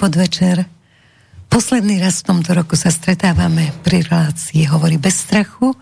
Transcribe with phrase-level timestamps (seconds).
[0.00, 0.64] Podvečer.
[1.52, 5.76] Posledný raz v tomto roku sa stretávame pri relácii Hovorí bez strachu.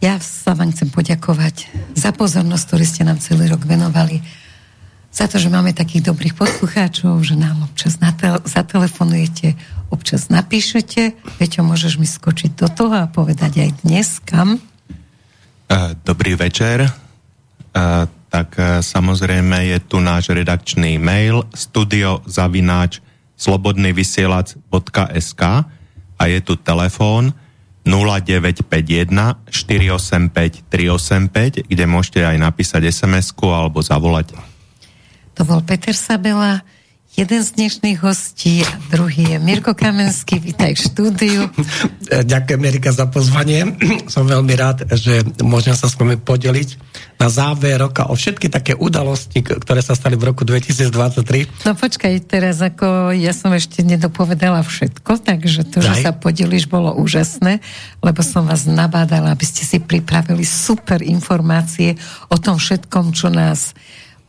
[0.00, 4.24] Ja sa vám chcem poďakovať za pozornosť, ktorú ste nám celý rok venovali.
[5.12, 9.52] Za to, že máme takých dobrých poslucháčov, že nám občas natel- zatelefonujete,
[9.92, 11.12] občas napíšete.
[11.36, 14.56] Peťo, môžeš mi skočiť do toho a povedať aj dnes, kam?
[16.08, 16.88] Dobrý večer.
[18.32, 23.04] Tak samozrejme je tu náš redakčný mail studiozavináč
[23.36, 25.42] slobodnyvysielac.sk
[26.16, 27.36] a je tu telefón
[27.84, 34.32] 0951 485 385, kde môžete aj napísať SMS-ku alebo zavolať.
[35.36, 36.64] To bol Peter Sabela
[37.12, 40.40] jeden z dnešných hostí a druhý je Mirko Kamenský.
[40.40, 41.40] Vítaj v štúdiu.
[42.32, 43.76] Ďakujem, Mirka, za pozvanie.
[44.12, 46.80] Som veľmi rád, že môžem sa s vami podeliť
[47.20, 51.68] na záver roka o všetky také udalosti, ktoré sa stali v roku 2023.
[51.68, 55.86] No počkaj, teraz ako ja som ešte nedopovedala všetko, takže to, Daj.
[55.86, 57.60] že sa podeliš, bolo úžasné,
[58.00, 61.94] lebo som vás nabádala, aby ste si pripravili super informácie
[62.32, 63.76] o tom všetkom, čo nás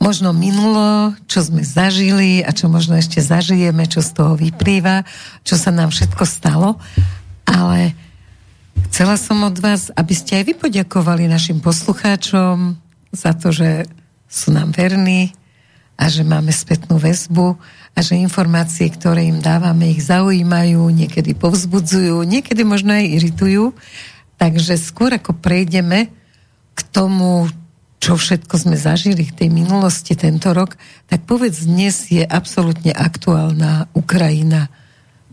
[0.04, 5.08] možno minulo, čo sme zažili a čo možno ešte zažijeme, čo z toho vyplýva,
[5.48, 6.76] čo sa nám všetko stalo,
[7.48, 7.96] ale
[8.92, 12.76] chcela som od vás, aby ste aj vy poďakovali našim poslucháčom
[13.16, 13.88] za to, že
[14.28, 15.32] sú nám verní
[15.96, 17.56] a že máme spätnú väzbu
[17.96, 23.72] a že informácie, ktoré im dávame, ich zaujímajú, niekedy povzbudzujú, niekedy možno aj iritujú.
[24.36, 26.12] Takže skôr ako prejdeme
[26.74, 27.48] k tomu,
[28.04, 30.76] čo všetko sme zažili v tej minulosti tento rok,
[31.08, 34.68] tak povedz, dnes je absolútne aktuálna Ukrajina.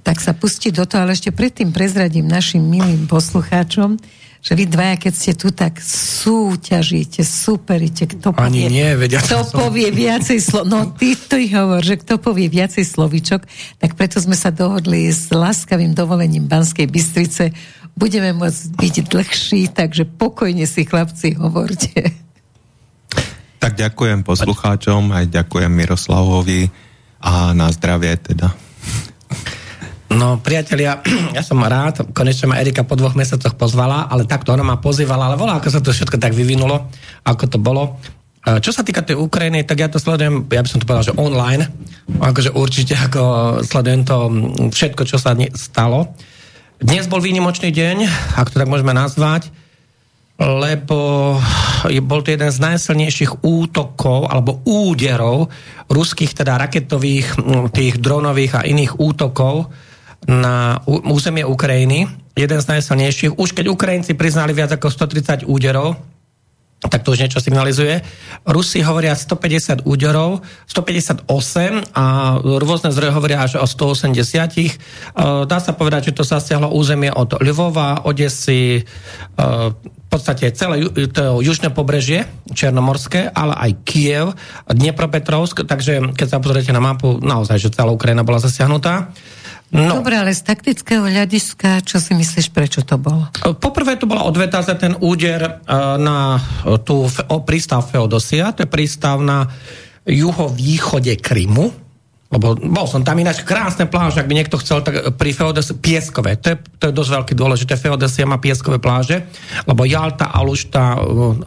[0.07, 3.99] Tak sa pustiť do toho, ale ešte predtým prezradím našim milým poslucháčom,
[4.39, 9.51] že vy dvaja, keď ste tu, tak súťažíte, superíte, kto povie, Ani nie, vedia, kto
[9.51, 9.67] som...
[9.67, 10.63] povie viacej slo...
[10.63, 13.51] No, ty to ich hovor, že kto povie viacej slovičok,
[13.83, 17.51] tak preto sme sa dohodli s láskavým dovolením Banskej Bystrice.
[17.99, 22.30] Budeme môcť byť dlhší, takže pokojne si, chlapci, hovorte.
[23.61, 26.73] Tak ďakujem poslucháčom, aj ďakujem Miroslavovi
[27.21, 28.49] a na zdravie teda.
[30.11, 31.05] No, priatelia,
[31.37, 35.29] ja som rád, konečne ma Erika po dvoch mesiacoch pozvala, ale takto ona ma pozývala,
[35.29, 36.89] ale volá, ako sa to všetko tak vyvinulo,
[37.29, 38.01] ako to bolo.
[38.41, 41.13] E, čo sa týka tej Ukrajiny, tak ja to sledujem, ja by som to povedal,
[41.13, 41.69] že online,
[42.17, 43.23] akože určite ako
[43.61, 44.17] sledujem to
[44.73, 46.17] všetko, čo sa stalo.
[46.81, 47.97] Dnes bol výnimočný deň,
[48.41, 49.53] ak to tak môžeme nazvať
[50.41, 51.37] lebo
[52.01, 55.53] bol to jeden z najsilnejších útokov alebo úderov
[55.93, 57.37] ruských teda raketových,
[57.77, 59.69] tých dronových a iných útokov
[60.25, 62.09] na územie Ukrajiny.
[62.37, 63.37] Jeden z najsilnejších.
[63.37, 65.97] Už keď Ukrajinci priznali viac ako 130 úderov,
[66.81, 68.01] tak to už niečo signalizuje.
[68.49, 71.29] Rusi hovoria 150 úderov, 158
[71.93, 72.05] a
[72.41, 74.17] rôzne zdroje hovoria až o 180.
[74.17, 74.73] E,
[75.45, 78.83] dá sa povedať, že to zasiahlo územie od Ľvova, Odesy, e,
[80.11, 84.35] v podstate celé to južné pobrežie, Černomorské, ale aj Kiev,
[84.67, 89.15] Dnepropetrovsk, takže keď sa pozriete na mapu, naozaj, že celá Ukrajina bola zasiahnutá.
[89.71, 90.03] No.
[90.03, 93.31] Dobre, ale z taktického hľadiska, čo si myslíš, prečo to bolo?
[93.63, 95.51] Poprvé to bola odveta za ten úder e,
[95.95, 96.43] na
[96.83, 97.07] tú
[97.47, 99.47] prístav Feodosia, to je prístav na
[100.11, 101.71] juhovýchode Krymu,
[102.31, 106.39] lebo bol som tam ináč krásne pláže, ak by niekto chcel, tak pri Feodes pieskové.
[106.39, 107.75] To je, to je dosť veľké dôležité.
[107.75, 109.27] Feodesia má pieskové pláže,
[109.67, 110.95] lebo Jalta, Alušta,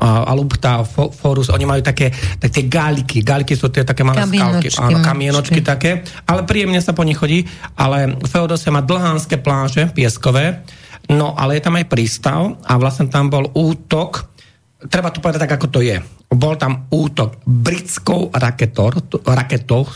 [0.03, 3.23] Alubta, Forus, oni majú také, tak tie gáliky.
[3.23, 4.67] Gáliky sú tie také malé skalky.
[4.75, 6.03] Áno, kamienočky také.
[6.27, 7.47] Ale príjemne sa po nich chodí.
[7.79, 10.67] Ale Feodesia má dlhánske pláže, pieskové.
[11.07, 14.35] No, ale je tam aj prístav a vlastne tam bol útok
[14.83, 15.95] treba to povedať tak, ako to je.
[16.27, 18.91] Bol tam útok britskou raketou,
[19.23, 19.87] raketou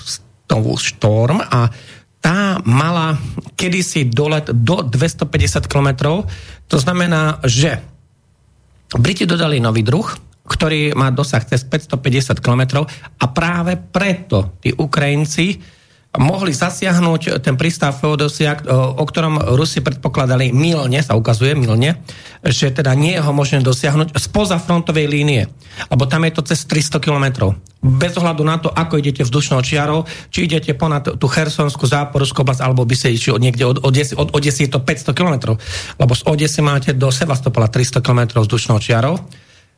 [0.48, 1.68] Stovú Storm a
[2.24, 3.20] tá mala
[3.60, 6.24] kedysi dolet do 250 km.
[6.72, 7.84] To znamená, že
[8.96, 10.08] Briti dodali nový druh,
[10.48, 12.88] ktorý má dosah cez 550 km
[13.20, 15.60] a práve preto tí Ukrajinci
[16.16, 22.00] mohli zasiahnuť ten prístav Feodosia, o ktorom Rusi predpokladali milne, sa ukazuje milne,
[22.42, 25.52] že teda nie je ho možné dosiahnuť spoza frontovej línie,
[25.92, 27.60] lebo tam je to cez 300 kilometrov.
[27.78, 32.66] Bez ohľadu na to, ako idete vzdušnou čiarou, či idete ponad tú Chersonskú, Záporskú oblasť,
[32.66, 35.62] alebo by ste išli niekde od Odesy, od Odesy je to 500 kilometrov,
[36.02, 39.22] lebo z Odesy máte do Sevastopola 300 kilometrov vzdušnou čiarou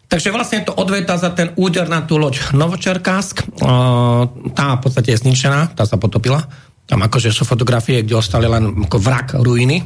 [0.10, 3.46] Takže vlastne to odveta za ten úder na tú loď Novočerkásk.
[4.58, 6.42] Tá v podstate je zničená, tá sa potopila.
[6.90, 9.86] Tam akože sú fotografie, kde ostali len ako vrak, ruiny.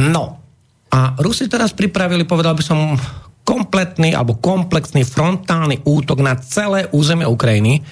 [0.00, 0.40] No.
[0.88, 2.96] A Rusi teraz pripravili, povedal by som,
[3.42, 7.82] kompletný alebo komplexný frontálny útok na celé územie Ukrajiny.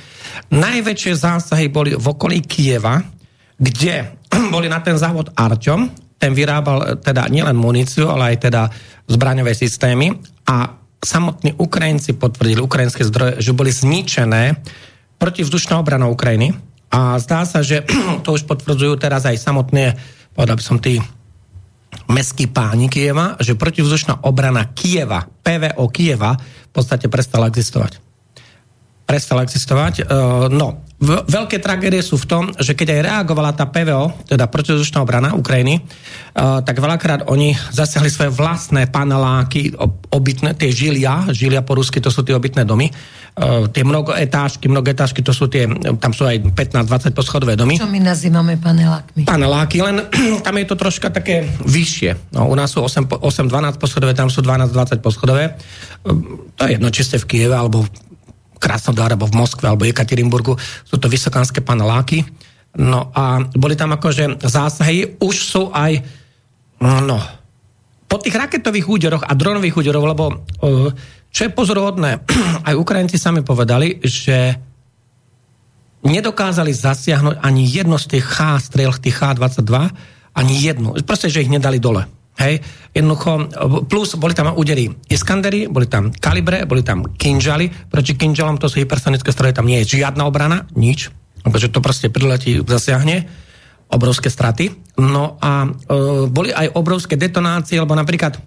[0.55, 3.03] Najväčšie zásahy boli v okolí Kieva,
[3.61, 4.17] kde
[4.55, 8.63] boli na ten závod Arčom, ten vyrábal teda nielen muníciu, ale aj teda
[9.11, 10.15] zbraňové systémy
[10.49, 14.61] a samotní Ukrajinci potvrdili, ukrajinské zdroje, že boli zničené
[15.17, 16.53] protivzdušná obrana Ukrajiny
[16.93, 17.85] a zdá sa, že
[18.25, 19.97] to už potvrdzujú teraz aj samotné,
[20.37, 21.01] povedal by som tí
[22.11, 27.99] mestskí páni Kieva, že protivzdušná obrana Kieva, PVO Kieva, v podstate prestala existovať.
[29.07, 30.07] Prestala existovať.
[30.07, 35.01] Uh, no, veľké tragédie sú v tom, že keď aj reagovala tá PVO, teda protivzdušná
[35.01, 39.73] obrana Ukrajiny, uh, tak veľakrát oni zasiahli svoje vlastné paneláky,
[40.13, 45.25] obytné, tie žilia, žilia po rusky, to sú tie obytné domy, uh, tie mnogoetážky, mnogoetážky,
[45.25, 45.65] to sú tie,
[45.97, 47.81] tam sú aj 15-20 poschodové domy.
[47.81, 49.25] Čo my nazývame panelákmi?
[49.25, 50.05] Paneláky, len
[50.47, 52.37] tam je to troška také vyššie.
[52.37, 55.57] No, u nás sú 8-12 poschodové, tam sú 12-20 poschodové.
[56.61, 57.89] To je jedno, či ste v Kieve alebo
[58.61, 60.55] Krasnodar, alebo v Moskve, alebo Ekaterinburgu,
[60.85, 62.23] sú to vysokánske paneláky.
[62.77, 66.05] No a boli tam akože zásahy, už sú aj,
[66.85, 67.19] no,
[68.07, 70.25] po tých raketových úderoch a dronových úderoch, lebo
[71.31, 72.27] čo je pozoruhodné,
[72.69, 74.55] aj Ukrajinci sami povedali, že
[76.05, 79.73] nedokázali zasiahnuť ani jedno z tých H-strel, tých H-22,
[80.37, 80.97] ani jednu.
[81.03, 82.07] Proste, že ich nedali dole.
[82.41, 82.65] Hej,
[82.97, 83.53] jednoducho,
[83.85, 88.81] plus boli tam údery Iskandery, boli tam Kalibre, boli tam Kinžaly, proti Kinžalom to sú
[88.81, 91.13] hypersonické stroje, tam nie je žiadna obrana, nič,
[91.45, 93.29] pretože to proste priletí, zasiahne,
[93.93, 94.73] obrovské straty.
[94.97, 95.71] No a e,
[96.33, 98.41] boli aj obrovské detonácie, lebo napríklad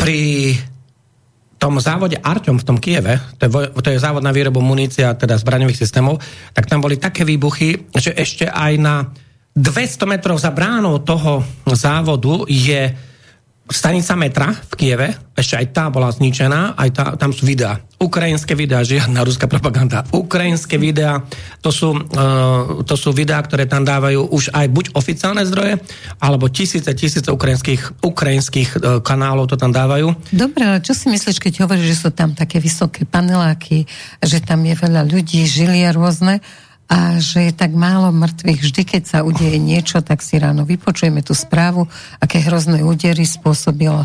[0.00, 0.56] pri
[1.60, 5.14] tom závode Arťom v tom Kieve, to je, to je závod na výrobu munície a
[5.14, 6.18] teda zbraňových systémov,
[6.56, 8.94] tak tam boli také výbuchy, že ešte aj na
[9.52, 12.88] 200 metrov za bránou toho závodu je
[13.72, 17.80] stanica metra v Kieve, ešte aj tá bola zničená, aj tá, tam sú videá.
[17.96, 20.04] Ukrajinské videá, žiadna ruská propaganda.
[20.12, 21.24] Ukrajinské videá,
[21.64, 25.80] to sú, uh, to sú videá, ktoré tam dávajú už aj buď oficiálne zdroje,
[26.20, 30.12] alebo tisíce, tisíce ukrajinských, ukrajinských uh, kanálov to tam dávajú.
[30.34, 33.88] Dobre, ale čo si myslíš, keď hovoríš, že sú tam také vysoké paneláky,
[34.20, 36.44] že tam je veľa ľudí, žilia rôzne,
[36.90, 38.60] a že je tak málo mŕtvych.
[38.60, 41.88] Vždy, keď sa udeje niečo, tak si ráno vypočujeme tú správu,
[42.20, 44.04] aké hrozné údery spôsobilo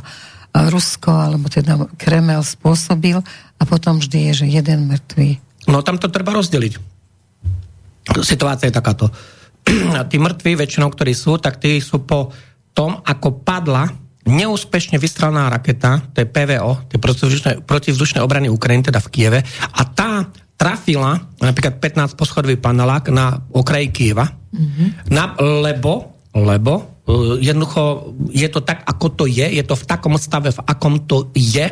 [0.56, 3.20] Rusko, alebo teda Kremel spôsobil
[3.58, 5.30] a potom vždy je, že jeden mŕtvý.
[5.68, 6.74] No tam to treba rozdeliť.
[8.24, 9.12] Situácia je takáto.
[10.10, 12.32] tí mŕtvi, väčšinou, ktorí sú, tak tí sú po
[12.72, 13.92] tom, ako padla
[14.28, 17.00] neúspešne vystrelená raketa, to je PVO, tie
[17.64, 19.40] protivzdušné obrany Ukrajiny, teda v Kieve,
[19.72, 20.28] a tá
[20.58, 25.14] trafila napríklad 15 poschodový panelák na okraji Kieva, mm-hmm.
[25.14, 26.97] na, lebo, lebo
[27.40, 31.32] jednoducho je to tak, ako to je, je to v takom stave, v akom to
[31.32, 31.64] je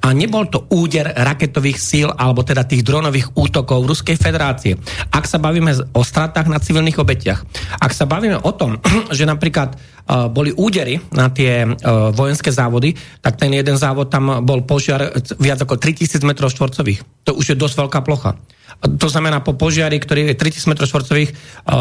[0.00, 4.78] a nebol to úder raketových síl alebo teda tých dronových útokov Ruskej federácie.
[5.10, 7.42] Ak sa bavíme o stratách na civilných obetiach,
[7.82, 8.78] ak sa bavíme o tom,
[9.16, 14.46] že napríklad uh, boli údery na tie uh, vojenské závody, tak ten jeden závod tam
[14.46, 15.10] bol požiar
[15.42, 18.36] viac ako 3000 m štvorcových to už je dosť veľká plocha.
[18.84, 21.30] To znamená, po požiari, ktorý je 3000 m štvorcových,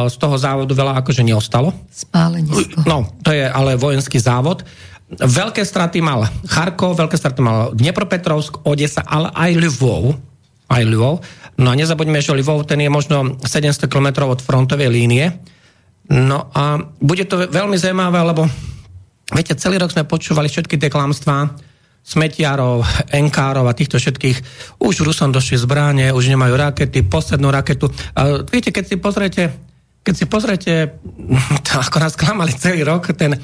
[0.08, 1.76] z toho závodu veľa akože neostalo.
[1.92, 2.88] Spálenisko.
[2.88, 4.64] No, to je ale vojenský závod.
[5.14, 10.16] Veľké straty mal Charkov, veľké straty mal Dnepropetrovsk, Odesa, ale aj Lvov.
[10.72, 11.22] Aj Lvov.
[11.60, 15.30] No a nezabudňme, že Lvov ten je možno 700 km od frontovej línie.
[16.08, 18.48] No a bude to veľmi zaujímavé, lebo
[19.30, 21.52] viete, celý rok sme počúvali všetky tie klamstvá,
[22.04, 22.84] smetiarov,
[23.16, 24.38] enkárov a týchto všetkých.
[24.84, 27.88] Už Rusom došli zbráne, už nemajú rakety, poslednú raketu.
[28.14, 29.44] A viete, keď si pozriete
[30.04, 31.00] keď si pozriete,
[31.66, 33.40] to ako nás klamali celý rok, ten,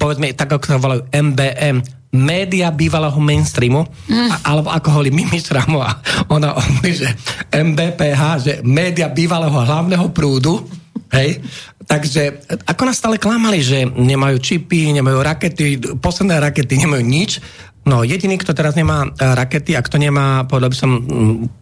[0.00, 4.44] povedzme, tak ako sa volajú MBM, média bývalého mainstreamu, mm.
[4.44, 6.00] alebo ako hovorí Mimi Šramová,
[6.32, 7.08] ona hovorí, že
[7.52, 10.64] MBPH, že média bývalého hlavného prúdu,
[11.12, 11.40] hej,
[11.88, 15.64] takže ako nás stále klamali, že nemajú čipy, nemajú rakety,
[16.00, 17.40] posledné rakety nemajú nič,
[17.82, 20.90] No, jediný, kto teraz nemá e, rakety a kto nemá, povedal by som,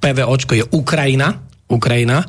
[0.00, 1.40] PVOčko, je Ukrajina.
[1.70, 2.20] Ukrajina.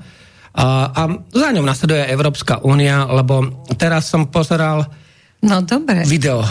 [0.52, 4.84] A, a za ňou nasleduje Európska únia, lebo teraz som pozeral
[5.44, 6.04] no, dobre.
[6.08, 6.44] video.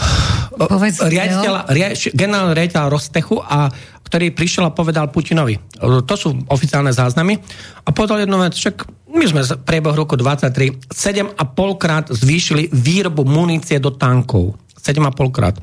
[0.51, 3.69] Povedz riaditeľ, riaditeľ, generálny riaditeľ Rostechu, a,
[4.05, 5.55] ktorý prišiel a povedal Putinovi.
[5.81, 7.39] To sú oficiálne záznamy.
[7.87, 11.37] A povedal jednu vec, však my sme v priebehu roku 23 7,5
[11.79, 14.59] krát zvýšili výrobu munície do tankov.
[14.81, 15.55] 7,5 krát.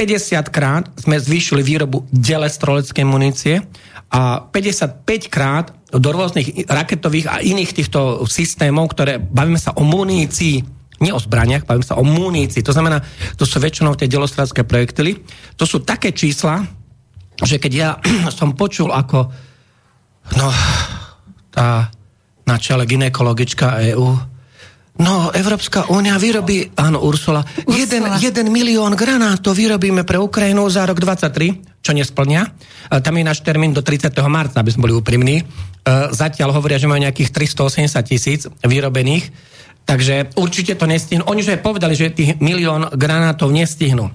[0.00, 3.60] 50 krát sme zvýšili výrobu delestroleckej munície
[4.08, 10.64] a 55 krát do rôznych raketových a iných týchto systémov, ktoré bavíme sa o munícii,
[11.04, 12.64] nie o zbraniach, bavíme sa o munícii.
[12.64, 13.04] To znamená,
[13.36, 15.20] to sú väčšinou tie delostrelské projektily.
[15.60, 16.64] To sú také čísla,
[17.44, 17.90] že keď ja
[18.40, 19.28] som počul, ako
[20.40, 20.48] no,
[21.52, 21.92] tá
[22.48, 24.16] na čele ginekologička EU
[25.00, 31.00] No, Európska únia vyrobí, áno, Ursula, jeden, jeden milión granátov vyrobíme pre Ukrajinu za rok
[31.00, 32.44] 23, čo nesplnia.
[32.44, 34.12] E, tam je náš termín do 30.
[34.28, 35.40] marca, aby sme boli úprimní.
[35.40, 35.44] E,
[36.12, 39.32] zatiaľ hovoria, že majú nejakých 380 tisíc vyrobených,
[39.88, 41.24] takže určite to nestihnú.
[41.32, 44.12] Oni už aj povedali, že tých milión granátov nestihnú.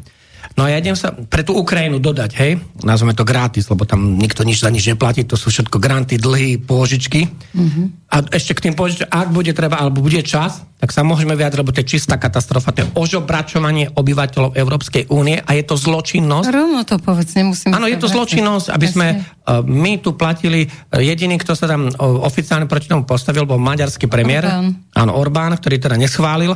[0.56, 4.16] No a ja idem sa pre tú Ukrajinu dodať, hej, nazveme to gratis, lebo tam
[4.16, 7.28] nikto nič za nič neplatí, to sú všetko granty, dlhy, pôžičky.
[7.28, 7.86] Mm-hmm.
[8.08, 11.60] A ešte k tým pôžičkám, ak bude treba, alebo bude čas, tak sa môžeme vyjadriť,
[11.60, 16.48] lebo to je čistá katastrofa, to je ožobračovanie obyvateľov Európskej únie a je to zločinnosť.
[16.48, 17.76] Rovno to povedz, nemusím...
[17.76, 21.92] Áno, je to zločinnosť, aby sme uh, my tu platili, uh, jediný, kto sa tam
[21.92, 24.72] uh, oficiálne proti tomu postavil, bol maďarský premiér, Orbán.
[24.96, 26.56] áno, Orbán, ktorý teda neschválil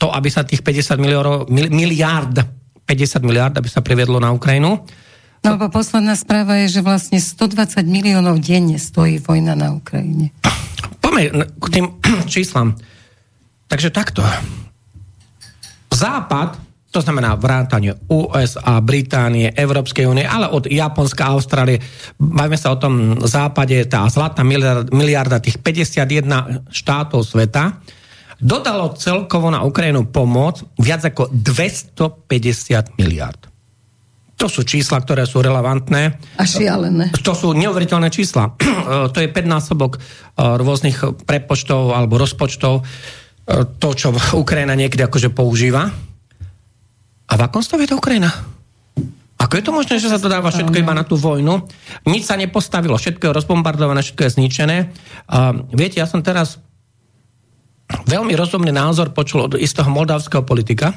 [0.00, 4.84] to, aby sa tých 50 miliárd, miliárd 50 miliard, aby sa priviedlo na Ukrajinu.
[5.44, 10.32] No lebo posledná správa je, že vlastne 120 miliónov denne stojí vojna na Ukrajine.
[11.04, 11.86] Poďme k tým
[12.32, 12.72] číslam.
[13.68, 14.24] Takže takto.
[15.92, 16.56] Západ,
[16.88, 21.82] to znamená vrátanie USA, Británie, Európskej únie, ale od Japonska, Austrálie,
[22.16, 27.84] bavíme sa o tom západe, tá zlatá miliarda, miliarda tých 51 štátov sveta,
[28.44, 33.40] dodalo celkovo na Ukrajinu pomoc viac ako 250 miliard.
[34.36, 36.20] To sú čísla, ktoré sú relevantné.
[36.36, 37.16] A šialené.
[37.24, 38.52] To sú neuveriteľné čísla.
[39.14, 40.02] to je 5 násobok eh,
[40.60, 42.84] rôznych prepočtov alebo rozpočtov.
[42.84, 44.12] Eh, to, čo
[44.44, 45.88] Ukrajina niekedy akože používa.
[47.24, 48.28] A v akom stave je to Ukrajina?
[49.40, 51.66] Ako je to možné, že sa to dáva všetko iba na tú vojnu?
[52.06, 54.76] Nič sa nepostavilo, všetko je rozbombardované, všetko je zničené.
[55.26, 56.62] Uh, viete, ja som teraz
[57.88, 60.94] veľmi rozumný názor počul od istého moldavského politika.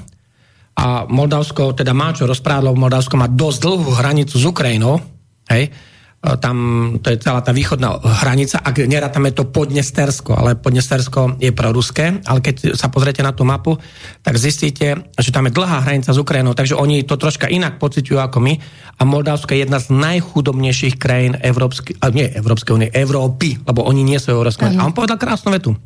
[0.78, 5.02] A Moldavsko teda má čo rozprávať, lebo Moldavsko má dosť dlhú hranicu s Ukrajinou,
[5.50, 5.74] hej,
[6.18, 6.58] tam
[7.00, 12.42] to je celá tá východná hranica, ak nerátame to Podnestersko, ale Podnestersko je proruské, ale
[12.42, 13.78] keď sa pozriete na tú mapu,
[14.26, 18.18] tak zistíte, že tam je dlhá hranica s Ukrajinou, takže oni to troška inak pociťujú
[18.18, 18.54] ako my.
[18.98, 24.18] A Moldavsko je jedna z najchudobnejších krajín Európskej, nie Európskej únie, Európy, lebo oni nie
[24.18, 25.78] sú Európskej A on povedal krásnu vetu.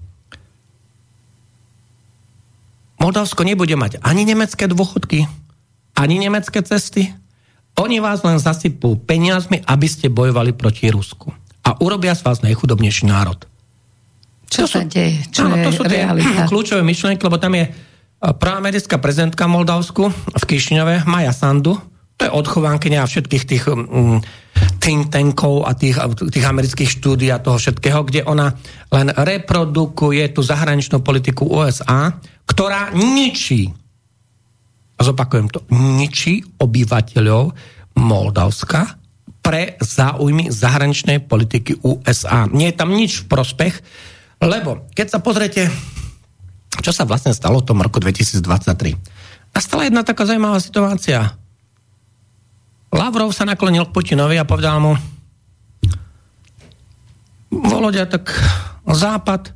[3.01, 5.25] Moldavsko nebude mať ani nemecké dôchodky,
[5.97, 7.09] ani nemecké cesty.
[7.81, 11.33] Oni vás len zasypú peniazmi, aby ste bojovali proti Rusku.
[11.65, 13.41] A urobia z vás najchudobnejší národ.
[14.51, 15.17] Čo to sa sú, deje?
[15.33, 16.05] Čo áno, to sú tie
[16.51, 17.73] kľúčové myšlienky, lebo tam je
[18.21, 21.81] praamerické prezidentka Moldavsku v Kišňove, Maja Sandu,
[22.21, 24.21] to je odchovánkynia všetkých tých um,
[24.77, 25.97] think tankov a tých,
[26.29, 28.53] tých amerických štúdí a toho všetkého, kde ona
[28.93, 32.21] len reprodukuje tú zahraničnú politiku USA,
[32.61, 33.73] ktorá ničí,
[35.01, 37.57] zopakujem to, ničí obyvateľov
[37.97, 39.01] Moldavska
[39.41, 42.45] pre záujmy zahraničnej politiky USA.
[42.53, 43.81] Nie je tam nič v prospech,
[44.45, 45.73] lebo keď sa pozriete,
[46.85, 48.45] čo sa vlastne stalo v tom roku 2023.
[49.57, 51.33] Nastala jedna taká zaujímavá situácia.
[52.93, 54.93] Lavrov sa naklonil k Putinovi a povedal mu
[57.49, 58.29] Volodia, tak
[58.85, 59.49] Západ,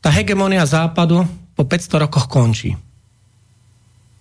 [0.00, 1.28] tá hegemonia Západu
[1.58, 2.78] po 500 rokoch končí.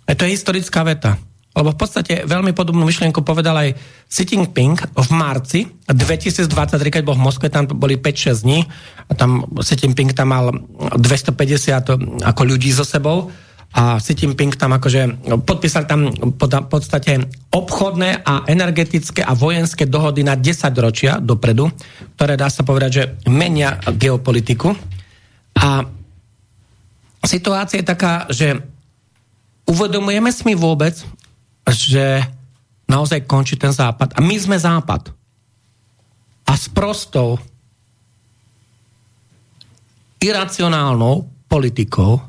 [0.10, 1.22] A to je historická veta.
[1.58, 3.70] Lebo v podstate veľmi podobnú myšlienku povedal aj
[4.06, 6.53] Xi Jinping v marci 2023,
[6.94, 8.62] keď bol v Moskve, tam boli 5-6 dní
[9.10, 13.34] a tam Xi Jinping tam mal 250 ako ľudí so sebou
[13.74, 20.22] a Xi Jinping tam akože podpísal tam v podstate obchodné a energetické a vojenské dohody
[20.22, 21.74] na 10 ročia dopredu,
[22.22, 23.03] ktoré dá sa povedať, že
[23.34, 24.77] menia geopolitiku.
[25.58, 25.97] A
[27.26, 28.62] situácia je taká, že
[29.66, 30.94] uvedomujeme si mi vôbec,
[31.68, 32.24] že
[32.88, 34.16] naozaj končí ten západ.
[34.16, 35.12] A my sme západ.
[36.48, 37.36] A s prostou
[40.18, 42.24] iracionálnou politikou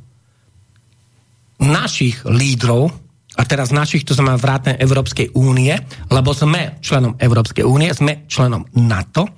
[1.59, 2.91] našich lídrov,
[3.39, 5.71] a teraz našich, to znamená vrátane Európskej únie,
[6.11, 9.31] lebo sme členom Európskej únie, sme členom NATO,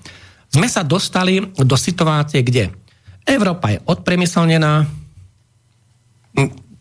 [0.48, 2.72] sme sa dostali do situácie, kde
[3.28, 4.88] Európa je odpremyselnená,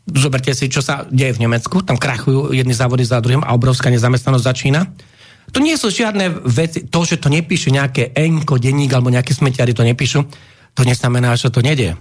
[0.10, 3.94] Zoberte si, čo sa deje v Nemecku, tam krachujú jedny závody za druhým a obrovská
[3.94, 4.82] nezamestnanosť začína.
[5.54, 9.74] To nie sú žiadne veci, to, že to nepíše nejaké enko, denník alebo nejaké smetiary
[9.74, 10.26] to nepíšu,
[10.74, 11.98] to neznamená, že to nedie.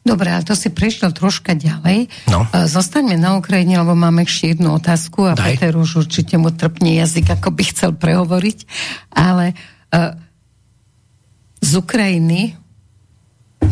[0.00, 2.08] Dobre, ale to si prešiel troška ďalej.
[2.32, 2.48] No.
[2.48, 5.60] E, zostaňme na Ukrajine, lebo máme ešte jednu otázku a Daj.
[5.60, 8.58] Peter už určite mu trpne jazyk, ako by chcel prehovoriť.
[9.12, 9.52] Ale
[9.92, 10.16] uh,
[11.60, 12.56] z Ukrajiny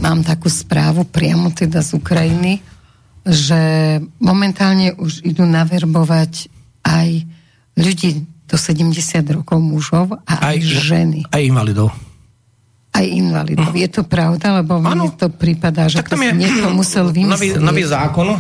[0.05, 2.61] mám takú správu priamo teda z Ukrajiny,
[3.29, 3.61] že
[4.17, 6.49] momentálne už idú naverbovať
[6.81, 7.09] aj
[7.77, 8.97] ľudí do 70
[9.37, 11.21] rokov mužov a aj, aj ženy.
[11.29, 11.93] Aj invalidov.
[12.97, 13.71] A aj invalidov.
[13.77, 14.65] Je to pravda?
[14.65, 17.61] Lebo mne to prípada, že tak tam je niekto musel Nový, vymyslieť.
[17.61, 18.37] nový zákon o,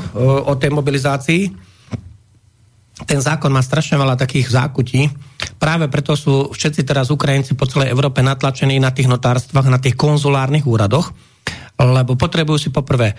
[0.49, 1.43] o tej mobilizácii.
[3.07, 5.01] Ten zákon má strašne veľa takých zákutí.
[5.61, 9.95] Práve preto sú všetci teraz Ukrajinci po celej Európe natlačení na tých notárstvách, na tých
[9.95, 11.15] konzulárnych úradoch,
[11.79, 13.15] lebo potrebujú si poprvé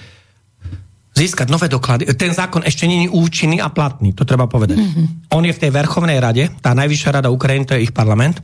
[1.19, 2.07] získať nové doklady.
[2.15, 4.79] Ten zákon ešte je účinný a platný, to treba povedať.
[4.79, 5.35] Mm-hmm.
[5.35, 8.39] On je v tej Verchovnej rade, tá najvyššia rada Ukrajiny, to je ich parlament.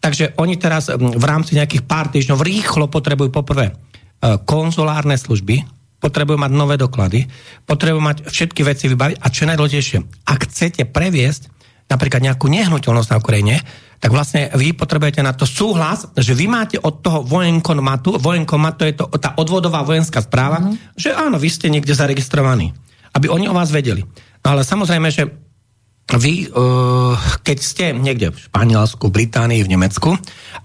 [0.00, 3.72] Takže oni teraz v rámci nejakých pár týždňov rýchlo potrebujú poprvé e,
[4.48, 5.60] konzulárne služby,
[6.00, 7.28] potrebujú mať nové doklady,
[7.68, 11.52] potrebujú mať všetky veci vybaviť a čo najdôležitejšie, ak chcete previesť
[11.92, 13.54] napríklad nejakú nehnuteľnosť na Ukrajine,
[14.00, 18.84] tak vlastne vy potrebujete na to súhlas, že vy máte od toho vojenkomatu, vojenkomat to
[18.88, 20.96] je to, tá odvodová vojenská správa, mm-hmm.
[20.96, 22.72] že áno, vy ste niekde zaregistrovaní,
[23.12, 24.00] aby oni o vás vedeli.
[24.40, 25.28] No ale samozrejme, že
[26.16, 27.14] vy, uh,
[27.44, 30.16] keď ste niekde v Španielsku, v Británii, v Nemecku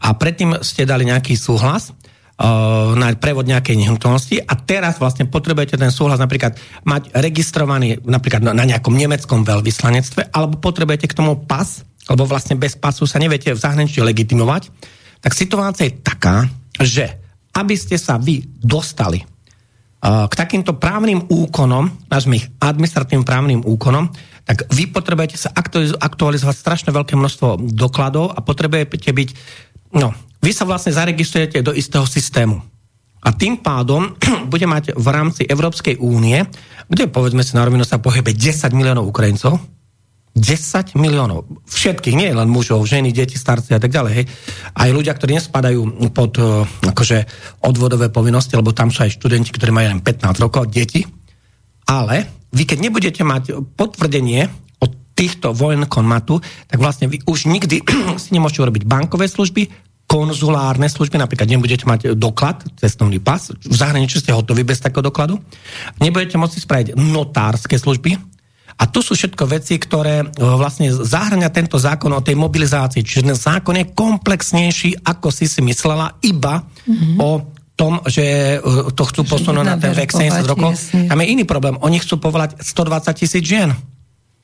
[0.01, 5.77] a predtým ste dali nejaký súhlas uh, na prevod nejakej nehnuteľnosti a teraz vlastne potrebujete
[5.77, 11.37] ten súhlas napríklad mať registrovaný napríklad na, na nejakom nemeckom veľvyslanectve alebo potrebujete k tomu
[11.45, 14.69] pas, alebo vlastne bez pasu sa neviete v zahraničí legitimovať,
[15.21, 16.45] tak situácia je taká,
[16.77, 17.17] že
[17.55, 19.25] aby ste sa vy dostali
[20.05, 24.13] k takýmto právnym úkonom, nazvime ich administratívnym právnym úkonom,
[24.45, 25.49] tak vy potrebujete sa
[25.97, 29.29] aktualizovať strašne veľké množstvo dokladov a potrebujete byť,
[29.97, 30.13] no,
[30.45, 32.61] vy sa vlastne zaregistrujete do istého systému.
[33.25, 34.13] A tým pádom
[34.53, 36.45] bude mať v rámci Európskej únie,
[36.85, 39.57] kde povedzme si na rovinu sa pohybe 10 miliónov Ukrajincov,
[40.35, 41.47] 10 miliónov.
[41.63, 44.27] Všetkých, nie len mužov, ženy, deti, starci a tak ďalej.
[44.75, 47.23] Aj ľudia, ktorí nespadajú pod uh, akože
[47.63, 51.07] odvodové povinnosti, lebo tam sú aj študenti, ktorí majú len 15 rokov, deti.
[51.87, 54.51] Ale vy keď nebudete mať potvrdenie
[54.83, 57.79] od týchto vojenkonmatu, tak vlastne vy už nikdy
[58.23, 59.71] si nemôžete urobiť bankové služby,
[60.05, 65.41] konzulárne služby, napríklad nebudete mať doklad, cestovný pas, v zahraničí ste hotoví bez takého dokladu,
[65.97, 68.34] nebudete môcť spraviť notárske služby,
[68.75, 73.07] a to sú všetko veci, ktoré e, vlastne zahrania tento zákon o tej mobilizácii.
[73.07, 77.15] Čiže ten zákon je komplexnejší, ako si si myslela, iba mm-hmm.
[77.23, 77.31] o
[77.79, 80.75] tom, že e, to chcú posunúť na ten vek 70 rokov.
[80.75, 81.07] Jasne.
[81.07, 81.79] Tam je iný problém.
[81.79, 83.71] Oni chcú povolať 120 tisíc žien.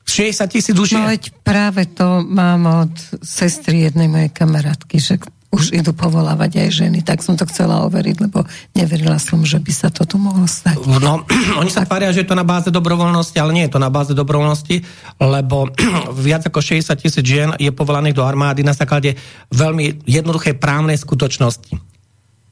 [0.08, 5.20] 60 tisíc už No veď práve to mám od sestry jednej mojej kamarátky, že
[5.52, 9.68] už idú povolávať aj ženy, tak som to chcela overiť, lebo neverila som, že by
[9.68, 10.80] sa to tu mohlo stať.
[10.80, 11.28] No,
[11.60, 14.16] oni sa tvária, že je to na báze dobrovoľnosti, ale nie je to na báze
[14.16, 14.80] dobrovoľnosti,
[15.20, 15.68] lebo
[16.24, 19.20] viac ako 60 tisíc žien je povolaných do armády na základe
[19.52, 21.76] veľmi jednoduchej právnej skutočnosti.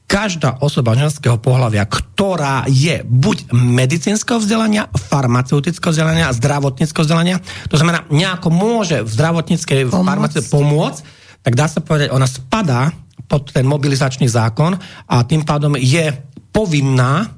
[0.05, 7.39] Každá osoba ženského pohľavia, ktorá je buď medicínskeho vzdelania, farmaceutického vzdelania, zdravotníckého vzdelania,
[7.71, 12.93] to znamená, nejako môže v zdravotníckej farmácii pomôcť, tak dá sa povedať, ona spadá
[13.25, 14.77] pod ten mobilizačný zákon
[15.07, 16.13] a tým pádom je
[16.51, 17.31] povinná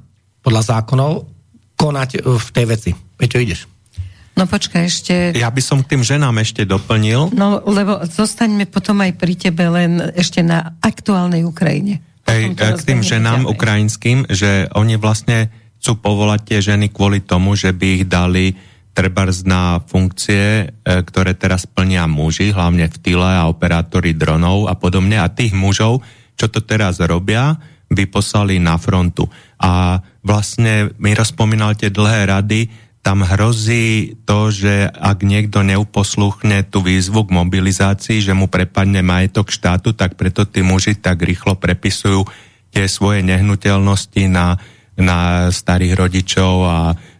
[0.44, 1.24] podľa zákonov
[1.78, 2.90] konať v tej veci.
[2.92, 3.70] Peťo, ideš?
[4.34, 5.14] No počkaj ešte...
[5.38, 7.30] Ja by som k tým ženám ešte doplnil.
[7.38, 12.02] No, lebo zostaňme potom aj pri tebe len ešte na aktuálnej Ukrajine.
[12.26, 13.52] Hej, k tým ženám ďalej.
[13.54, 18.56] ukrajinským, že oni vlastne chcú povolať tie ženy kvôli tomu, že by ich dali
[18.94, 24.78] trebárs na funkcie, e, ktoré teraz plnia muži, hlavne v tyle a operátori dronov a
[24.78, 25.18] podobne.
[25.18, 26.06] A tých mužov,
[26.38, 27.58] čo to teraz robia,
[27.90, 29.26] by poslali na frontu.
[29.58, 32.60] A vlastne mi rozpomínal tie dlhé rady,
[33.04, 39.52] tam hrozí to, že ak niekto neuposluchne tú výzvu k mobilizácii, že mu prepadne majetok
[39.52, 42.24] štátu, tak preto tí muži tak rýchlo prepisujú
[42.72, 44.56] tie svoje nehnuteľnosti na,
[44.96, 46.78] na starých rodičov a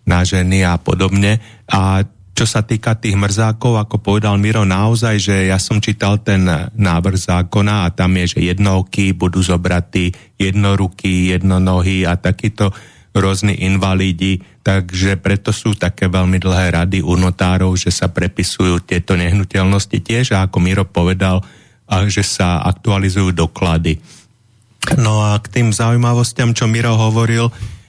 [0.09, 1.37] na ženy a podobne.
[1.71, 6.43] A čo sa týka tých mrzákov, ako povedal Miro, naozaj, že ja som čítal ten
[6.75, 12.75] návrh zákona a tam je, že jednoky budú zobratí, jednoruky, jednonohy a takíto
[13.15, 19.15] rôzni invalídi, takže preto sú také veľmi dlhé rady u notárov, že sa prepisujú tieto
[19.15, 21.39] nehnuteľnosti tiež a ako Miro povedal,
[21.87, 24.03] a že sa aktualizujú doklady.
[24.99, 27.49] No a k tým zaujímavostiam, čo Miro hovoril,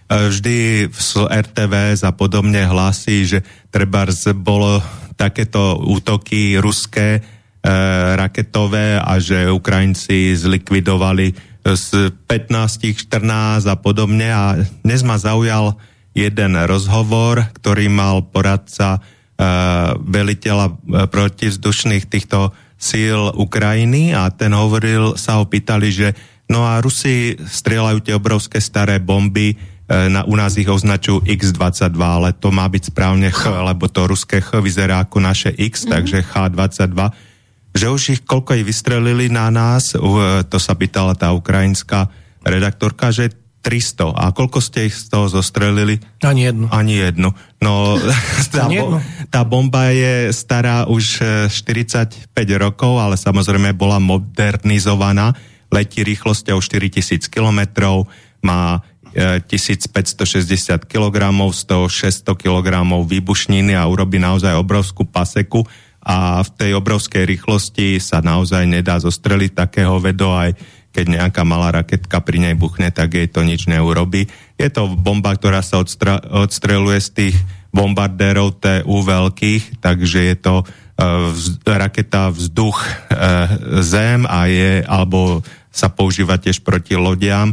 [0.09, 3.39] vždy v RTV a podobne hlási, že
[3.73, 4.05] treba
[4.37, 4.77] bolo
[5.17, 7.21] takéto útoky ruské, e,
[8.13, 11.33] raketové a že Ukrajinci zlikvidovali
[11.65, 14.29] z 15, 14 a podobne.
[14.29, 15.79] A dnes ma zaujal
[16.13, 19.47] jeden rozhovor, ktorý mal poradca e,
[19.97, 20.73] veliteľa e,
[21.09, 26.07] protivzdušných týchto síl Ukrajiny a ten hovoril, sa ho pýtali, že
[26.51, 32.01] no a Rusi strieľajú tie obrovské staré bomby, E, na, u nás ich označujú X22,
[32.01, 35.93] ale to má byť správne Ch, lebo to ruské Ch vyzerá ako naše X, mm-hmm.
[35.93, 36.99] takže H22.
[37.75, 39.93] Že už ich koľko ich vystrelili na nás,
[40.49, 42.09] to sa pýtala tá ukrajinská
[42.41, 44.13] redaktorka, že 300.
[44.13, 45.97] A koľko ste ich z toho zostrelili?
[46.21, 46.69] Ani jednu.
[46.69, 47.33] Ani jednu.
[47.57, 47.97] No,
[48.53, 49.01] tá, bo,
[49.33, 55.33] tá bomba je stará už 45 e, rokov, ale samozrejme bola modernizovaná.
[55.73, 57.59] Letí rýchlosťou 4000 km,
[58.45, 61.15] má 1560 e, kg,
[61.55, 65.63] z toho 600 kg výbušniny a urobí naozaj obrovskú paseku
[66.05, 70.53] a v tej obrovskej rýchlosti sa naozaj nedá zostreliť takého vedo aj
[70.95, 74.31] keď nejaká malá raketka pri nej buchne, tak jej to nič neurobi.
[74.55, 77.35] Je to bomba, ktorá sa odstra- odstreluje z tých
[77.75, 82.87] bombardérov TU veľkých, takže je to uh, vz- raketa vzduch uh,
[83.83, 87.51] zem a je, alebo sa používa tiež proti lodiam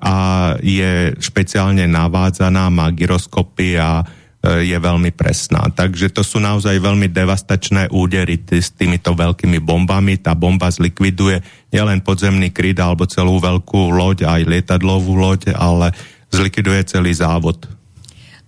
[0.00, 0.16] a
[0.58, 4.02] je špeciálne navádzaná, má gyroskopy a
[4.40, 5.68] je veľmi presná.
[5.68, 10.16] Takže to sú naozaj veľmi devastačné údery t- s týmito veľkými bombami.
[10.16, 15.92] Tá bomba zlikviduje nielen podzemný kryt alebo celú veľkú loď, aj lietadlovú loď, ale
[16.32, 17.68] zlikviduje celý závod.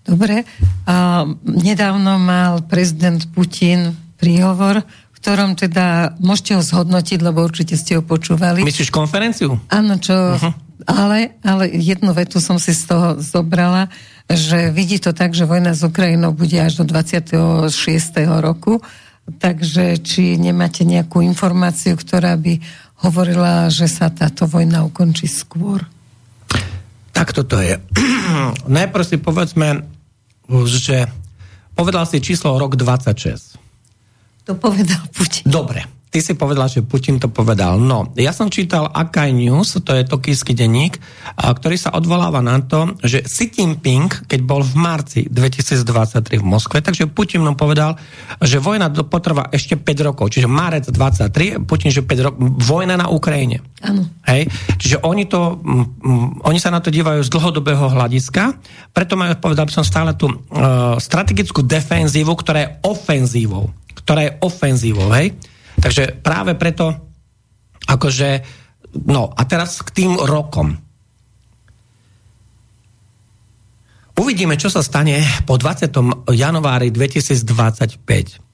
[0.01, 0.49] Dobre.
[0.89, 8.01] A nedávno mal prezident Putin príhovor, v ktorom teda môžete ho zhodnotiť, lebo určite ste
[8.01, 8.65] ho počúvali.
[8.65, 9.61] Myslíš konferenciu?
[9.69, 10.41] Áno, čo...
[10.41, 10.57] Uh-huh.
[10.87, 13.93] Ale, ale jednu vetu som si z toho zobrala
[14.31, 17.69] že vidí to tak, že vojna s Ukrajinou bude až do 26.
[18.41, 18.81] roku,
[19.39, 22.59] takže či nemáte nejakú informáciu, ktorá by
[23.03, 25.83] hovorila, že sa táto vojna ukončí skôr?
[27.13, 27.77] Tak toto je.
[28.79, 29.85] Najprv si povedzme,
[30.65, 31.11] že
[31.75, 33.61] povedal si číslo rok 26.
[34.49, 35.47] To povedal Putin.
[35.47, 36.02] Dobre.
[36.13, 37.81] Ty si povedala, že Putin to povedal.
[37.81, 41.01] No, ja som čítal Akai News, to je tokijský denník,
[41.41, 46.85] ktorý sa odvoláva na to, že Xi Jinping, keď bol v marci 2023 v Moskve,
[46.85, 47.97] takže Putin mu povedal,
[48.45, 53.09] že vojna potrvá ešte 5 rokov, čiže marec 23, Putin, že 5 rokov, vojna na
[53.09, 53.65] Ukrajine.
[53.81, 54.05] Áno.
[54.29, 54.53] Hej?
[54.77, 55.65] Čiže oni, to,
[56.45, 58.61] oni sa na to dívajú z dlhodobého hľadiska,
[58.93, 63.73] preto majú, povedal by som stále tú uh, strategickú defenzívu, ktorá je ofenzívou.
[63.97, 65.33] Ktorá je ofenzívou, hej?
[65.79, 66.93] Takže práve preto,
[67.89, 68.45] akože,
[69.09, 70.77] no a teraz k tým rokom.
[74.13, 75.89] Uvidíme, čo sa stane po 20.
[76.37, 78.05] januári 2025.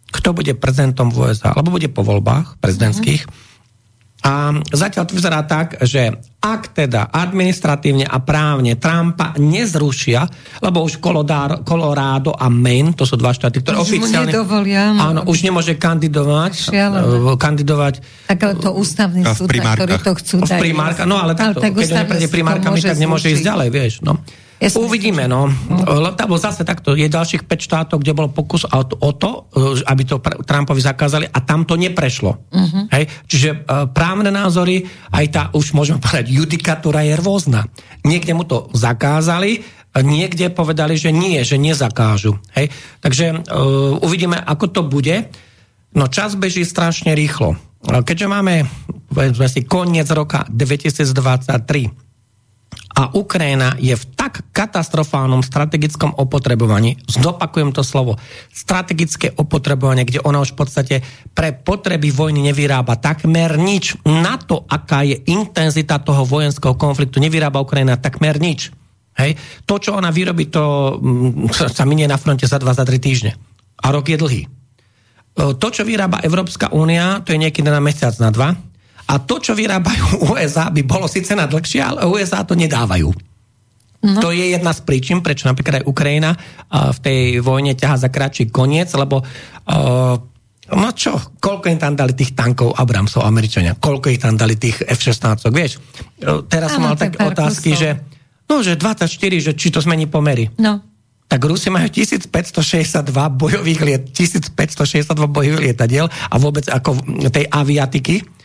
[0.09, 3.23] Kto bude prezidentom v USA, alebo bude po voľbách prezidentských.
[3.27, 3.48] Mm-hmm
[4.19, 6.11] a zatiaľ to vyzerá tak, že
[6.43, 10.27] ak teda administratívne a právne Trumpa nezrušia,
[10.63, 10.99] lebo už
[11.63, 14.31] Colorado a Maine, to sú dva štáty, ktoré už oficiálne...
[14.31, 15.01] Nedovolia, no.
[15.03, 16.53] Áno, už nemôže kandidovať.
[16.71, 17.35] Šialené.
[17.39, 17.95] kandidovať.
[18.27, 20.59] Tak ale to ústavný súd, ktorý to chcú dať.
[20.59, 23.95] V primárka, no ale takto, ale tak keď neprejde primárkami, tak nemôže ísť ďalej, vieš.
[24.03, 24.19] No.
[24.59, 25.47] Ja Uvidíme, no.
[25.87, 29.87] Lebo zase takto, je ďalších 5 štátov, kde bol pokus o to, o to e,
[29.87, 32.35] aby to Trumpovi zakázali a tam to neprešlo.
[32.51, 32.90] Uh-huh.
[32.90, 33.07] Hej?
[33.31, 34.83] Čiže uh, právne názory,
[35.14, 37.71] aj tá, už môžeme povedať, judikatúra je rôzna.
[38.03, 39.62] Niekde mu to zakázali,
[39.94, 42.42] niekde povedali, že nie, že nezakážu.
[42.59, 42.75] Hej?
[42.99, 45.31] Takže uh, uvidíme, ako to bude.
[45.94, 47.55] No čas beží strašne rýchlo.
[47.87, 48.66] Keďže máme,
[49.14, 52.08] povedzme si, koniec roka 2023,
[52.99, 58.19] a Ukrajina je v tak katastrofálnom strategickom opotrebovaní, zopakujem to slovo,
[58.51, 60.97] strategické opotrebovanie, kde ona už v podstate
[61.31, 63.95] pre potreby vojny nevyrába takmer nič.
[64.03, 68.75] Na to, aká je intenzita toho vojenského konfliktu, nevyrába Ukrajina takmer nič.
[69.15, 69.39] Hej?
[69.63, 73.39] To, čo ona vyrobí, to mm, sa minie na fronte za 2 za 3 týždne.
[73.79, 74.43] A rok je dlhý.
[75.39, 78.59] To, čo vyrába Európska únia, to je niekedy na mesiac, na dva
[79.09, 83.09] a to, čo vyrábajú USA, by bolo síce na dlhšie, ale USA to nedávajú.
[83.99, 84.23] No.
[84.23, 88.09] To je jedna z príčin, prečo napríklad aj Ukrajina uh, v tej vojne ťaha za
[88.14, 90.14] kratší koniec, lebo uh,
[90.71, 94.87] no čo, koľko im tam dali tých tankov Abramsov Američania, koľko ich tam dali tých
[94.87, 95.83] F-16, vieš.
[96.23, 97.83] Uh, teraz som mal také otázky, kusov.
[97.83, 97.90] že
[98.47, 99.11] no, že 24,
[99.51, 100.47] že či to zmení pomery.
[100.62, 100.79] No.
[101.29, 103.03] Tak Rusi majú 1562
[103.35, 107.03] bojových liet, 1562 bojových lietadiel a vôbec ako
[107.35, 108.38] tej aviatiky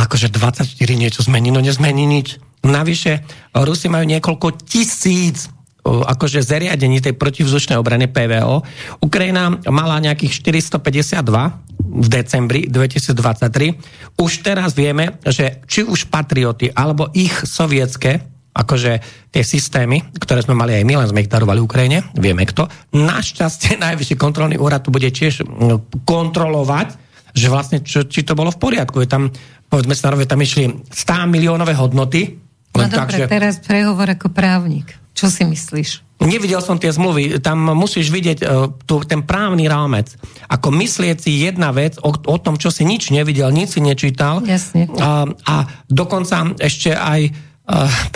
[0.00, 0.64] akože 24
[0.96, 2.40] niečo zmení, no nezmení nič.
[2.64, 3.24] Navyše,
[3.56, 5.52] Rusi majú niekoľko tisíc
[5.84, 8.60] akože zariadení tej protivzdušnej obrany PVO.
[9.00, 11.24] Ukrajina mala nejakých 452
[11.80, 14.20] v decembri 2023.
[14.20, 18.92] Už teraz vieme, že či už patrioty alebo ich sovietské akože
[19.30, 22.66] tie systémy, ktoré sme mali aj my, len sme ich darovali Ukrajine, vieme kto.
[22.92, 25.46] Našťastie najvyšší kontrolný úrad tu bude tiež
[26.04, 26.88] kontrolovať,
[27.30, 29.00] že vlastne čo, či to bolo v poriadku.
[29.00, 29.30] Je tam
[29.70, 32.36] povedzme sa tam išli 100 miliónové hodnoty.
[32.74, 33.30] No dobre, že...
[33.30, 34.98] teraz prehovor ako právnik.
[35.14, 35.90] Čo si myslíš?
[36.20, 40.12] Nevidel som tie zmluvy, tam musíš vidieť uh, tu, ten právny rámec.
[40.52, 44.44] Ako myslieť si jedna vec o, o tom, čo si nič nevidel, nič si nečítal.
[44.44, 44.92] Jasne.
[44.92, 47.32] Uh, a dokonca ešte aj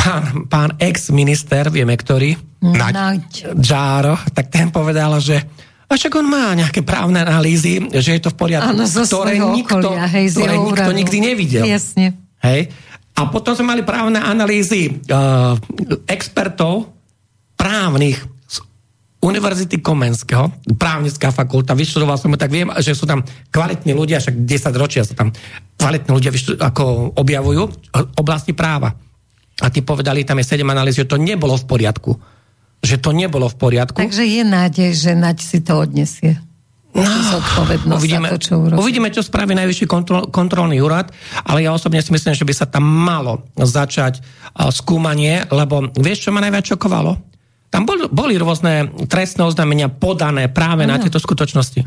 [0.00, 3.52] pán, pán ex-minister, vieme ktorý, Naď.
[3.60, 5.36] Džáro, tak ten povedal, že
[5.84, 9.88] a však on má nejaké právne analýzy, že je to v poriadku, Áno, ktoré, nikto,
[9.92, 11.64] okolia, hej, ktoré nikto nikdy nevidel.
[11.68, 12.16] Jasne.
[12.40, 12.72] Hej?
[13.14, 15.54] A potom sme mali právne analýzy uh,
[16.10, 16.90] expertov
[17.54, 18.18] právnych
[18.50, 18.56] z
[19.22, 23.22] Univerzity Komenského, právnická fakulta, vyštudoval som tak viem, že sú tam
[23.54, 25.30] kvalitní ľudia, však 10 ročia sa tam
[25.78, 27.62] kvalitní ľudia ako objavujú
[28.18, 28.90] oblasti práva.
[29.62, 32.10] A tí povedali, tam je 7 analýz, že to nebolo v poriadku
[32.84, 33.96] že to nebolo v poriadku.
[33.96, 36.36] Takže je nádej, že Naď si to odnesie.
[36.94, 41.10] No, uvidíme, to, čo uvidíme, čo spraví najvyšší kontrol, kontrolný úrad,
[41.42, 46.28] ale ja osobne si myslím, že by sa tam malo začať uh, skúmanie, lebo vieš,
[46.28, 47.18] čo ma najviac čokovalo?
[47.74, 50.94] Tam bol, boli rôzne trestné oznámenia podané práve ano.
[50.94, 51.82] na tieto skutočnosti.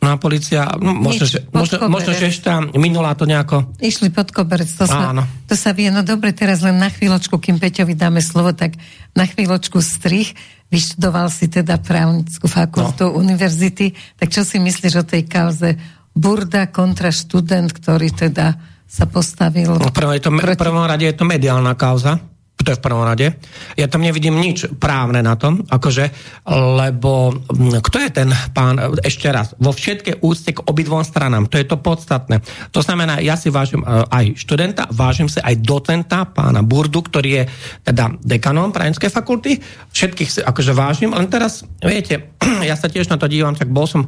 [0.00, 3.68] No a policia, no, možno, Nič, že, možno, možno, že ešte minulá to nejako...
[3.84, 5.12] Išli pod koberec, to sa,
[5.44, 5.92] to sa vie.
[5.92, 8.80] No dobre, teraz len na chvíľočku, kým Peťovi dáme slovo, tak
[9.12, 10.32] na chvíľočku strich.
[10.72, 13.20] Vyštudoval si teda právnickú fakultu no.
[13.20, 13.92] univerzity.
[14.16, 15.76] Tak čo si myslíš o tej kauze
[16.16, 18.56] Burda kontra študent, ktorý teda
[18.88, 19.76] sa postavil...
[19.76, 20.58] No, prvom, je to, proti...
[20.64, 22.16] prvom rade je to mediálna kauza
[22.62, 23.36] to je v prvom rade.
[23.74, 26.12] Ja tam nevidím nič právne na tom, akože,
[26.50, 31.56] lebo hm, kto je ten pán, ešte raz, vo všetkej úcte k obidvom stranám, to
[31.56, 32.44] je to podstatné.
[32.72, 37.30] To znamená, ja si vážim eh, aj študenta, vážim si aj docenta, pána Burdu, ktorý
[37.42, 37.44] je
[37.84, 42.36] teda dekanom právnickej fakulty, všetkých si akože vážim, len teraz, viete,
[42.68, 44.06] ja sa tiež na to dívam, tak bol som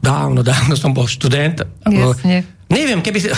[0.00, 1.62] dávno, dávno som bol študent.
[1.84, 2.59] Jasne.
[2.70, 3.28] Neviem, keby si...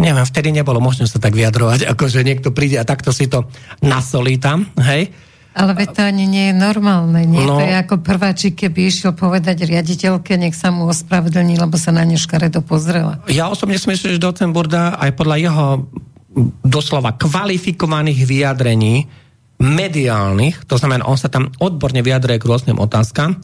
[0.00, 3.44] Neviem, vtedy nebolo možné sa tak vyjadrovať, ako že niekto príde a takto si to
[3.84, 5.12] nasolí tam, hej?
[5.52, 7.20] Ale veď to ani nie je normálne.
[7.28, 7.44] Nie?
[7.44, 11.92] No, to je ako prváčik, keby išiel povedať riaditeľke, nech sa mu ospravedlní, lebo sa
[11.92, 13.20] na ne škaredo pozrela.
[13.28, 15.66] Ja osobne si myslím, že docent Burda aj podľa jeho
[16.64, 19.10] doslova kvalifikovaných vyjadrení
[19.60, 23.36] mediálnych, to znamená, on sa tam odborne vyjadruje k rôznym otázkam,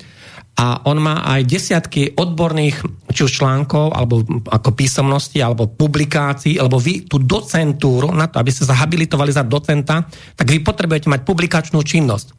[0.56, 2.80] a on má aj desiatky odborných
[3.12, 8.48] či už článkov, alebo ako písomnosti, alebo publikácií, alebo vy tú docentúru, na to, aby
[8.48, 12.32] ste zahabilitovali za docenta, tak vy potrebujete mať publikačnú činnosť.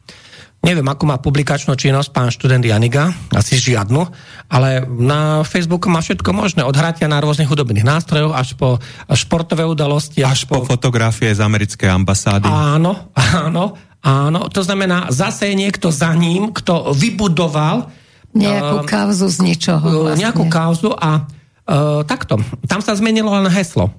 [0.58, 4.02] Neviem, ako má publikačnú činnosť pán študent Janiga, asi žiadnu,
[4.50, 8.82] ale na Facebooku má všetko možné, od hratia na rôznych hudobných nástrojoch až po
[9.14, 10.26] športové udalosti.
[10.26, 12.50] Až, až po, po fotografie z americkej ambasády.
[12.50, 14.40] Áno, áno, áno.
[14.50, 17.94] To znamená, zase je niekto za ním, kto vybudoval
[18.38, 19.82] Nejakú uh, kauzu z ničoho.
[19.82, 20.22] Uh, vlastne.
[20.22, 22.38] Nejakú kauzu a uh, takto.
[22.70, 23.90] Tam sa zmenilo len heslo.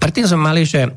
[0.00, 0.88] Predtým sme mali, že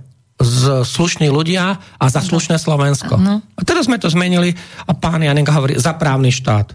[0.41, 3.13] z slušní ľudia a za slušné Slovensko.
[3.20, 3.46] Ano.
[3.54, 4.58] A teraz sme to zmenili
[4.89, 6.74] a pán Janenka hovorí za právny štát.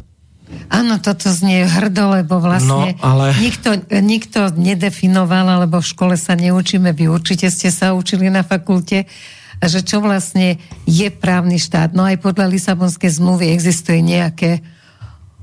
[0.71, 3.35] Áno, toto znie hrdo, lebo vlastne no, ale...
[3.42, 9.11] nikto, nikto nedefinoval, alebo v škole sa neučíme, vy určite ste sa učili na fakulte,
[9.59, 11.90] že čo vlastne je právny štát.
[11.90, 14.62] No aj podľa Lisabonskej zmluvy existuje nejaké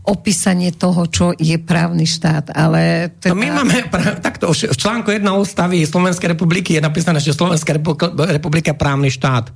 [0.04, 3.16] opísanie toho, čo je právny štát, ale...
[3.24, 3.32] Teda...
[3.32, 3.88] No my máme,
[4.20, 7.72] takto, v článku 1 ústavy Slovenskej republiky je napísané, že Slovenská
[8.36, 9.48] republika je právny štát.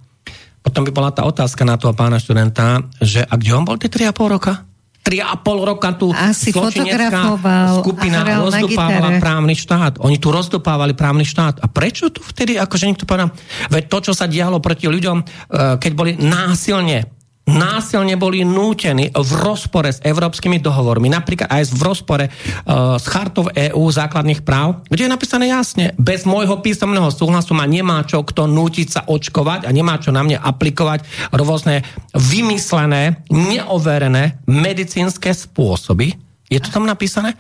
[0.64, 3.92] Potom by bola tá otázka na toho pána študenta, že a kde on bol tie
[3.92, 4.68] 3,5 roka?
[5.08, 10.04] 3,5 roka tu Asi skupina rozdupávala právny štát.
[10.04, 11.64] Oni tu rozdupávali právny štát.
[11.64, 13.32] A prečo tu vtedy, akože niekto povedal,
[13.72, 17.17] veď to, čo sa dialo proti ľuďom, eh, keď boli násilne
[17.48, 23.48] násilne boli nútení v rozpore s európskymi dohovormi, napríklad aj v rozpore uh, s chartou
[23.48, 28.52] EÚ základných práv, kde je napísané jasne, bez môjho písomného súhlasu ma nemá čo kto
[28.52, 36.20] nútiť sa očkovať a nemá čo na mne aplikovať rôzne vymyslené, neoverené medicínske spôsoby.
[36.52, 37.36] Je to tam napísané?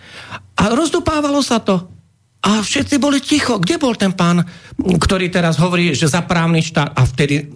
[0.56, 1.88] A rozdupávalo sa to.
[2.44, 3.60] A všetci boli ticho.
[3.60, 4.44] Kde bol ten pán,
[4.78, 7.52] ktorý teraz hovorí, že za právny štát a vtedy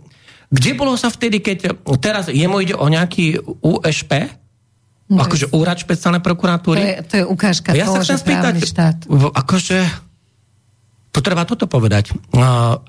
[0.51, 4.27] kde bolo sa vtedy, keď teraz jemu ide o nejaký USP,
[5.07, 6.79] no, akože úrad špeciálnej prokuratúry.
[6.79, 8.97] To je, to je ukážka ja toho, sa že spýtať, štát.
[9.31, 9.79] Akože,
[11.15, 12.11] to treba toto povedať.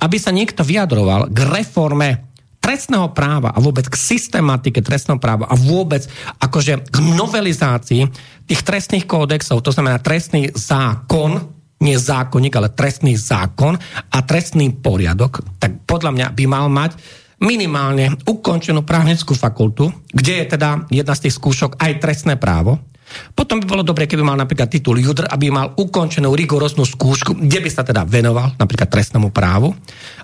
[0.03, 5.59] Aby sa niekto vyjadroval k reforme trestného práva a vôbec k systematike trestného práva a
[5.59, 6.07] vôbec
[6.39, 8.03] akože k novelizácii
[8.47, 11.43] tých trestných kódexov, to znamená trestný zákon,
[11.83, 13.75] nie zákonník, ale trestný zákon
[14.15, 16.95] a trestný poriadok, tak podľa mňa by mal mať
[17.43, 22.79] minimálne ukončenú právnickú fakultu, kde je teda jedna z tých skúšok aj trestné právo.
[23.37, 27.59] Potom by bolo dobre, keby mal napríklad titul Judr, aby mal ukončenú rigoróznu skúšku, kde
[27.61, 29.75] by sa teda venoval napríklad trestnému právu.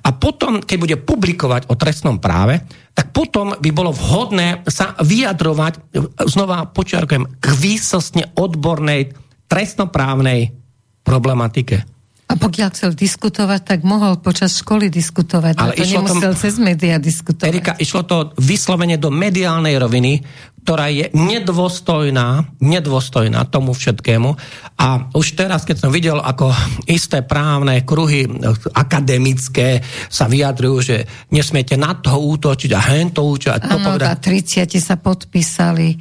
[0.04, 2.64] A potom, keď bude publikovať o trestnom práve,
[2.96, 5.92] tak potom by bolo vhodné sa vyjadrovať,
[6.24, 9.12] znova počiarkujem, k výsostne odbornej
[9.48, 10.57] trestnoprávnej
[11.04, 11.98] problematike.
[12.29, 15.55] A pokiaľ chcel diskutovať, tak mohol počas školy diskutovať.
[15.57, 17.49] Ale to nemusel to, cez médiá diskutovať.
[17.49, 20.21] Erika, išlo to vyslovene do mediálnej roviny,
[20.61, 24.31] ktorá je nedôstojná, nedôstojná tomu všetkému.
[24.77, 26.53] A už teraz, keď som videl, ako
[26.85, 28.29] isté právne kruhy
[28.77, 29.81] akademické
[30.12, 30.97] sa vyjadrujú, že
[31.33, 33.64] nesmiete na toho útočiť a hen to útočiť.
[33.64, 35.97] Áno, a 30 sa podpísali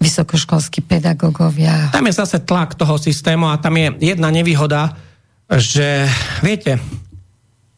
[0.00, 1.92] vysokoškolskí pedagógovia.
[1.92, 4.96] Tam je zase tlak toho systému a tam je jedna nevýhoda,
[5.46, 6.10] že
[6.42, 6.82] viete,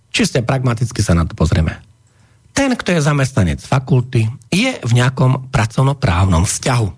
[0.08, 1.76] čiste pragmaticky sa na to pozrieme.
[2.56, 6.88] Ten, kto je zamestnanec fakulty, je v nejakom pracovnoprávnom vzťahu.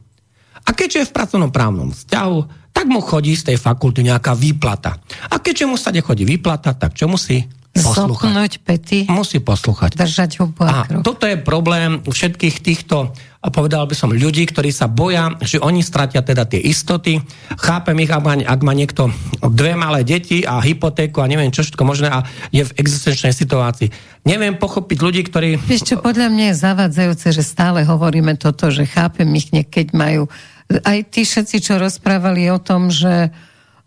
[0.65, 2.39] A keďže je v pracovnoprávnom vzťahu,
[2.71, 4.97] tak mu chodí z tej fakulty nejaká výplata.
[5.29, 7.45] A keďže mu sa nechodí výplata, tak čo musí?
[7.81, 8.53] Poslúchať.
[8.61, 8.99] pety.
[9.09, 9.97] Musí poslúchať.
[9.97, 13.16] Držať ho A toto je problém všetkých týchto,
[13.49, 17.16] povedal by som, ľudí, ktorí sa boja, že oni stratia teda tie istoty.
[17.57, 19.09] Chápem ich, ak má, ak má niekto
[19.40, 22.21] dve malé deti a hypotéku a neviem čo všetko možné a
[22.53, 23.88] je v existenčnej situácii.
[24.29, 25.57] Neviem pochopiť ľudí, ktorí...
[25.57, 30.29] Vieš čo, podľa mňa je zavadzajúce, že stále hovoríme toto, že chápem ich, keď majú...
[30.71, 33.35] Aj tí všetci, čo rozprávali o tom, že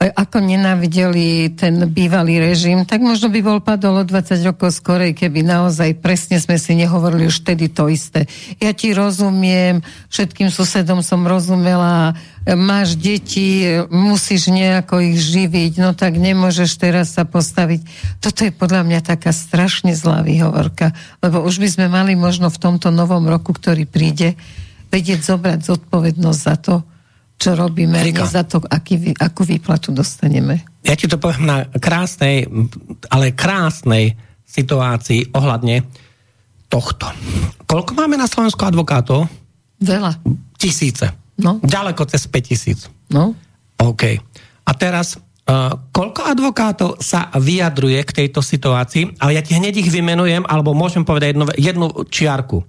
[0.09, 5.45] ako nenávideli ten bývalý režim, tak možno by bol padol o 20 rokov skorej, keby
[5.45, 8.27] naozaj presne sme si nehovorili už vtedy to isté.
[8.59, 16.19] Ja ti rozumiem, všetkým susedom som rozumela, máš deti, musíš nejako ich živiť, no tak
[16.19, 17.85] nemôžeš teraz sa postaviť.
[18.19, 20.91] Toto je podľa mňa taká strašne zlá výhovorka,
[21.23, 24.35] lebo už by sme mali možno v tomto novom roku, ktorý príde,
[24.91, 26.75] vedieť zobrať zodpovednosť za to,
[27.43, 28.23] čo robíme, Rika.
[28.23, 30.63] nie za to, aký, akú výplatu dostaneme.
[30.88, 32.47] Ja ti to poviem na krásnej,
[33.12, 34.15] ale krásnej
[34.47, 35.84] situácii ohľadne
[36.71, 37.12] tohto.
[37.67, 39.27] Koľko máme na Slovensku advokátov?
[39.84, 40.23] Veľa.
[40.56, 41.12] Tisíce.
[41.36, 41.60] No.
[41.60, 42.88] Ďaleko cez 5 tisíc.
[43.12, 43.36] No.
[43.75, 44.03] OK.
[44.63, 49.19] A teraz, uh, koľko advokátov sa vyjadruje k tejto situácii?
[49.19, 52.63] Ale ja ti hneď ich vymenujem, alebo môžem povedať jednu, jednu čiarku.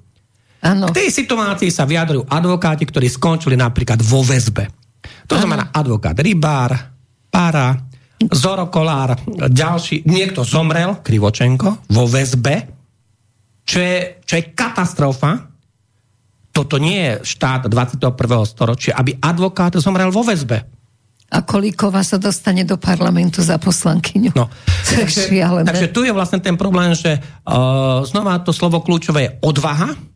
[0.64, 0.88] Ano.
[0.88, 4.64] K tej situácii sa vyjadrujú advokáti, ktorí skončili napríklad vo väzbe.
[5.28, 5.40] To ano.
[5.44, 6.72] znamená advokát Rybár,
[7.28, 7.76] Para,
[8.32, 12.54] Zoro Kolár, ďalší, niekto zomrel, Krivočenko, vo väzbe,
[13.66, 15.52] čo je, čo je katastrofa.
[16.54, 18.14] Toto nie je štát 21.
[18.46, 20.62] storočia, aby advokát zomrel vo väzbe.
[21.34, 24.38] A Kolíková sa dostane do parlamentu za poslankyňu.
[24.38, 24.46] No.
[24.88, 25.26] takže,
[25.66, 30.13] takže tu je vlastne ten problém, že uh, znova to slovo kľúčové je odvaha,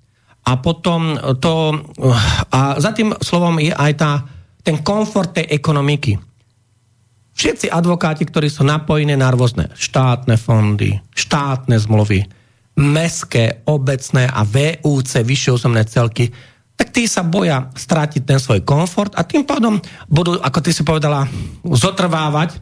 [0.48, 1.76] a potom to,
[2.48, 4.24] a za tým slovom je aj tá,
[4.64, 6.16] ten komfort tej ekonomiky.
[7.36, 12.24] Všetci advokáti, ktorí sú napojení na rôzne štátne fondy, štátne zmluvy,
[12.80, 16.32] meské, obecné a VUC, vyššie územné celky,
[16.78, 20.86] tak tí sa boja strátiť ten svoj komfort a tým pádom budú, ako ty si
[20.86, 21.26] povedala,
[21.66, 22.56] zotrvávať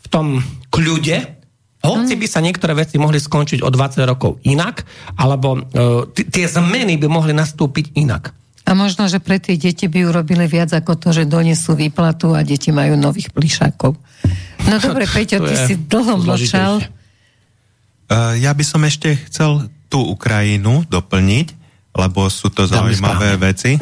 [0.00, 0.26] v tom
[0.70, 1.39] kľude,
[1.80, 4.84] hoci by sa niektoré veci mohli skončiť o 20 rokov inak,
[5.16, 8.36] alebo uh, tie zmeny by mohli nastúpiť inak.
[8.68, 12.44] A možno, že pre tie deti by urobili viac ako to, že donesú výplatu a
[12.44, 13.96] deti majú nových plišákov.
[14.68, 16.84] No dobre, Peťo, ty si dlho mlčal.
[18.10, 21.56] Uh, ja by som ešte chcel tú Ukrajinu doplniť,
[21.96, 23.80] lebo sú to zaujímavé veci.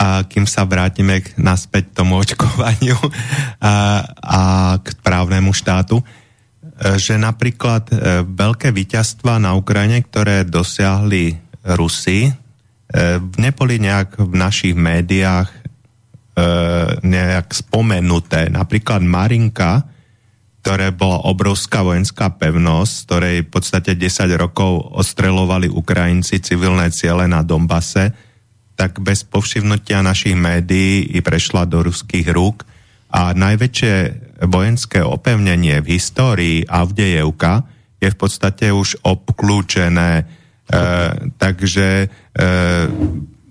[0.00, 2.96] A kým sa vrátime k, naspäť tomu očkovaniu
[3.60, 4.40] a, a
[4.80, 6.19] k právnemu štátu, E,
[6.80, 11.36] že napríklad e, veľké víťazstva na Ukrajine, ktoré dosiahli
[11.76, 12.32] Rusi, e,
[13.36, 15.60] neboli nejak v našich médiách
[17.04, 18.48] nejak spomenuté.
[18.48, 19.84] Napríklad Marinka,
[20.64, 27.44] ktoré bola obrovská vojenská pevnosť, ktorej v podstate 10 rokov ostrelovali Ukrajinci civilné ciele na
[27.44, 28.12] Dombase,
[28.76, 32.64] tak bez povšimnutia našich médií i prešla do ruských rúk
[33.10, 33.94] a najväčšie
[34.46, 37.66] vojenské opevnenie v histórii Avdejevka
[38.00, 40.24] je v podstate už obklúčené, e,
[41.36, 42.46] takže e,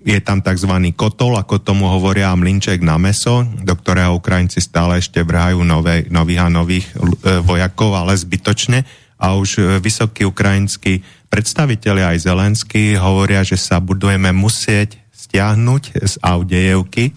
[0.00, 0.72] je tam tzv.
[0.96, 6.40] kotol, ako tomu hovoria mlinček na meso, do ktorého Ukrajinci stále ešte vrhajú nové, nových
[6.40, 8.82] a nových e, vojakov, ale zbytočne.
[9.20, 16.14] A už e, vysokí ukrajinskí predstavitelia aj Zelensky hovoria, že sa budujeme musieť stiahnuť z
[16.24, 17.12] Avdejevky,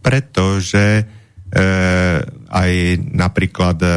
[0.00, 1.15] pretože
[2.50, 2.70] aj
[3.14, 3.90] napríklad e,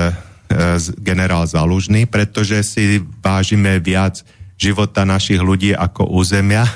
[1.01, 4.21] generál Zalužný, pretože si vážime viac
[4.59, 6.67] života našich ľudí ako územia,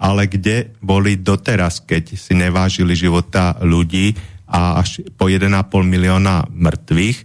[0.00, 4.16] ale kde boli doteraz, keď si nevážili života ľudí
[4.50, 5.50] a až po 1,5
[5.82, 7.24] milióna mŕtvych e,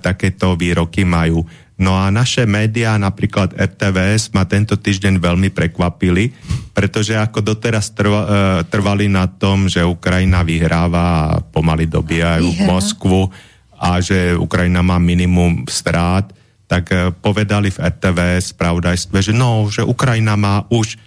[0.00, 1.44] takéto výroky majú.
[1.78, 6.34] No a naše médiá, napríklad RTVS, ma tento týždeň veľmi prekvapili,
[6.74, 8.28] pretože ako doteraz trva, e,
[8.66, 12.66] trvali na tom, že Ukrajina vyhráva a pomaly dobíjajú Vyhrá.
[12.66, 13.30] Moskvu
[13.78, 16.26] a že Ukrajina má minimum strát,
[16.68, 16.90] tak
[17.24, 20.98] povedali v RTV spravodajstve, že no, že Ukrajina má už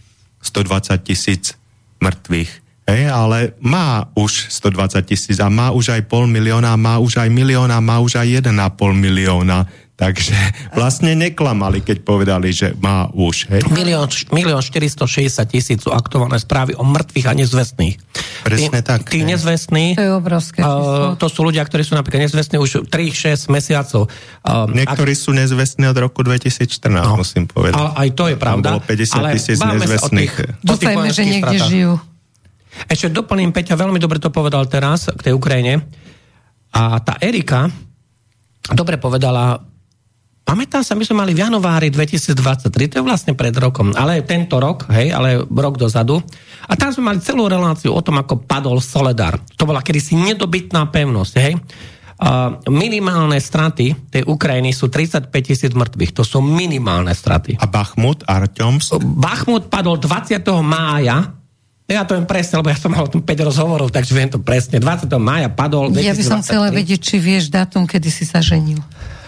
[0.42, 1.54] 120 tisíc
[2.02, 2.52] mŕtvych.
[2.90, 7.30] Hej, ale má už 120 tisíc a má už aj pol milióna, má už aj
[7.30, 8.58] milióna, má už aj 1,5
[8.98, 9.70] milióna.
[10.02, 10.34] Takže
[10.80, 13.54] vlastne neklamali, keď povedali, že má už.
[13.54, 13.62] Hej?
[13.70, 15.06] Milión, milión 460
[15.46, 17.96] tisíc sú aktuálne správy o mŕtvych a nezvestných.
[18.42, 19.06] Presne tí, tak.
[19.14, 20.66] Tí nezvestní, to je obrovské.
[20.66, 24.10] Uh, to sú ľudia, ktorí sú napríklad nezvestní už 3-6 mesiacov.
[24.42, 25.22] Uh, Niektorí ak...
[25.22, 27.78] sú nezvestní od roku 2014, no, musím povedať.
[27.78, 28.68] Ale aj to je pravda.
[28.74, 30.34] Tam bolo 50 tisíc nezvestných.
[30.66, 31.70] Dúfajme, že niekde stratách.
[31.70, 31.94] žijú.
[32.90, 35.86] Ešte doplním, Peťa veľmi dobre to povedal teraz k tej Ukrajine.
[36.72, 37.70] A tá Erika
[38.72, 39.71] dobre povedala,
[40.42, 44.58] Pamätám sa, my sme mali v januári 2023, to je vlastne pred rokom, ale tento
[44.58, 46.20] rok, hej, ale rok dozadu.
[46.68, 49.38] A tam sme mali celú reláciu o tom, ako padol Soledar.
[49.56, 51.56] To bola kedysi nedobytná pevnosť, hej.
[52.22, 56.14] Uh, minimálne straty tej Ukrajiny sú 35 tisíc mŕtvych.
[56.14, 57.58] To sú minimálne straty.
[57.58, 58.94] A Bachmut, Artyoms?
[59.02, 60.38] Bachmut padol 20.
[60.62, 61.42] mája
[61.92, 64.40] ja to viem presne, lebo ja som mal o tom 5 rozhovorov, takže viem to
[64.40, 64.80] presne.
[64.80, 65.12] 20.
[65.20, 66.08] mája padol 2023.
[66.08, 68.80] Ja by som chcela vedieť, či vieš dátum, kedy si sa ženil.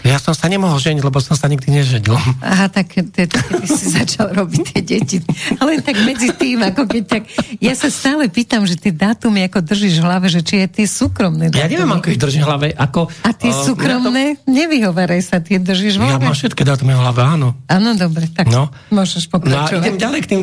[0.04, 2.12] Ja som sa nemohol ženiť, lebo som sa nikdy neženil.
[2.44, 3.24] Aha, tak kedy
[3.64, 5.16] si začal robiť tie deti.
[5.56, 7.22] Ale tak medzi tým, ako keď tak...
[7.56, 10.86] Ja sa stále pýtam, že tie dátumy, ako držíš v hlave, že či je tie
[10.86, 11.64] súkromné dátumy.
[11.64, 12.66] Ja neviem, ako ich držím v hlave.
[12.76, 14.36] Ako, A tie uh, súkromné?
[14.44, 14.52] To...
[14.52, 16.20] Nevyhovaraj sa, tie držíš v hlave.
[16.20, 17.48] Ja mám všetky dátumy v hlave, áno.
[17.72, 18.68] Áno, dobre, tak no.
[18.92, 19.80] môžeš pokračovať.
[19.80, 20.40] No idem ďalej k tým...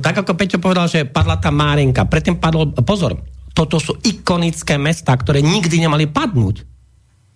[0.00, 2.08] Tak ako Peťo povedal, že padla tá Márenka.
[2.08, 2.72] Predtým padol...
[2.72, 3.20] Pozor,
[3.52, 6.64] toto sú ikonické mesta, ktoré nikdy nemali padnúť.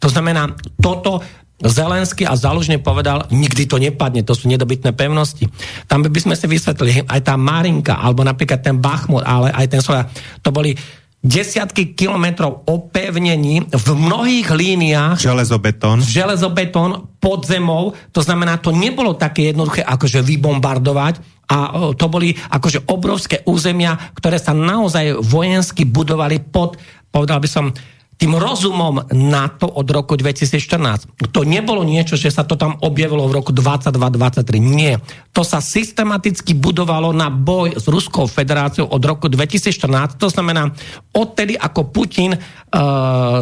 [0.01, 1.21] To znamená, toto
[1.59, 5.51] Zelensky a Zalužne povedal, nikdy to nepadne, to sú nedobytné pevnosti.
[5.91, 9.83] Tam by sme si vysvetlili, aj tá Marinka, alebo napríklad ten Bachmut, ale aj ten
[9.83, 10.07] Soja,
[10.39, 10.79] to boli
[11.19, 15.19] desiatky kilometrov opevnení v mnohých líniách.
[15.19, 15.99] Železobetón.
[15.99, 17.91] Železobetón pod zemou.
[18.15, 21.19] To znamená, to nebolo také jednoduché, akože vybombardovať.
[21.51, 26.79] A to boli akože obrovské územia, ktoré sa naozaj vojensky budovali pod,
[27.11, 27.75] povedal by som,
[28.19, 31.23] tým rozumom NATO od roku 2014.
[31.31, 34.59] To nebolo niečo, že sa to tam objavilo v roku 22-23.
[34.59, 34.99] Nie.
[35.31, 40.19] To sa systematicky budovalo na boj s Ruskou federáciou od roku 2014.
[40.19, 40.75] To znamená,
[41.15, 42.43] odtedy ako Putin uh,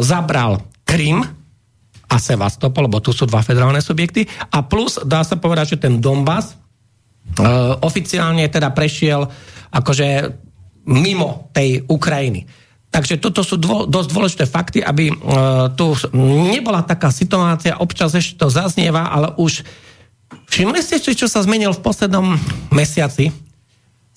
[0.05, 1.25] zabral Krym,
[2.07, 4.23] a Sevastopol, lebo tu sú dva federálne subjekty.
[4.55, 9.27] A plus, dá sa povedať, že ten Donbass uh, oficiálne teda prešiel
[9.75, 10.31] akože
[10.87, 12.47] mimo tej Ukrajiny.
[12.87, 18.39] Takže toto sú dvo, dosť dôležité fakty, aby uh, tu nebola taká situácia, občas ešte
[18.39, 19.61] to zaznieva, ale už
[20.47, 22.39] všimli ste, čo sa zmenilo v poslednom
[22.71, 23.47] mesiaci?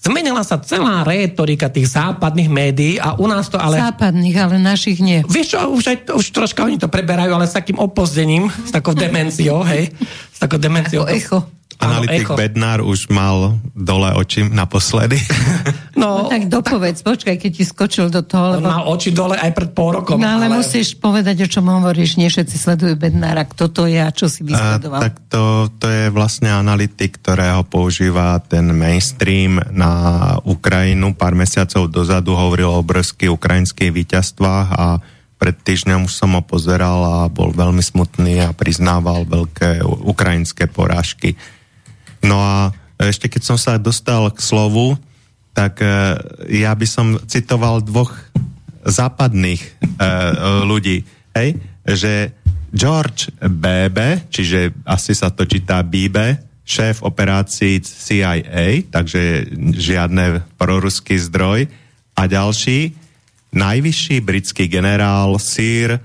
[0.01, 3.77] Zmenila sa celá rétorika tých západných médií a u nás to ale...
[3.77, 5.21] Západných, ale našich nie.
[5.29, 8.97] Vieš čo, už, aj, už troška oni to preberajú, ale s takým opozdením, s takou
[8.97, 9.93] demenciou, hej?
[10.33, 11.05] S takou demenciou.
[11.05, 11.39] Ako echo.
[11.81, 15.17] Analytik Áno, Bednár už mal dole oči naposledy.
[16.01, 18.57] No, no tak dopovedz, počkaj, keď ti skočil do toho.
[18.57, 18.73] Lebo...
[18.73, 20.17] mal oči dole aj pred pol rokom.
[20.17, 22.17] No ale, ale musíš povedať, o čom hovoríš.
[22.17, 23.45] Nie všetci sledujú Bednára.
[23.45, 24.97] Kto to je a čo si vysledoval?
[24.97, 29.93] A, tak to, to je vlastne analytik, ktorého používa ten mainstream na
[30.41, 31.13] Ukrajinu.
[31.13, 35.05] Pár mesiacov dozadu hovoril o obrovských ukrajinských víťazstvách a
[35.37, 41.37] pred týždňom už som ho pozeral a bol veľmi smutný a priznával veľké ukrajinské porážky
[42.25, 42.57] No a
[43.01, 45.01] ešte keď som sa dostal k slovu,
[45.57, 45.89] tak e,
[46.63, 48.13] ja by som citoval dvoch
[48.85, 49.69] západných e,
[50.65, 51.05] ľudí,
[51.37, 52.37] hej, že
[52.71, 61.67] George Bebe, čiže asi sa to číta Bibe, šéf operácií CIA, takže žiadne proruský zdroj,
[62.15, 62.93] a ďalší,
[63.57, 65.99] najvyšší britský generál Sir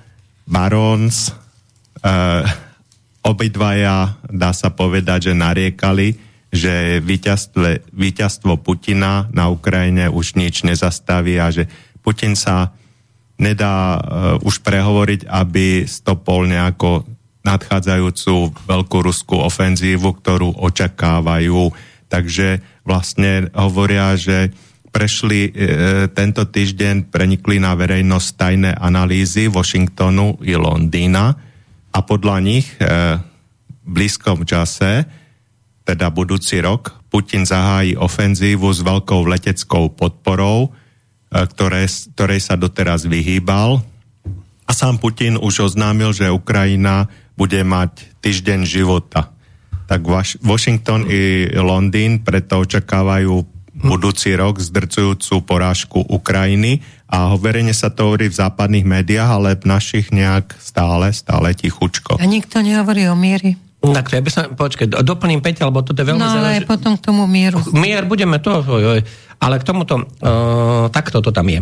[0.48, 1.34] Barons, e,
[3.26, 6.08] obidvaja, dá sa povedať, že nariekali,
[6.54, 11.66] že víťazstvo, Putina na Ukrajine už nič nezastaví a že
[12.06, 12.72] Putin sa
[13.36, 14.00] nedá uh,
[14.46, 17.04] už prehovoriť, aby stopol nejakú
[17.44, 21.70] nadchádzajúcu veľkú ruskú ofenzívu, ktorú očakávajú.
[22.10, 24.50] Takže vlastne hovoria, že
[24.90, 25.70] prešli e,
[26.16, 31.36] tento týždeň, prenikli na verejnosť tajné analýzy Washingtonu i Londýna,
[31.96, 32.84] a podľa nich e,
[33.88, 35.08] v blízkom čase,
[35.88, 40.70] teda budúci rok, Putin zahájí ofenzívu s veľkou leteckou podporou, e,
[41.48, 43.80] ktoré, ktorej sa doteraz vyhýbal.
[44.68, 47.08] A sám Putin už oznámil, že Ukrajina
[47.40, 49.32] bude mať týždeň života.
[49.86, 50.02] Tak
[50.42, 58.28] Washington i Londýn preto očakávajú budúci rok zdrcujúcu porážku Ukrajiny a verejne sa to hovorí
[58.28, 62.18] v západných médiách, ale v našich nejak stále, stále tichučko.
[62.18, 63.62] A nikto nehovorí o miery?
[63.86, 66.98] Tak ja by som, počkaj, doplním 5, lebo toto je veľmi No ale aj potom
[66.98, 67.62] k tomu mieru.
[67.70, 69.02] Mier budeme to, oj, oj,
[69.38, 71.62] ale k tomuto, uh, takto to tam je.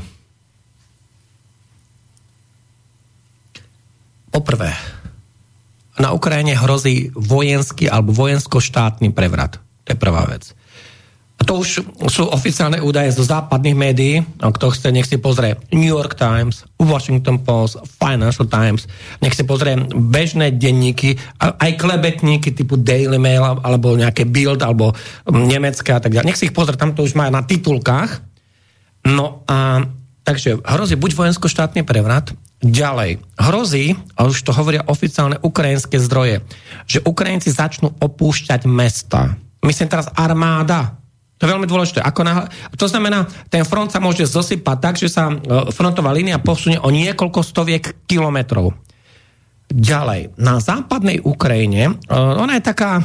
[4.32, 4.72] Poprvé,
[6.00, 9.60] na Ukrajine hrozí vojenský alebo vojensko-štátny prevrat.
[9.86, 10.56] To je prvá vec.
[11.44, 14.16] To už sú oficiálne údaje zo západných médií.
[14.40, 18.88] Kto chce, nech si pozrie New York Times, Washington Post, Financial Times,
[19.20, 24.96] nech si pozrie bežné denníky, aj klebetníky typu Daily Mail, alebo nejaké Bild, alebo
[25.28, 26.28] nemecké a tak ďalej.
[26.28, 28.24] Nech si ich pozrie, tam to už majú na titulkách.
[29.04, 29.84] No a
[30.24, 32.32] takže hrozí buď vojensko-štátny prevrat,
[32.64, 36.48] ďalej hrozí, a už to hovoria oficiálne ukrajinské zdroje,
[36.88, 39.36] že Ukrajinci začnú opúšťať mesta.
[39.60, 41.03] Myslím teraz armáda,
[41.38, 42.00] to je veľmi dôležité.
[42.00, 45.36] Ako na, to znamená, ten front sa môže zosypať tak, že sa e,
[45.74, 48.72] frontová línia posunie o niekoľko stoviek kilometrov.
[49.74, 53.04] Ďalej, na západnej Ukrajine, e, ona je taká,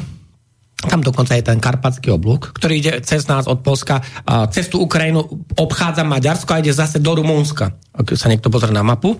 [0.86, 3.98] tam dokonca je ten karpatský oblúk, ktorý ide cez nás od Polska,
[4.54, 5.26] cez tú Ukrajinu
[5.58, 7.74] obchádza Maďarsko a ide zase do Rumúnska.
[7.96, 9.18] Ak sa niekto pozrie na mapu.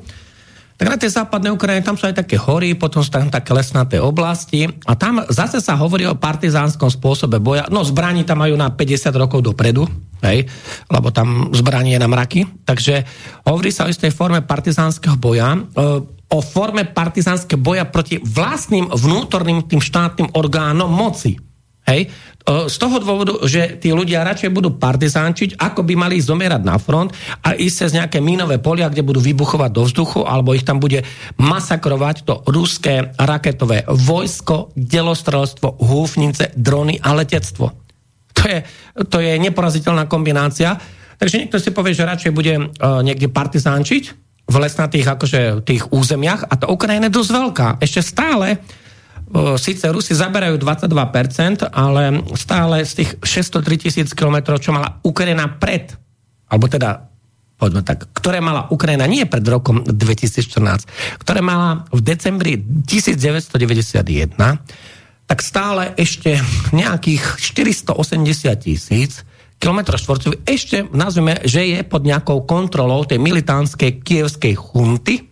[0.78, 3.98] Tak na tej západnej Ukrajine tam sú aj také hory, potom sú tam také lesnaté
[3.98, 7.66] oblasti a tam zase sa hovorí o partizánskom spôsobe boja.
[7.66, 9.90] No zbraní tam majú na 50 rokov dopredu,
[10.22, 10.46] hej,
[10.86, 12.46] lebo tam zbraní je na mraky.
[12.62, 13.02] Takže
[13.50, 15.60] hovorí sa o istej forme partizánskeho boja, e,
[16.30, 21.47] o forme partizánskeho boja proti vlastným vnútorným tým štátnym orgánom moci.
[21.88, 22.12] Hej?
[22.48, 27.12] Z toho dôvodu, že tí ľudia radšej budú partizánčiť, ako by mali zomierať na front
[27.44, 31.04] a ísť cez nejaké mínové polia, kde budú vybuchovať do vzduchu, alebo ich tam bude
[31.36, 37.68] masakrovať to ruské raketové vojsko, delostrelstvo, húfnice, drony a letectvo.
[38.32, 38.58] To je,
[39.12, 40.72] to je neporaziteľná kombinácia.
[41.20, 44.04] Takže niekto si povie, že radšej bude uh, niekde partizánčiť
[44.48, 47.68] v lesnatých akože, tých územiach a tá Ukrajina je dosť veľká.
[47.84, 48.56] Ešte stále
[49.60, 55.92] síce Rusi zaberajú 22%, ale stále z tých 603 tisíc kilometrov, čo mala Ukrajina pred,
[56.48, 57.08] alebo teda
[57.58, 64.38] poďme tak, ktoré mala Ukrajina nie pred rokom 2014, ktoré mala v decembri 1991,
[65.28, 66.40] tak stále ešte
[66.72, 69.26] nejakých 480 tisíc
[69.60, 75.27] kilometrov štvorcových ešte nazvime, že je pod nejakou kontrolou tej militánskej kievskej chunty,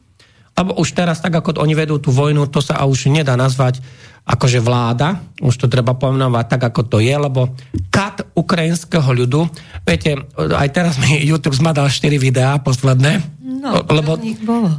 [0.56, 3.84] lebo už teraz, tak ako oni vedú tú vojnu, to sa už nedá nazvať
[4.26, 7.54] akože vláda, už to treba pomenovať tak, ako to je, lebo
[7.94, 9.46] kat ukrajinského ľudu,
[9.86, 14.18] viete, aj teraz mi YouTube zmadal 4 videá posledné, no, lebo,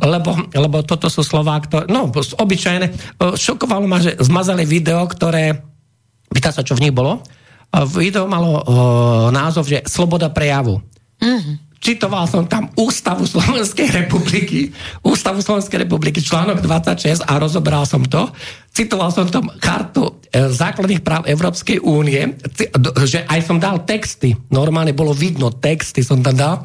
[0.03, 5.63] lebo, lebo toto sú slová, ktoré, no, obyčajné, šokovalo ma, že zmazali video, ktoré,
[6.27, 7.23] pýta sa, čo v nich bolo,
[7.95, 8.61] video malo o,
[9.31, 10.83] názov, že Sloboda prejavu.
[11.23, 18.03] Mm-hmm citoval som tam Ústavu Slovenskej republiky, Ústavu Slovenskej republiky, článok 26 a rozobral som
[18.05, 18.29] to.
[18.77, 22.37] Citoval som tam kartu e, základných práv Európskej únie,
[23.09, 26.55] že aj som dal texty, normálne bolo vidno texty som tam dal.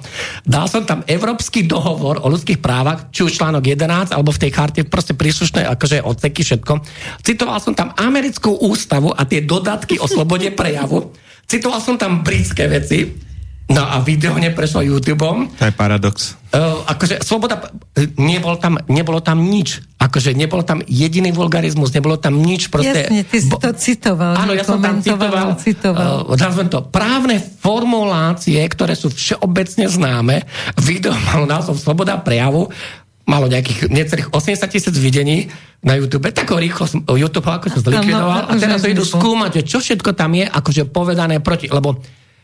[0.45, 4.53] Dal som tam Európsky dohovor o ľudských právach, či už článok 11, alebo v tej
[4.53, 6.85] karte proste príslušné akože odseky, všetko.
[7.25, 11.17] Citoval som tam Americkú ústavu a tie dodatky o slobode prejavu.
[11.49, 13.32] Citoval som tam britské veci
[13.71, 15.55] No a video neprešlo YouTubeom.
[15.57, 16.35] To je paradox.
[16.53, 17.73] Uh, akože sloboda,
[18.21, 19.81] nebol tam, nebolo tam nič.
[19.97, 22.69] Akože nebol tam jediný vulgarizmus, nebolo tam nič.
[22.69, 24.35] Proste, Jasne, ty si to citoval.
[24.37, 25.57] Áno, ja som tam citoval.
[25.57, 26.29] citoval.
[26.29, 30.45] Uh, to, právne formulácie, ktoré sú všeobecne známe.
[30.83, 32.69] Video malo názov Sloboda prejavu
[33.23, 35.47] malo nejakých necelých 80 tisíc videní
[35.83, 40.11] na YouTube, tak ho rýchlo YouTube akože zlikvidoval a teraz idú skúmať, že čo všetko
[40.15, 42.03] tam je akože povedané proti, lebo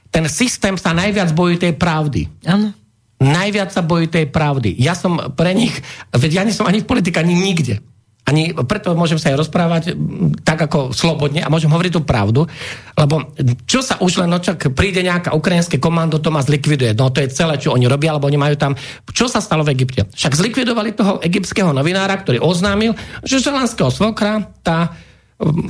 [0.08, 2.26] ten systém sa najviac bojí tej pravdy.
[2.48, 2.72] Áno.
[3.18, 4.78] Najviac sa bojí tej pravdy.
[4.78, 5.74] Ja som pre nich,
[6.14, 7.82] veď ja nie som ani v politike, ani nikde.
[8.28, 9.96] Ani preto môžem sa aj rozprávať
[10.44, 12.44] tak ako slobodne a môžem hovoriť tú pravdu,
[12.92, 13.32] lebo
[13.64, 16.92] čo sa už len očak, príde nejaká ukrajinské komando, to ma zlikviduje.
[16.92, 18.76] No to je celé, čo oni robia, alebo oni majú tam...
[19.08, 20.12] Čo sa stalo v Egypte?
[20.12, 22.92] Však zlikvidovali toho egyptského novinára, ktorý oznámil,
[23.24, 24.92] že želanského svokra tá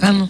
[0.00, 0.24] Áno.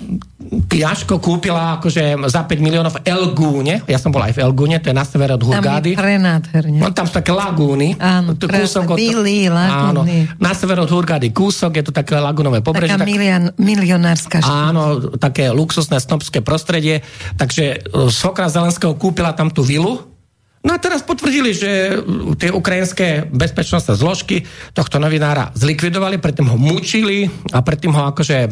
[0.66, 4.96] Jaško kúpila akože za 5 miliónov Elgúne, ja som bol aj v Elgúne, to je
[4.96, 5.94] na severe od Hurgády.
[5.94, 6.78] Tam prenádherne.
[6.82, 7.94] No, tam sú také lagúny.
[8.02, 9.46] Áno, kúsok od, lagúny.
[9.54, 10.02] Áno,
[10.42, 12.98] na severe od Hurgády kúsok, je to také lagúnové pobrežie.
[12.98, 14.74] Taká tak, milion, milionárska štýla.
[14.74, 14.82] Áno,
[15.22, 17.06] také luxusné snobské prostredie.
[17.38, 20.17] Takže e, Sokra Zelenského kúpila tam tú vilu,
[20.58, 22.02] No a teraz potvrdili, že
[22.34, 24.42] tie ukrajinské bezpečnostné zložky
[24.74, 28.50] tohto novinára zlikvidovali, predtým ho mučili a predtým ho akože...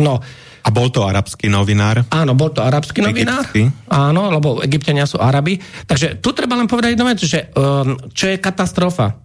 [0.00, 0.12] No,
[0.64, 2.08] a bol to arabský novinár?
[2.08, 3.44] Áno, bol to arabský novinár.
[3.44, 3.68] Egyptský.
[3.92, 5.60] Áno, lebo egyptiania sú Arabi.
[5.60, 9.20] Takže tu treba len povedať jednu vec, že um, čo je katastrofa.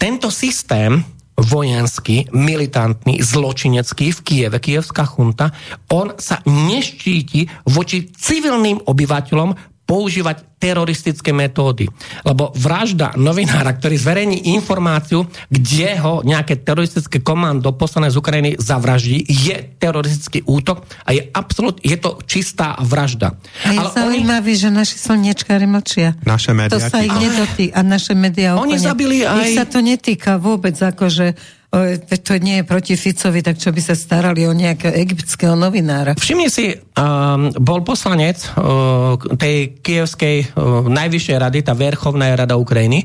[0.00, 1.04] Tento systém
[1.38, 5.54] vojenský, militantný, zločinecký v Kieve, kievská chunta,
[5.94, 11.88] on sa neštíti voči civilným obyvateľom používať teroristické metódy.
[12.20, 19.24] Lebo vražda novinára, ktorý zverejní informáciu, kde ho nejaké teroristické komando poslané z Ukrajiny zavraždí,
[19.24, 23.40] je teroristický útok a je absolút, je to čistá vražda.
[23.64, 24.60] A je Ale zaujímavé, oni...
[24.60, 26.20] že naši slniečkári mlčia.
[26.20, 26.76] Naše médiá.
[26.76, 27.72] To sa ich nedotýka.
[27.72, 29.40] A naše médiá Oni zabili aj...
[29.48, 33.92] Ich sa to netýka vôbec, akože to nie je proti Ficovi, tak čo by sa
[33.92, 36.16] starali o nejakého egyptského novinára?
[36.16, 43.04] Všimni si, um, bol poslanec uh, tej kievskej uh, najvyššej rady, tá Verchovná rada Ukrajiny,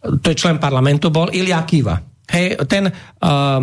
[0.00, 2.00] to je člen parlamentu, bol Ilia Kiva.
[2.24, 3.60] Hej, ten, uh,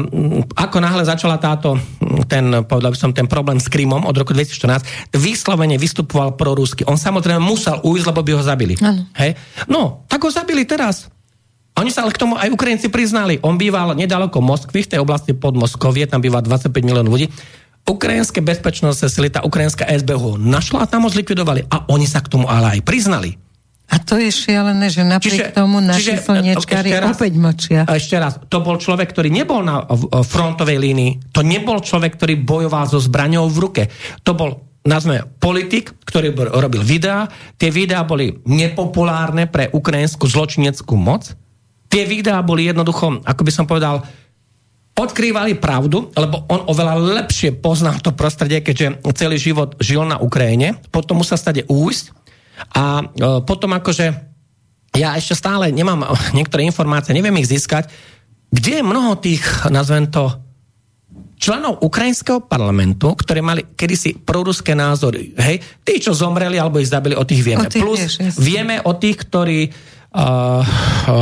[0.53, 1.81] ako náhle začala táto,
[2.29, 6.85] ten, povedal by som, ten problém s Krymom od roku 2014, vyslovene vystupoval pro rusky.
[6.85, 8.77] On samozrejme musel ujsť, lebo by ho zabili.
[8.85, 9.09] Ano.
[9.17, 9.33] Hej?
[9.65, 11.09] No, tak ho zabili teraz.
[11.81, 13.41] Oni sa ale k tomu aj Ukrajinci priznali.
[13.41, 17.33] On býval nedaleko Moskvy, v tej oblasti pod Moskovie, tam býva 25 miliónov ľudí.
[17.89, 21.65] Ukrajinské bezpečnostné sily, tá ukrajinská SB ho našla a tam ho zlikvidovali.
[21.73, 23.41] A oni sa k tomu ale aj priznali.
[23.91, 27.81] A to je šialené, že napriek čiže, tomu naši čiže, slniečkári raz, opäť močia.
[27.83, 29.83] Ešte raz, to bol človek, ktorý nebol na
[30.23, 33.83] frontovej línii, to nebol človek, ktorý bojoval so zbraňou v ruke.
[34.23, 37.27] To bol nazme politik, ktorý robil videá.
[37.59, 41.35] Tie videá boli nepopulárne pre ukrajinskú zločineckú moc
[41.91, 43.99] Tie videá boli jednoducho, ako by som povedal,
[44.95, 50.79] odkrývali pravdu, lebo on oveľa lepšie pozná to prostredie, keďže celý život žil na Ukrajine,
[50.91, 52.05] potom musel stade újsť
[52.75, 53.03] a e,
[53.43, 54.05] potom akože
[54.95, 57.87] ja ešte stále nemám niektoré informácie, neviem ich získať,
[58.51, 60.27] kde je mnoho tých, nazvem to,
[61.41, 65.33] členov ukrajinského parlamentu, ktorí mali kedysi proruské názory.
[65.33, 67.65] Hej, tí, čo zomreli alebo ich zabili, o tých vieme.
[67.65, 69.59] O tých Plus vieš, vieme o tých, ktorí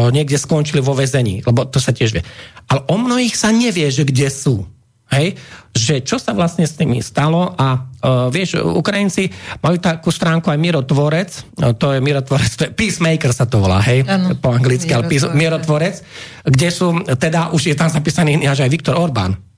[0.09, 2.23] niekde skončili vo väzení, lebo to sa tiež vie.
[2.69, 4.65] Ale o mnohých sa nevie, že kde sú.
[5.09, 5.37] Hej?
[5.73, 10.61] Že čo sa vlastne s nimi stalo a uh, vieš, Ukrajinci majú takú stránku aj
[10.61, 11.29] Mirotvorec,
[11.65, 15.09] uh, to je Mirotvorec, to je Peacemaker sa to volá, hej, ano, po anglicky, ale
[15.33, 16.05] Mirotvorec,
[16.45, 19.48] kde sú, teda už je tam zapísaný až aj Viktor Orbán.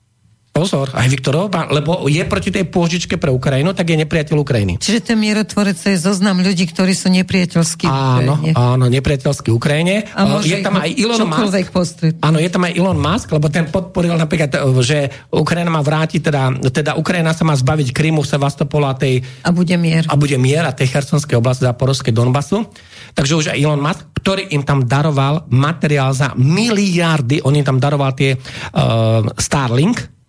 [0.62, 4.78] Pozor, aj Viktor Orbán, lebo je proti tej pôžičke pre Ukrajinu, tak je nepriateľ Ukrajiny.
[4.78, 8.54] Čiže ten mierotvorec je zoznam ľudí, ktorí sú nepriateľskí áno, Ukrajine.
[8.54, 10.06] Áno, nepriateľskí Ukrajine.
[10.14, 11.74] A je tam aj Elon Musk.
[11.74, 12.14] Postred.
[12.22, 14.54] Áno, je tam aj Elon Musk, lebo ten podporil napríklad,
[14.86, 19.26] že Ukrajina má vrátiť, teda, teda Ukrajina sa má zbaviť Krymu, Sevastopola tej...
[19.42, 20.06] A bude mier.
[20.06, 22.70] A bude mier a tej chersonskej oblasti Záporovskej Donbasu.
[23.18, 27.82] Takže už aj Elon Musk, ktorý im tam daroval materiál za miliardy, on im tam
[27.82, 30.21] daroval tie uh, Starlink,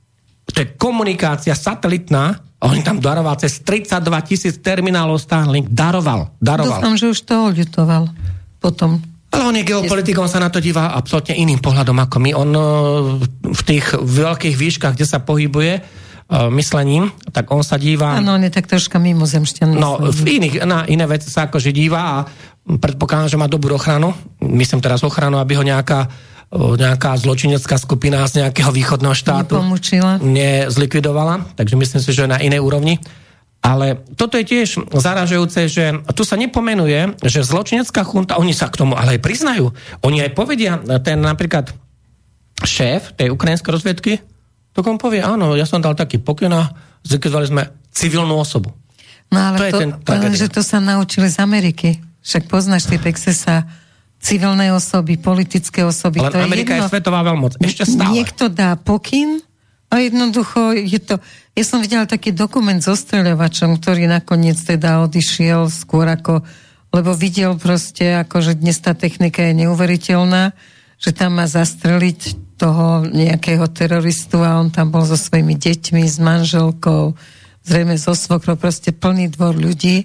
[0.53, 5.67] to je komunikácia satelitná, a on tam daroval cez 32 tisíc terminálov Starlink.
[5.67, 6.79] Daroval, daroval.
[6.79, 8.07] Dúfam, že už to oľutoval
[8.63, 9.03] potom.
[9.35, 12.31] Ale on je geopolitikom, sa na to díva absolútne iným pohľadom ako my.
[12.39, 12.63] On e,
[13.51, 15.83] v tých veľkých výškach, kde sa pohybuje, e,
[16.53, 18.21] myslením, tak on sa díva...
[18.21, 19.73] Áno, on je tak troška mimozemšťan.
[19.73, 22.17] No, v iných, na iné veci sa akože díva a
[22.63, 24.15] predpokladám, že má dobrú ochranu.
[24.39, 26.13] Myslím teraz ochranu, aby ho nejaká
[26.53, 30.21] nejaká zločinecká skupina z nejakého východného štátu Nepomúčila.
[30.21, 33.01] nezlikvidovala, takže myslím si, že na inej úrovni.
[33.63, 35.85] Ale toto je tiež zaražujúce, že
[36.19, 39.71] tu sa nepomenuje, že zločinecká chunta, oni sa k tomu ale aj priznajú.
[40.03, 41.71] Oni aj povedia, ten napríklad
[42.67, 44.13] šéf tej ukrajinskej rozviedky,
[44.73, 46.75] to on povie, áno, ja som dal taký pokyn a
[47.07, 48.73] zlikvidovali sme civilnú osobu.
[49.33, 52.03] No ale to, to, je ten ale že to sa naučili z Ameriky.
[52.25, 52.99] Však poznáš tie
[53.33, 53.69] sa
[54.23, 56.23] civilné osoby, politické osoby.
[56.23, 57.59] Ale to Amerika je, jedno, je svetová veľmoc.
[57.59, 58.15] Ešte stále.
[58.15, 59.43] Niekto dá pokyn
[59.91, 61.19] a jednoducho je to...
[61.53, 66.47] Ja som videla taký dokument so streľovačom, ktorý nakoniec teda odišiel skôr ako...
[66.93, 70.53] Lebo videl proste, ako že dnes tá technika je neuveriteľná,
[71.01, 76.21] že tam má zastreliť toho nejakého teroristu a on tam bol so svojimi deťmi, s
[76.21, 77.17] manželkou,
[77.65, 80.05] zrejme so svokrou, proste plný dvor ľudí.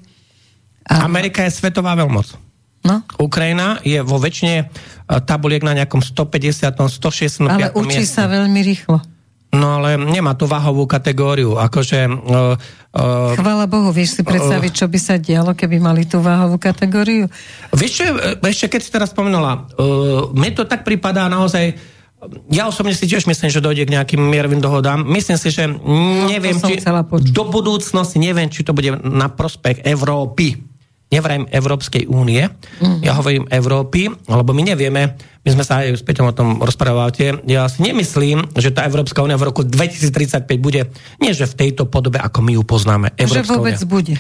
[0.87, 1.03] A...
[1.03, 2.46] Amerika je svetová veľmoc.
[2.85, 3.01] No.
[3.17, 4.65] Ukrajina je vo väčšine e,
[5.25, 6.77] tabuliek na nejakom 150.
[6.77, 7.47] 165.
[7.47, 8.13] Ale učí mieste.
[8.13, 9.01] sa veľmi rýchlo.
[9.47, 11.99] No ale nemá tú váhovú kategóriu, akože...
[12.03, 12.59] Uh,
[12.91, 17.31] uh, Chvala Bohu, vieš si predstaviť, čo by sa dialo, keby mali tú váhovú kategóriu?
[17.71, 18.05] Vieš čo,
[18.43, 21.79] ešte keď si teraz spomenula, uh, mne to tak pripadá naozaj,
[22.51, 25.05] ja osobne si tiež myslím, že dojde k nejakým mierovým dohodám.
[25.05, 26.83] Myslím si, že no, neviem, či
[27.31, 30.66] do budúcnosti neviem, či to bude na prospech Európy
[31.07, 32.43] nevrajím Európskej únie,
[32.83, 32.99] mm.
[32.99, 37.47] ja hovorím Európy, lebo my nevieme, my sme sa aj s Peťom o tom rozprávali,
[37.47, 40.91] ja si nemyslím, že tá Európska únia v roku 2035 bude,
[41.23, 43.07] nie že v tejto podobe, ako my ju poznáme.
[43.15, 43.87] Európska že vôbec únia.
[43.87, 44.13] bude.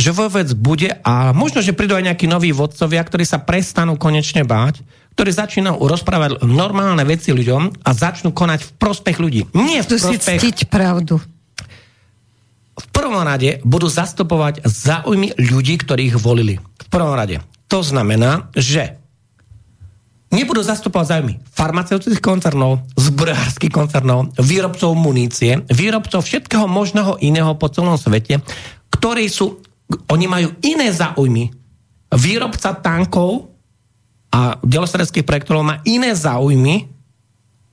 [0.00, 4.48] Že vôbec bude a možno, že prídu aj nejakí noví vodcovia, ktorí sa prestanú konečne
[4.48, 4.80] báť,
[5.12, 9.40] ktorí začínajú rozprávať normálne veci ľuďom a začnú konať v prospech ľudí.
[9.52, 10.40] Nie v prospech...
[10.40, 11.20] Si pravdu
[12.80, 16.56] v prvom rade budú zastupovať záujmy ľudí, ktorých volili.
[16.56, 17.44] V prvom rade.
[17.68, 18.98] To znamená, že
[20.32, 27.98] nebudú zastupovať záujmy farmaceutických koncernov, zbrojárských koncernov, výrobcov munície, výrobcov všetkého možného iného po celom
[28.00, 28.40] svete,
[28.90, 29.60] ktorí sú,
[30.08, 31.50] oni majú iné záujmy.
[32.10, 33.54] Výrobca tankov
[34.30, 36.90] a delostredských projektov má iné záujmy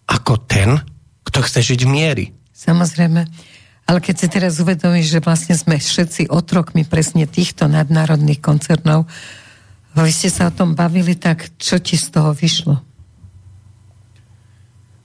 [0.10, 0.82] ako ten,
[1.26, 2.26] kto chce žiť v miery.
[2.54, 3.30] Samozrejme.
[3.88, 9.08] Ale keď si teraz uvedomíš, že vlastne sme všetci otrokmi presne týchto nadnárodných koncernov,
[9.98, 12.76] vy ste sa o tom bavili, tak čo ti z toho vyšlo?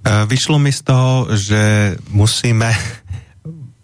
[0.02, 2.68] E, vyšlo mi z toho, že musíme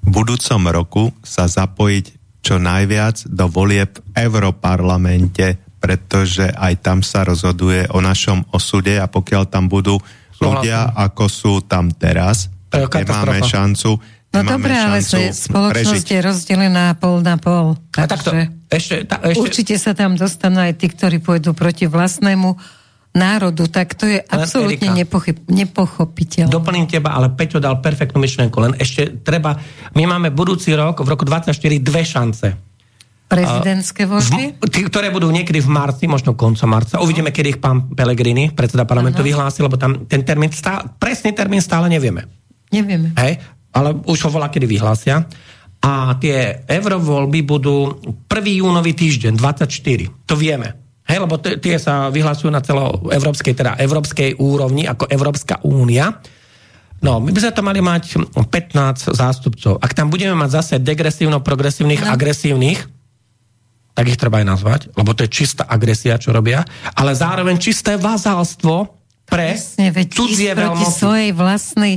[0.02, 7.22] v budúcom roku sa zapojiť čo najviac do volieb v Europarlamente, pretože aj tam sa
[7.22, 9.94] rozhoduje o našom osude a pokiaľ tam budú
[10.42, 16.06] ľudia, ako sú tam teraz, tak nemáme šancu No dobré, ale spoločnosť prežiť.
[16.14, 17.80] je rozdelená pol na pol.
[17.96, 18.36] A takto,
[18.68, 19.40] ešte, ta, ešte...
[19.40, 22.52] Určite sa tam dostanú aj tí, ktorí pôjdu proti vlastnému
[23.16, 26.52] národu, tak to je absolútne nepochyb, nepochopiteľné.
[26.52, 29.56] Doplním teba, ale Peťo dal perfektnú myšlenku, len ešte treba,
[29.96, 32.48] my máme budúci rok, v roku 24, dve šance.
[33.28, 34.56] Prezidentské voľby?
[34.72, 36.96] Tí, ktoré budú niekedy v marci, možno koncom marca.
[37.00, 39.28] Uvidíme, kedy ich pán Pelegrini, predseda parlamentu, ano.
[39.28, 42.24] vyhlási, lebo tam ten termín, stále, presný termín stále nevieme.
[42.72, 43.12] Nevieme.
[43.20, 43.40] Hej?
[43.78, 45.22] Ale už ho volá, kedy vyhlásia.
[45.78, 48.58] A tie eurovoľby budú 1.
[48.58, 50.26] júnový týždeň, 24.
[50.26, 50.74] To vieme.
[51.06, 56.18] Hej, lebo t- tie sa vyhlasujú na celo európskej, teda európskej úrovni, ako Európska únia.
[56.98, 59.78] No, my by sme to mali mať 15 zástupcov.
[59.78, 62.10] Ak tam budeme mať zase degresívno-progresívnych, no.
[62.10, 62.82] agresívnych,
[63.94, 67.94] tak ich treba aj nazvať, lebo to je čistá agresia, čo robia, ale zároveň čisté
[67.98, 70.98] vazálstvo pre Presne, veď cudzie veľmoci.
[71.02, 71.94] svojej vlastnej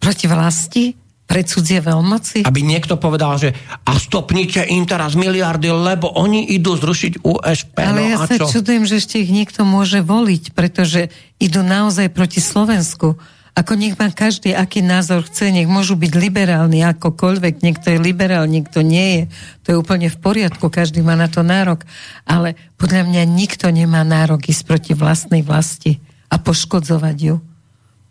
[0.00, 0.84] proti vlasti?
[1.30, 2.42] Pre cudzie veľmoci?
[2.42, 3.54] Aby niekto povedal, že
[3.86, 7.78] a stopnite im teraz miliardy, lebo oni idú zrušiť USP.
[7.78, 8.50] Ale no ja sa čo?
[8.50, 11.06] čudujem, že ešte ich niekto môže voliť, pretože
[11.38, 13.14] idú naozaj proti Slovensku.
[13.54, 18.50] Ako nech má každý, aký názor chce, nech môžu byť liberálni akokoľvek, niekto je liberál,
[18.50, 19.22] niekto nie je.
[19.62, 21.86] To je úplne v poriadku, každý má na to nárok.
[22.26, 27.36] Ale podľa mňa nikto nemá nárok ísť proti vlastnej vlasti a poškodzovať ju.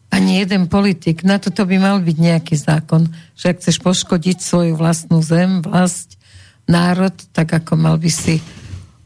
[0.09, 1.21] Ani jeden politik.
[1.21, 6.17] Na toto by mal byť nejaký zákon, že ak chceš poškodiť svoju vlastnú zem, vlast,
[6.69, 8.41] národ, tak ako mal by si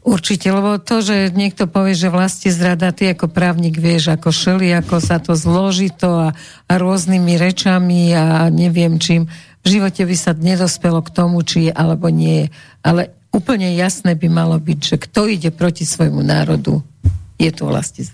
[0.04, 4.68] určite, lebo to, že niekto povie, že vlasti zrada, ty ako právnik vieš, ako šeli,
[4.76, 6.36] ako sa to zloží to a,
[6.68, 9.26] a rôznymi rečami a neviem čím.
[9.64, 12.52] V živote by sa nedospelo k tomu, či je alebo nie.
[12.84, 16.84] Ale úplne jasné by malo byť, že kto ide proti svojmu národu,
[17.34, 18.06] je to vlastne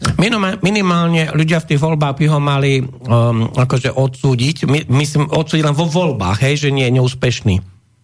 [0.65, 4.65] Minimálne ľudia v tých voľbách by ho mali um, akože odsúdiť.
[4.65, 7.55] My, myslím, odsúdiť len vo voľbách, hej, že nie je neúspešný.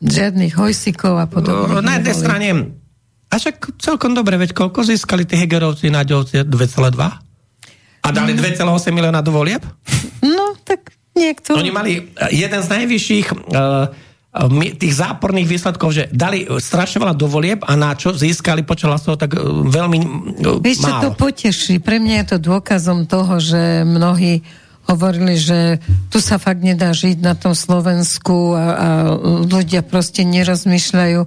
[0.05, 1.81] Žiadnych hojsikov a podobne.
[1.81, 2.49] Uh, na jednej strane,
[3.33, 6.47] a však celkom dobre, veď koľko získali tí Hegerovci na 2,2?
[8.05, 8.61] A dali mm.
[8.61, 9.65] 2,8 milióna do volieb?
[10.21, 11.57] No, tak niekto...
[11.57, 13.89] Oni mali eh, jeden z najvyšších uh,
[14.77, 19.35] tých záporných výsledkov, že dali strašne veľa dovolieb a na čo získali počas hlasov tak
[19.35, 19.41] e,
[19.73, 20.07] veľmi e,
[20.61, 21.81] Vieš, čo to poteší?
[21.81, 24.45] Pre mňa je to dôkazom toho, že mnohí
[24.87, 25.83] hovorili, že
[26.13, 28.65] tu sa fakt nedá žiť na tom Slovensku a, a
[29.43, 31.21] ľudia proste nerozmýšľajú.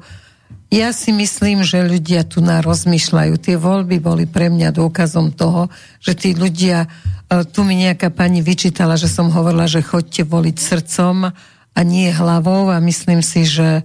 [0.69, 3.33] Ja si myslím, že ľudia tu na rozmýšľajú.
[3.41, 5.65] Tie voľby boli pre mňa dôkazom toho,
[5.97, 6.85] že tí ľudia,
[7.51, 11.33] tu mi nejaká pani vyčítala, že som hovorila, že chodte voliť srdcom
[11.73, 13.83] a nie hlavou a myslím si, že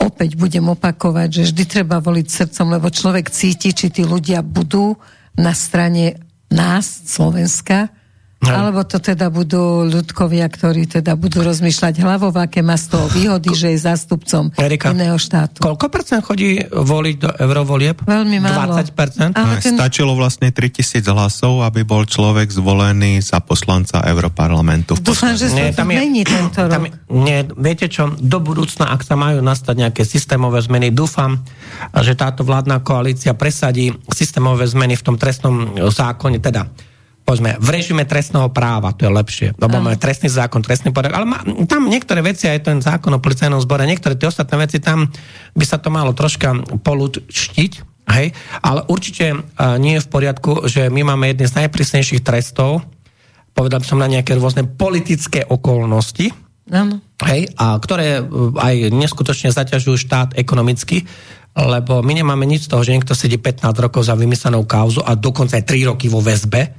[0.00, 4.96] opäť budem opakovať, že vždy treba voliť srdcom, lebo človek cíti, či tí ľudia budú
[5.36, 6.16] na strane
[6.50, 7.92] nás, Slovenska,
[8.40, 8.56] No.
[8.56, 13.52] Alebo to teda budú ľudkovia, ktorí teda budú rozmýšľať hlavou, aké má z toho výhody,
[13.52, 15.60] že je zástupcom Erika, iného štátu.
[15.60, 18.00] Koľko percent chodí voliť do eurovolieb?
[18.00, 18.80] Veľmi málo.
[18.80, 19.32] 20 percent?
[19.36, 19.76] Ale ten...
[19.76, 24.96] Stačilo vlastne 3000 hlasov, aby bol človek zvolený za poslanca Europarlamentu.
[25.04, 26.72] Dúfam, že sa to zmení tento rok.
[26.72, 31.44] Tam, nie, viete čo, do budúcna, ak sa majú nastať nejaké systémové zmeny, dúfam,
[31.92, 36.88] že táto vládna koalícia presadí systémové zmeny v tom trestnom zákone, teda
[37.30, 41.30] povedzme, v režime trestného práva, to je lepšie, lebo máme trestný zákon, trestný poriadok, ale
[41.30, 41.38] má,
[41.70, 45.06] tam niektoré veci, aj ten zákon o policajnom zbore, niektoré tie ostatné veci, tam
[45.54, 47.72] by sa to malo troška polúčiť,
[48.10, 48.34] hej,
[48.66, 52.82] ale určite uh, nie je v poriadku, že my máme jedny z najprísnejších trestov,
[53.54, 56.34] povedal by som na nejaké rôzne politické okolnosti,
[56.70, 57.02] Áno.
[57.26, 58.22] Hej, a ktoré
[58.54, 61.02] aj neskutočne zaťažujú štát ekonomicky,
[61.58, 65.18] lebo my nemáme nič z toho, že niekto sedí 15 rokov za vymyslenou kauzu a
[65.18, 66.70] dokonca aj 3 roky vo väzbe.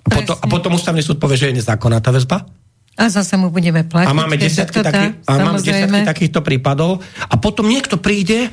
[0.00, 2.48] A potom, a potom ústavný súd povie, že je nezákonná tá väzba.
[2.96, 4.08] A zase mu budeme platiť.
[4.08, 7.00] A máme desiatky, taký, a máme desiatky takýchto prípadov.
[7.28, 8.50] A potom niekto príde, e,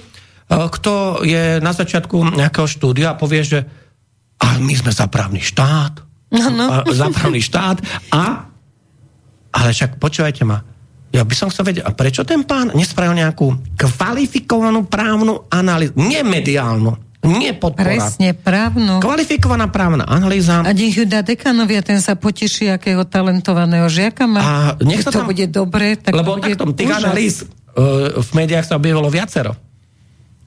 [0.48, 3.60] kto je na začiatku nejakého štúdia a povie, že
[4.38, 6.06] a my sme za právny štát.
[6.32, 6.66] No, no.
[6.70, 7.82] A, za právny štát.
[8.14, 8.48] A
[9.58, 10.62] ale však počúvajte ma,
[11.10, 16.22] ja by som chcel vedieť, a prečo ten pán nespravil nejakú kvalifikovanú právnu analýzu, nie
[16.22, 16.93] mediálnu,
[17.26, 17.97] nie podpora.
[17.97, 19.01] Presne, právnu.
[19.01, 20.61] Kvalifikovaná právna analýza.
[20.61, 24.39] A nech ju dá dekanovia, ten sa poteší, akého talentovaného žiaka má.
[24.39, 24.53] A
[24.86, 28.30] nech sa to tam, bude dobre, tak lebo to bude takto, tých analýz uh, v
[28.38, 29.57] médiách sa objavilo viacero.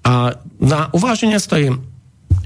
[0.07, 1.75] A na uváženie stojí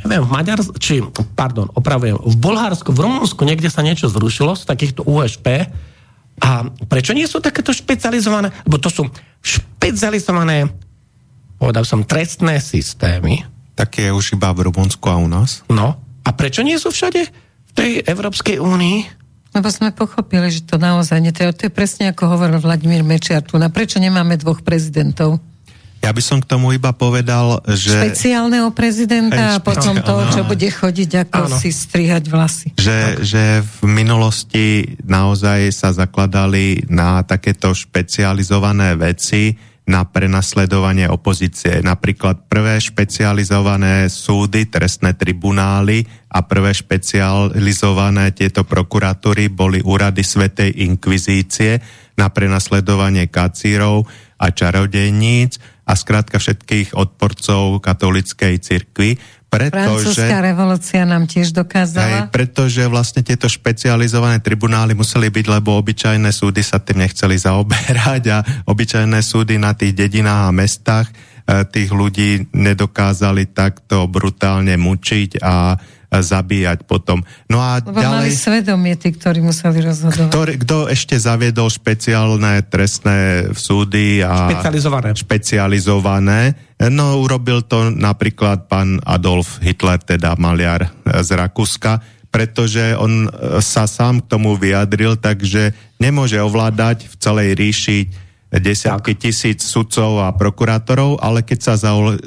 [0.04, 1.00] neviem, v Maďarsku, či,
[1.32, 5.68] pardon, opravujem, v Bulharsku, v Rumunsku niekde sa niečo zrušilo z takýchto USP,
[6.42, 8.50] a prečo nie sú takéto špecializované?
[8.66, 9.06] Lebo to sú
[9.38, 10.66] špecializované,
[11.62, 13.46] povedal som, trestné systémy.
[13.74, 15.66] Také je už iba v Rumunsku a u nás.
[15.66, 15.98] No.
[16.24, 18.98] A prečo nie sú všade v tej Európskej únii?
[19.54, 21.30] Lebo sme pochopili, že to naozaj nie.
[21.30, 23.54] To je presne ako hovoril Vladimír Mečiar tu.
[23.54, 25.38] Na prečo nemáme dvoch prezidentov?
[26.04, 27.96] Ja by som k tomu iba povedal, že...
[27.96, 31.56] Špeciálneho prezidenta a potom to, čo bude chodiť, ako ano.
[31.56, 32.68] si strihať vlasy.
[32.76, 41.84] Že, že v minulosti naozaj sa zakladali na takéto špecializované veci, na prenasledovanie opozície.
[41.84, 51.84] Napríklad prvé špecializované súdy, trestné tribunály a prvé špecializované tieto prokuratúry boli úrady Svetej inkvizície
[52.16, 54.08] na prenasledovanie kacírov
[54.40, 59.20] a čarodejníc a skrátka všetkých odporcov katolíckej cirkvi.
[59.54, 62.26] Pretože, Francúzska revolúcia nám tiež dokázala.
[62.26, 68.22] Aj, pretože vlastne tieto špecializované tribunály museli byť, lebo obyčajné súdy sa tým nechceli zaoberať
[68.34, 71.14] a obyčajné súdy na tých dedinách a mestách e,
[71.70, 75.78] tých ľudí nedokázali takto brutálne mučiť a
[76.10, 77.22] zabíjať potom.
[77.48, 78.14] No a Lebo ďalej...
[78.18, 80.30] mali svedomie tí, ktorí museli rozhodovať.
[80.30, 84.50] Ktorý, kto ešte zaviedol špeciálne trestné súdy a...
[84.50, 85.08] Špecializované.
[85.16, 86.40] Špecializované.
[86.90, 92.02] No, urobil to napríklad pán Adolf Hitler, teda maliar z Rakúska,
[92.34, 93.30] pretože on
[93.62, 95.70] sa sám k tomu vyjadril, takže
[96.02, 97.98] nemôže ovládať v celej ríši
[98.50, 101.74] desiatky tisíc sudcov a prokurátorov, ale keď sa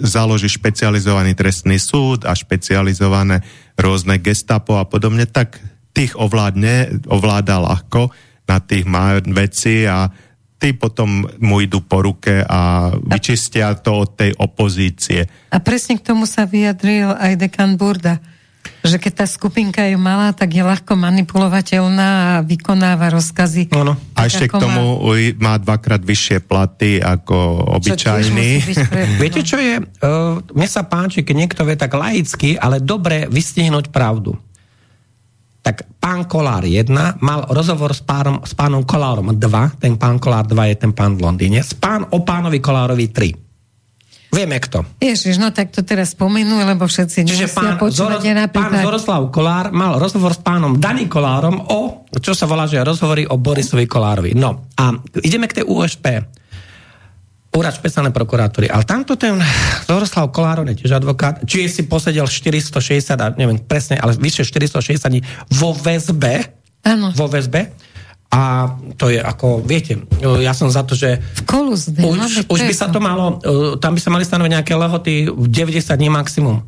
[0.01, 3.43] založí špecializovaný trestný súd a špecializované
[3.79, 5.61] rôzne gestapo a podobne, tak
[5.95, 8.11] tých ovládne, ovláda ľahko,
[8.47, 10.07] na tých má veci a
[10.57, 15.25] tí potom mu idú po ruke a vyčistia to od tej opozície.
[15.53, 18.17] A presne k tomu sa vyjadril aj dekan Burda
[18.85, 23.73] že keď tá skupinka je malá, tak je ľahko manipulovateľná a vykonáva rozkazy.
[23.75, 23.93] No, no.
[24.15, 25.19] A ešte k tomu má...
[25.37, 27.35] má dvakrát vyššie platy ako
[27.79, 28.49] obyčajný.
[28.87, 29.01] Pre...
[29.21, 29.81] Viete, čo je?
[30.01, 34.37] Uh, mne sa páči, keď niekto vie tak laicky, ale dobre vystihnúť pravdu.
[35.65, 36.87] Tak pán Kolár 1
[37.19, 41.19] mal rozhovor s, pánom, s pánom Kolárom 2, ten pán Kolár 2 je ten pán
[41.19, 43.46] v Londýne, s pán o pánovi Kolárovi 3
[44.27, 44.83] Vieme kto.
[44.99, 48.19] Ježiš, no tak to teraz spomenú, lebo všetci Čiže pán, Zoros,
[48.51, 53.23] pán Zoroslav Kolár mal rozhovor s pánom Dani Kolárom o, čo sa volá, že rozhovory
[53.23, 54.35] o Borisovi Kolárovi.
[54.35, 54.91] No a
[55.23, 56.27] ideme k tej USP.
[57.55, 58.67] Úrad špeciálnej prokuratúry.
[58.67, 59.39] Ale tamto ten
[59.87, 65.23] Zoroslav Kolár, je tiež advokát, či si posedel 460, neviem presne, ale vyše 460 dní
[65.55, 66.51] vo väzbe,
[66.83, 67.15] Áno.
[67.15, 67.86] vo väzbe
[68.27, 72.91] a to je ako, viete, ja som za to, že Kolus, už, už by sa
[72.91, 76.59] to malo, e, tam by sa mali stanoviť nejaké lehoty 90 dní maximum.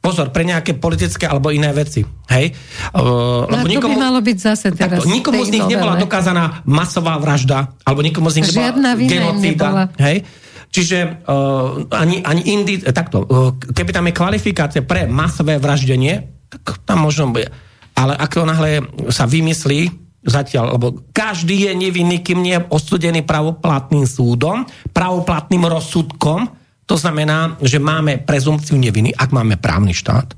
[0.00, 2.00] Pozor, pre nejaké politické alebo iné veci.
[2.32, 2.56] Hej?
[2.96, 5.04] Uh, lebo nikomu, by malo byť zase teraz.
[5.04, 5.76] Takto, nikomu z nich novele.
[5.76, 9.68] nebola dokázaná masová vražda, alebo nikomu z nich Žiadna nebola genocída.
[10.00, 10.24] Hej?
[10.72, 16.80] Čiže uh, ani, ani indi, takto, uh, keby tam je kvalifikácia pre masové vraždenie, tak
[16.88, 17.52] tam možno bude.
[17.92, 18.80] Ale ako náhle
[19.12, 26.48] sa vymyslí, zatiaľ, lebo každý je nevinný, kým nie je odsudený pravoplatným súdom, pravoplatným rozsudkom.
[26.84, 30.36] To znamená, že máme prezumpciu neviny, ak máme právny štát.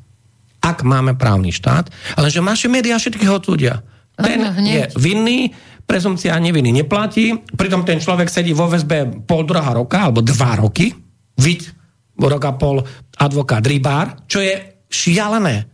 [0.62, 3.82] Ak máme právny štát, ale že naše médiá všetkých odsúdia.
[4.14, 5.50] Ten je vinný,
[5.88, 10.94] prezumcia neviny neplatí, pritom ten človek sedí vo väzbe pol druhá roka, alebo dva roky,
[11.40, 11.66] vid
[12.14, 12.84] rok a pol
[13.18, 15.71] advokát Rybár, čo je šialené.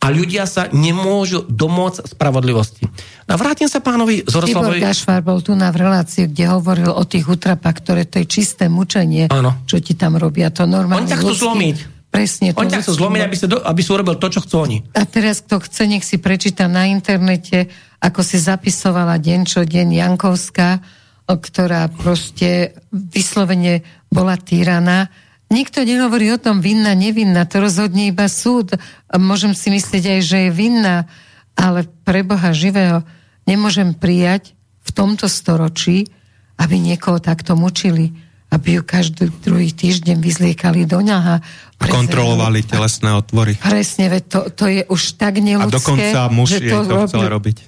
[0.00, 2.88] A ľudia sa nemôžu domôcť spravodlivosti.
[3.28, 4.80] No vrátim sa pánovi Zoroslavovi.
[4.80, 8.26] Tibor Gašvar bol tu na v relácii, kde hovoril o tých utrapách, ktoré to je
[8.26, 9.60] čisté mučenie, Áno.
[9.68, 10.48] čo ti tam robia.
[10.56, 11.76] To normálne Oni tak chcú zlomiť.
[12.10, 12.50] Presne.
[12.58, 14.82] Oni tak chcú zlomiť, aby, sa do, aby si urobil to, čo chcú oni.
[14.98, 17.70] A teraz, kto chce, nech si prečíta na internete,
[18.02, 20.82] ako si zapisovala deň čo deň Jankovská,
[21.30, 25.06] ktorá proste vyslovene bola týraná.
[25.50, 28.78] Nikto nehovorí o tom vinná, nevinná, to rozhodne iba súd.
[29.10, 31.10] A Môžem si myslieť aj, že je vinná,
[31.58, 33.02] ale pre Boha živého
[33.50, 34.54] nemôžem prijať
[34.86, 36.06] v tomto storočí,
[36.54, 38.14] aby niekoho takto mučili,
[38.54, 41.42] aby ju každý druhý týždeň vyzliekali do ňaha.
[41.82, 43.58] Kontrolovali telesné otvory.
[43.58, 47.26] Presne, veď to, to je už tak A neludské, dokonca muž že jej to chcel
[47.26, 47.58] robiť.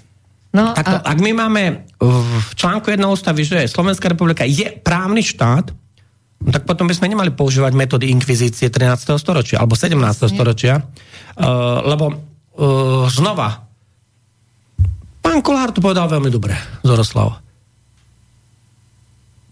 [0.53, 5.24] No, Takto, a, ak my máme v článku 1 ústavy, že Slovenská republika je právny
[5.24, 5.82] štát, no
[6.51, 9.14] tak potom by sme nemali používať metódy inkvizície 13.
[9.20, 9.95] storočia alebo 17.
[10.26, 13.62] storočia, uh, lebo uh, znova,
[15.22, 17.38] pán Kolár to povedal veľmi dobre, Zoroslav.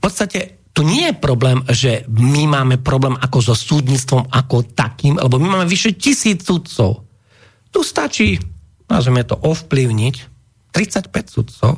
[0.00, 5.20] V podstate tu nie je problém, že my máme problém ako so súdnictvom ako takým,
[5.20, 7.04] lebo my máme vyše tisíc sudcov.
[7.70, 8.40] Tu stačí,
[8.88, 10.14] nazveme to, ovplyvniť
[10.72, 11.72] 35 sudcov,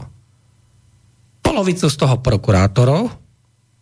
[1.43, 3.22] polovicu z toho prokurátorov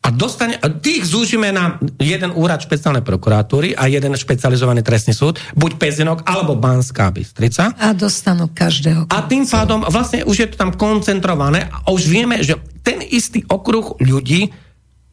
[0.01, 5.37] a, dostane, a tých zúžime na jeden úrad špeciálnej prokuratúry a jeden špecializovaný trestný súd,
[5.53, 7.77] buď Pezinok alebo Banská Bystrica.
[7.77, 9.13] a dostanú každého.
[9.13, 13.45] A tým pádom vlastne už je to tam koncentrované a už vieme, že ten istý
[13.45, 14.49] okruh ľudí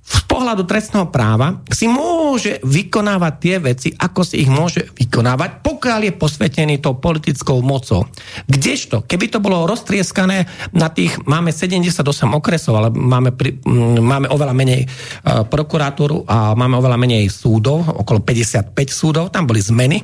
[0.07, 5.99] z pohľadu trestného práva si môže vykonávať tie veci, ako si ich môže vykonávať, pokiaľ
[6.07, 8.07] je posvetený tou politickou mocou.
[8.47, 14.27] Kdežto, keby to bolo roztrieskané na tých, máme 78 okresov, ale máme, pri, mm, máme
[14.31, 19.99] oveľa menej uh, prokuratúru a máme oveľa menej súdov, okolo 55 súdov, tam boli zmeny,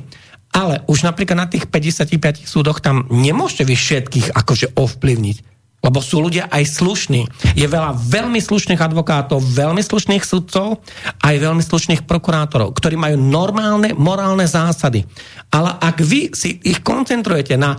[0.52, 5.53] ale už napríklad na tých 55 súdoch tam nemôžete vy všetkých akože ovplyvniť.
[5.84, 7.28] Lebo sú ľudia aj slušní.
[7.52, 10.80] Je veľa veľmi slušných advokátov, veľmi slušných sudcov,
[11.20, 15.04] aj veľmi slušných prokurátorov, ktorí majú normálne morálne zásady.
[15.52, 17.76] Ale ak vy si ich koncentrujete na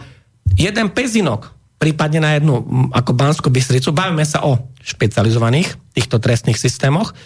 [0.53, 1.49] jeden pezinok,
[1.82, 2.62] prípadne na jednu
[2.93, 7.18] ako Banskú Bystricu, bavíme sa o špecializovaných týchto trestných systémoch,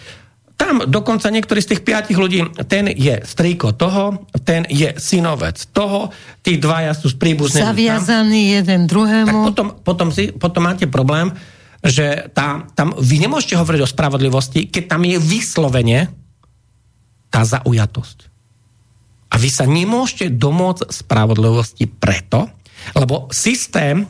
[0.60, 6.12] tam dokonca niektorí z tých piatich ľudí, ten je strýko toho, ten je synovec toho,
[6.44, 7.64] tí dvaja sú spríbuznení.
[7.64, 7.72] tam.
[7.72, 9.36] Zaviazaný jeden Tak druhému.
[9.48, 11.32] potom, potom, si, potom máte problém,
[11.80, 16.12] že tá, tam vy nemôžete hovoriť o spravodlivosti, keď tam je vyslovene
[17.32, 18.28] tá zaujatosť.
[19.32, 22.52] A vy sa nemôžete domôcť spravodlivosti preto,
[22.92, 24.04] lebo systém,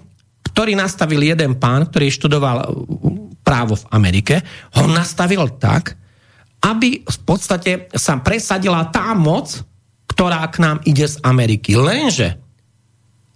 [0.51, 2.75] ktorý nastavil jeden pán, ktorý študoval
[3.47, 4.43] právo v Amerike,
[4.75, 6.00] ho nastavil tak,
[6.61, 9.65] aby v podstate sa presadila tá moc,
[10.11, 11.79] ktorá k nám ide z Ameriky.
[11.79, 12.37] Lenže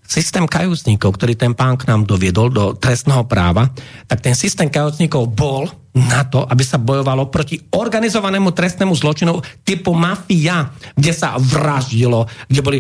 [0.05, 3.73] systém kajúcníkov, ktorý ten pán k nám doviedol do trestného práva,
[4.05, 5.65] tak ten systém kajúcníkov bol
[5.95, 12.61] na to, aby sa bojovalo proti organizovanému trestnému zločinu typu mafia, kde sa vraždilo, kde
[12.61, 12.79] boli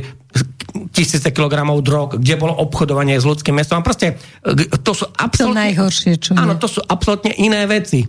[0.90, 3.78] tisíce kilogramov drog, kde bolo obchodovanie s ľudským mestom.
[3.78, 5.70] A proste e, to sú absolútne...
[5.70, 8.02] najhoršie, čo Áno, to sú absolútne iné veci.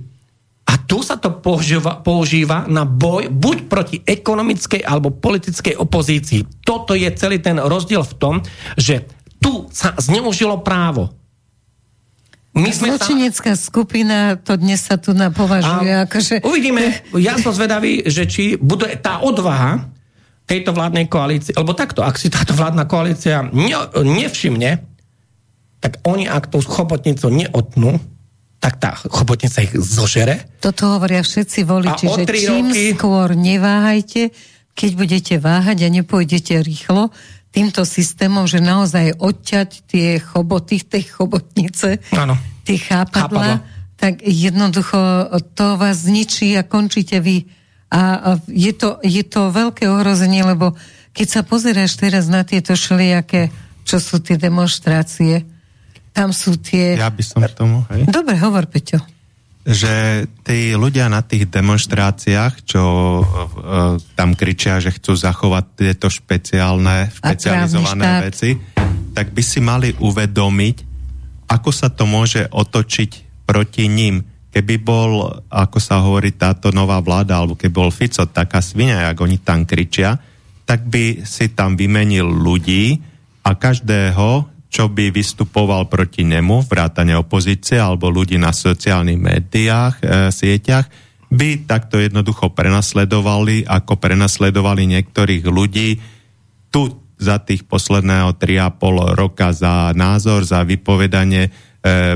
[0.66, 6.66] A tu sa to používa, používa na boj buď proti ekonomickej alebo politickej opozícii.
[6.66, 8.36] Toto je celý ten rozdiel v tom,
[8.74, 9.06] že
[9.38, 11.14] tu sa zneužilo právo.
[12.56, 13.04] My sme sa...
[13.04, 16.42] Zločinecká skupina, to dnes sa tu napovažuje, A akože...
[16.42, 19.92] Uvidíme, ja som zvedavý, že či bude tá odvaha
[20.48, 24.82] tejto vládnej koalície, lebo takto, ak si táto vládna koalícia ne, nevšimne,
[25.84, 28.00] tak oni, ak tú chobotnicu neotnú,
[28.60, 30.50] tak tá chobotnica ich zožere.
[30.58, 34.34] Toto hovoria všetci voliči, že čím roky- skôr neváhajte,
[34.74, 37.14] keď budete váhať a nepôjdete rýchlo
[37.50, 42.36] týmto systémom, že naozaj odťať tie choboty, tej chobotnice, Áno.
[42.64, 43.96] tie chápadla, Chápadla.
[43.96, 45.00] tak jednoducho
[45.56, 47.48] to vás zničí a končíte vy.
[47.88, 50.76] A a je to, je to veľké ohrozenie, lebo
[51.16, 53.56] keď sa pozeráš teraz na tieto všelijaké,
[53.88, 55.48] čo sú tie demonstrácie,
[56.16, 56.96] tam sú tie...
[56.96, 58.08] Ja by som k tomu, hej?
[58.08, 59.04] Dobre, hovor, Peťo.
[59.66, 67.10] že tí ľudia na tých demonstráciách, čo uh, tam kričia, že chcú zachovať tieto špeciálne,
[67.10, 68.54] špecializované veci,
[69.18, 70.78] tak by si mali uvedomiť,
[71.50, 74.22] ako sa to môže otočiť proti ním.
[74.54, 79.18] Keby bol, ako sa hovorí, táto nová vláda, alebo keby bol Fico taká svinia, jak
[79.18, 80.16] oni tam kričia,
[80.64, 83.02] tak by si tam vymenil ľudí
[83.42, 90.36] a každého, čo by vystupoval proti nemu, vrátane opozície alebo ľudí na sociálnych médiách, e,
[90.36, 90.92] sieťach,
[91.32, 96.04] by takto jednoducho prenasledovali, ako prenasledovali niektorých ľudí
[96.68, 101.48] tu za tých posledného 3,5 roka za názor, za vypovedanie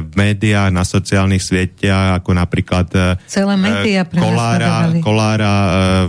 [0.02, 2.90] v médiách, na sociálnych sieťach, ako napríklad
[3.30, 5.56] Celé médiá Kolára, Kolára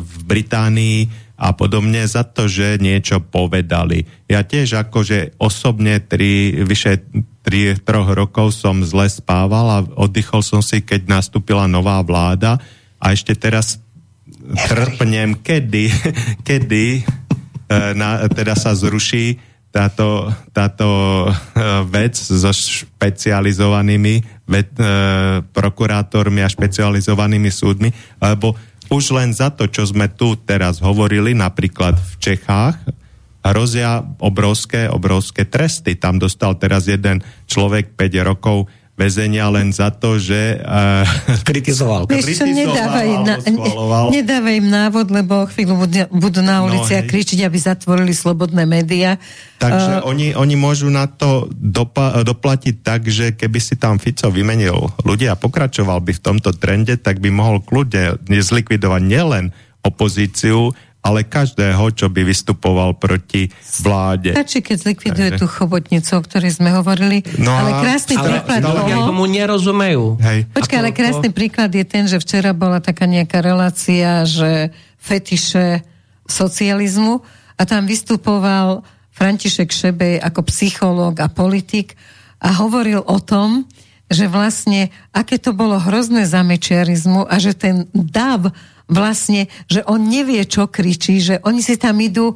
[0.01, 0.99] v Británii
[1.41, 4.05] a podobne za to, že niečo povedali.
[4.29, 7.01] Ja tiež akože osobne tri, vyše
[7.41, 12.61] 3, troch rokov som zle spával a oddychol som si, keď nastúpila nová vláda
[13.01, 13.81] a ešte teraz
[14.69, 15.89] trpnem, kedy,
[16.49, 17.09] kedy
[17.97, 19.39] na, teda sa zruší
[19.71, 21.31] táto, táto e,
[21.87, 24.15] vec so špecializovanými
[24.51, 24.69] ve, e,
[25.47, 28.59] prokurátormi a špecializovanými súdmi, lebo
[28.91, 32.77] už len za to, čo sme tu teraz hovorili, napríklad v Čechách,
[33.41, 35.97] hrozia obrovské, obrovské tresty.
[35.97, 38.69] Tam dostal teraz jeden človek 5 rokov
[39.01, 40.61] väzenia len za to, že...
[40.61, 41.09] Uh,
[41.49, 42.05] kritizoval.
[42.05, 43.71] Vieš čo, nedávaj, na, ne,
[44.13, 48.69] nedávaj im návod, lebo chvíľu budú, budú na ulici no, a kričiť, aby zatvorili slobodné
[48.69, 49.17] médiá.
[49.57, 54.29] Takže uh, oni, oni môžu na to dopa- doplatiť tak, že keby si tam Fico
[54.29, 60.77] vymenil ľudia a pokračoval by v tomto trende, tak by mohol kľudne zlikvidovať nielen opozíciu,
[61.01, 63.49] ale každého, čo by vystupoval proti
[63.81, 64.37] vláde.
[64.37, 67.25] Stačí, keď zlikviduje tú chobotnicu, o ktorej sme hovorili.
[67.41, 69.09] No ale krásny ale, príklad ale, toho...
[69.09, 70.21] tomu nerozumejú.
[70.21, 70.39] Hej.
[70.53, 71.37] Počkaj, ale krásny to...
[71.37, 75.81] príklad je ten, že včera bola taká nejaká relácia, že fetiše
[76.29, 77.25] socializmu
[77.57, 78.85] a tam vystupoval
[79.17, 81.97] František Šebej ako psychológ a politik
[82.41, 83.65] a hovoril o tom,
[84.11, 88.51] že vlastne, aké to bolo hrozné zamečiarizmu a že ten dav
[88.91, 92.35] vlastne, že on nevie, čo kričí, že oni si tam idú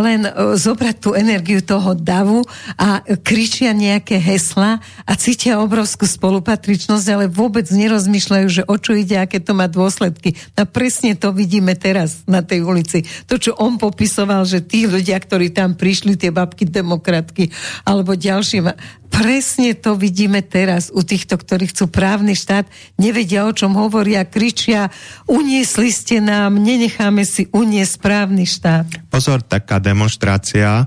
[0.00, 2.42] len e, zobrať tú energiu toho davu
[2.74, 9.20] a kričia nejaké hesla a cítia obrovskú spolupatričnosť, ale vôbec nerozmýšľajú, že o čo ide,
[9.20, 10.34] aké to má dôsledky.
[10.58, 13.06] A presne to vidíme teraz na tej ulici.
[13.28, 17.52] To, čo on popisoval, že tí ľudia, ktorí tam prišli, tie babky demokratky,
[17.84, 18.64] alebo ďalší,
[19.14, 22.66] presne to vidíme teraz u týchto, ktorí chcú právny štát,
[22.98, 24.90] nevedia, o čom hovoria, kričia,
[25.30, 29.06] uniesli ste nám, nenecháme si uniesť právny štát.
[29.14, 30.84] Pozor, taká demonstrácia, e,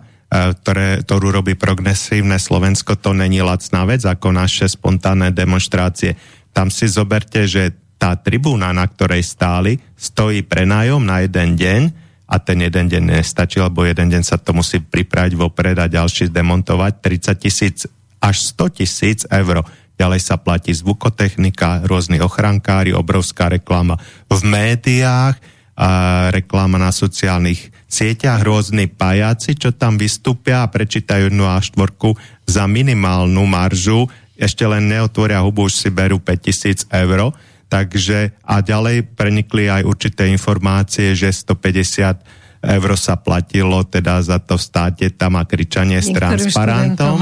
[0.57, 6.17] ktoré, ktorú robí progresívne Slovensko, to není lacná vec, ako naše spontánne demonstrácie.
[6.49, 11.81] Tam si zoberte, že tá tribúna, na ktorej stáli, stojí prenájom na jeden deň
[12.25, 16.33] a ten jeden deň nestačí, lebo jeden deň sa to musí pripraviť vopred a ďalší
[16.33, 16.93] demontovať.
[16.99, 17.77] 30 tisíc
[18.17, 19.61] až 100 tisíc eur.
[19.97, 23.97] Ďalej sa platí zvukotechnika, rôzni ochrankári, obrovská reklama
[24.29, 25.37] v médiách,
[25.77, 25.89] a
[26.33, 32.67] reklama na sociálnych sieťach, rôzni pajáci, čo tam vystúpia a prečítajú jednu a štvorku za
[32.67, 37.33] minimálnu maržu, ešte len neotvoria hubu, už si berú 5000 eur.
[37.67, 44.55] Takže a ďalej prenikli aj určité informácie, že 150 eur sa platilo teda za to
[44.57, 47.19] státe tam a kričanie s transparentom.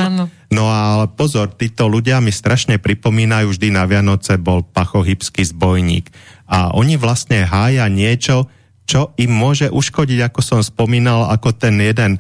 [0.54, 6.08] No ale pozor, títo ľudia mi strašne pripomínajú, vždy na Vianoce bol pachohybský zbojník.
[6.46, 8.48] A oni vlastne hája niečo,
[8.86, 12.20] čo im môže uškodiť, ako som spomínal, ako ten jeden e,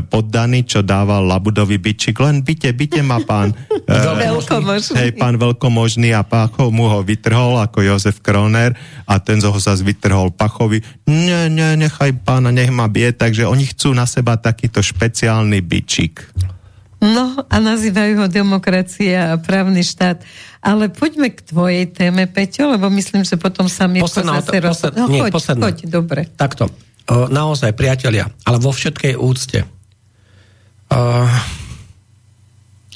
[0.00, 3.52] poddaný, čo dával Labudovi bičik, len byte, byte ma pán
[3.84, 4.96] e, veľkomožný.
[4.96, 8.72] Hej, pán veľkomožný a Pachov mu ho vytrhol ako Jozef Kroner
[9.04, 10.80] a ten zo ho zase vytrhol Pachovi.
[11.04, 16.24] Ne, ne, nechaj pána, nech ma bie, takže oni chcú na seba takýto špeciálny bičik.
[17.04, 20.24] No a nazývajú ho demokracia a právny štát.
[20.64, 24.80] Ale poďme k tvojej téme, Peťo, lebo myslím, že potom sa mi posledná, zase roz...
[24.96, 25.62] no, nie, choď, posledná.
[25.68, 26.24] choď, dobre.
[26.32, 26.72] Takto
[27.08, 29.68] naozaj, priatelia, ale vo všetkej úcte.
[30.88, 31.28] Uh,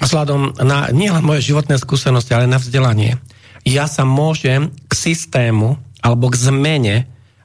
[0.00, 3.20] vzhľadom na nielen moje životné skúsenosti, ale na vzdelanie,
[3.66, 6.96] ja sa môžem k systému alebo k zmene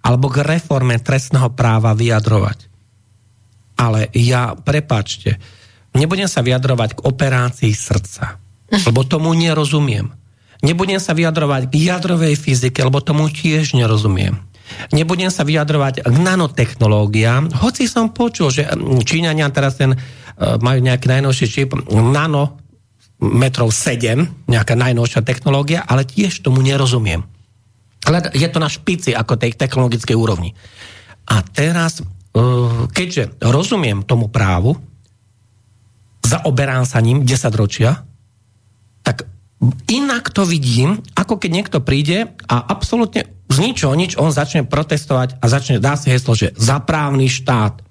[0.04, 2.72] alebo k reforme trestného práva vyjadrovať.
[3.76, 5.42] Ale ja, prepačte,
[5.98, 8.38] nebudem sa vyjadrovať k operácii srdca,
[8.70, 10.14] lebo tomu nerozumiem.
[10.64, 14.40] Nebudem sa vyjadrovať k jadrovej fyzike, lebo tomu tiež nerozumiem.
[14.96, 19.98] Nebudem sa vyjadrovať k nanotechnológiám, hoci som počul, že mm, Číňania teraz ten, e,
[20.40, 22.64] majú nejaký najnovší čip, nano
[23.20, 27.24] metrov 7, nejaká najnovšia technológia, ale tiež tomu nerozumiem.
[28.04, 30.56] Ale je to na špici ako tej technologickej úrovni.
[31.28, 32.04] A teraz, e,
[32.92, 34.80] keďže rozumiem tomu právu,
[36.34, 38.02] zaoberám sa ním 10 ročia,
[39.06, 39.30] tak
[39.88, 45.38] inak to vidím, ako keď niekto príde a absolútne z ničoho nič on začne protestovať
[45.38, 47.86] a začne dá si heslo, že za právny štát.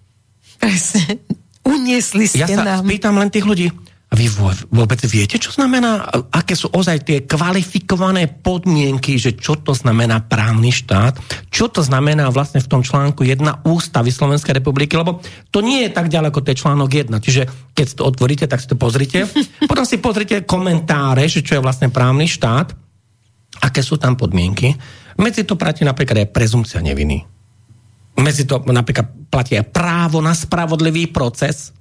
[0.58, 1.22] Presne.
[1.62, 2.82] Uniesli ste ja sa nám.
[2.82, 3.70] spýtam len tých ľudí,
[4.12, 4.28] A vy
[4.68, 10.68] vôbec viete, čo znamená, aké sú ozaj tie kvalifikované podmienky, že čo to znamená právny
[10.68, 11.16] štát,
[11.48, 15.96] čo to znamená vlastne v tom článku 1 ústavy Slovenskej republiky, lebo to nie je
[15.96, 17.08] tak ďaleko, to je článok 1.
[17.08, 19.24] Čiže keď to otvoríte, tak si to pozrite.
[19.70, 22.68] Potom si pozrite komentáre, že čo je vlastne právny štát,
[23.64, 24.76] aké sú tam podmienky.
[25.16, 27.24] Medzi to platí napríklad aj prezumcia neviny.
[28.20, 31.72] Medzi to napríklad platí aj právo na spravodlivý proces,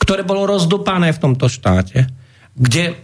[0.00, 2.08] ktoré bolo rozdupané v tomto štáte,
[2.56, 2.96] kde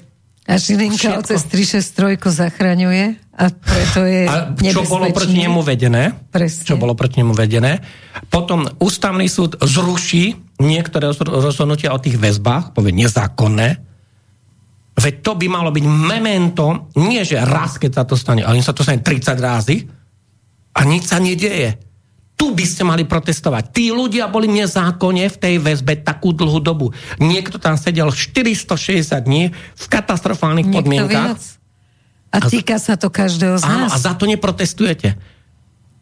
[0.47, 1.27] a Žilinka všetko...
[1.27, 1.43] cez
[1.91, 3.05] 363 zachraňuje
[3.35, 6.15] a preto je a čo bolo proti nemu vedené.
[6.31, 6.63] Presne.
[6.63, 7.83] Čo bolo proti nemu vedené.
[8.31, 13.69] Potom ústavný súd zruší niektoré rozhodnutia o tých väzbách, povie nezákonné.
[14.97, 18.73] Veď to by malo byť memento, nie že raz, keď sa to stane, ale sa
[18.73, 19.77] to stane 30 razy
[20.73, 21.86] a nič sa nedieje.
[22.37, 23.73] Tu by ste mali protestovať.
[23.73, 26.93] Tí ľudia boli nezákonne v tej väzbe takú dlhú dobu.
[27.17, 31.33] Niekto tam sedel 460 dní v katastrofálnych Niekto podmienkach.
[31.33, 31.43] Viac.
[32.37, 33.73] A týka sa to každého z nás.
[33.73, 35.17] Áno, a za to neprotestujete.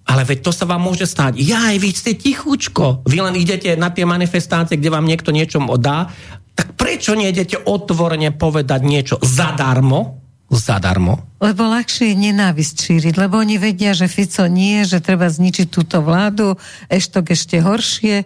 [0.04, 1.38] Ale veď to sa vám môže stať.
[1.38, 3.06] Ja aj vy ste tichučko.
[3.06, 6.10] Vy len idete na tie manifestácie, kde vám niekto niečo dá.
[6.58, 10.23] Tak prečo nejdete otvorene povedať niečo zadarmo?
[10.56, 11.22] Zadarmo.
[11.42, 16.00] Lebo ľahšie je nenávisť šíriť, lebo oni vedia, že Fico nie, že treba zničiť túto
[16.00, 16.56] vládu,
[16.88, 18.24] Eštok ešte horšie,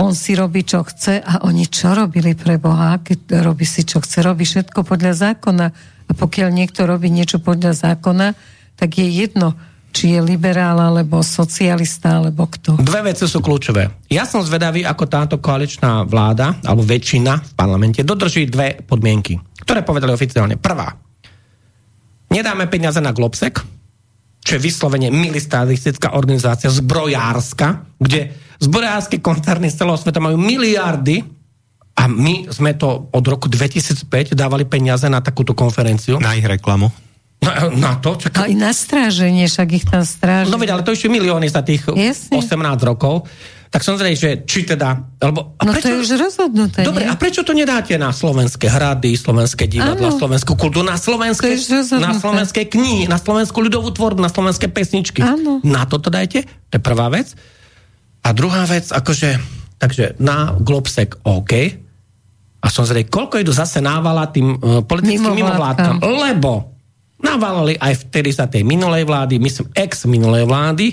[0.00, 2.96] on si robí, čo chce a oni čo robili pre Boha?
[3.04, 5.66] Keď robí si, čo chce, robí všetko podľa zákona.
[6.08, 8.32] A pokiaľ niekto robí niečo podľa zákona,
[8.72, 9.52] tak je jedno,
[9.92, 12.80] či je liberál, alebo socialista, alebo kto.
[12.80, 14.08] Dve veci sú kľúčové.
[14.08, 19.84] Ja som zvedavý, ako táto koaličná vláda, alebo väčšina v parlamente, dodrží dve podmienky, ktoré
[19.84, 20.56] povedali oficiálne.
[20.56, 20.88] Prvá,
[22.32, 23.60] Nedáme peniaze na Globsek,
[24.40, 31.20] čo je vyslovene militaristická organizácia zbrojárska, kde zbrojárske koncerny z celého sveta majú miliardy
[31.92, 36.16] a my sme to od roku 2005 dávali peniaze na takúto konferenciu.
[36.18, 36.88] Na ich reklamu.
[37.42, 38.16] Na, na to?
[38.16, 38.48] Čaká...
[38.48, 40.48] I na stráženie, však ich tam stráži.
[40.48, 42.38] No veď, ale to ešte milióny za tých Jasne.
[42.38, 42.54] 18
[42.86, 43.28] rokov
[43.72, 45.16] tak som zrejme, že či teda...
[45.16, 46.84] Alebo, a no prečo, to je už rozhodnuté.
[46.84, 47.10] Dobre, nie?
[47.10, 51.56] a prečo to nedáte na slovenské hrady, slovenské divadla, slovenskú kultúru, na slovenské,
[51.96, 55.24] na slovenské knihy, na slovenskú ľudovú tvorbu, na slovenské pesničky?
[55.24, 55.64] Áno.
[55.64, 57.32] Na toto dajte, to je prvá vec.
[58.20, 59.40] A druhá vec, akože,
[59.80, 61.52] takže na Globsek OK,
[62.62, 66.76] a som zrejme, koľko idú zase návala tým uh, politickým mimovládkam, lebo
[67.24, 70.92] navalali aj vtedy za tej minulej vlády, myslím ex minulej vlády,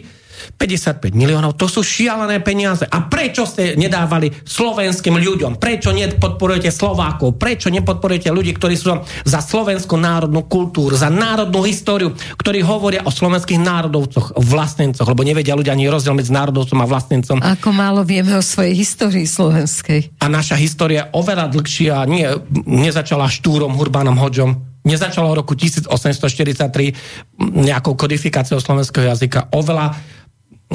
[0.57, 2.87] 55 miliónov, to sú šialené peniaze.
[2.87, 5.59] A prečo ste nedávali slovenským ľuďom?
[5.59, 7.35] Prečo nepodporujete Slovákov?
[7.37, 13.11] Prečo nepodporujete ľudí, ktorí sú za slovenskú národnú kultúru, za národnú históriu, ktorí hovoria o
[13.11, 17.37] slovenských národovcoch, vlastnencoch, lebo nevedia ľudia ani rozdiel medzi národovcom a vlastnencom.
[17.43, 20.19] Ako málo vieme o svojej histórii slovenskej.
[20.23, 22.25] A naša história oveľa dlhšia, nie,
[22.65, 26.95] nezačala štúrom, Hurbanom Hodžom, nezačalo v roku 1843
[27.39, 29.51] nejakou kodifikáciou slovenského jazyka.
[29.51, 29.93] Oveľa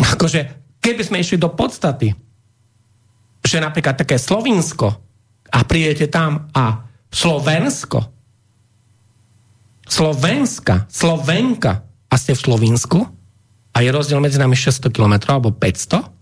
[0.02, 0.40] akože,
[0.82, 2.10] keby sme išli do podstaty,
[3.44, 4.88] že napríklad také Slovinsko
[5.54, 8.14] a prijete tam a Slovensko,
[9.84, 11.84] Slovenska, Slovenka.
[12.08, 12.98] A ste v Slovinsku?
[13.74, 16.14] A je rozdiel medzi nami 600 km alebo 500,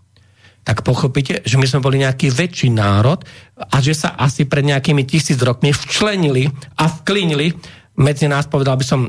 [0.63, 3.21] tak pochopíte, že my sme boli nejaký väčší národ
[3.59, 7.53] a že sa asi pred nejakými tisíc rokmi včlenili a vklinili
[7.99, 9.01] medzi nás, povedal by som,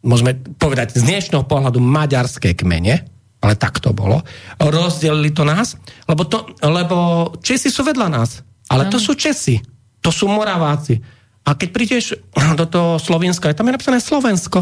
[0.00, 3.04] môžeme povedať z dnešného pohľadu maďarské kmene,
[3.40, 4.20] ale tak to bolo,
[4.60, 6.96] rozdelili to nás, lebo, to, lebo
[7.40, 9.58] Česi sú vedľa nás, ale to sú Česi,
[10.04, 11.00] to sú Moraváci.
[11.48, 12.04] A keď prídeš
[12.60, 14.60] do toho Slovenska, je tam je napísané Slovensko.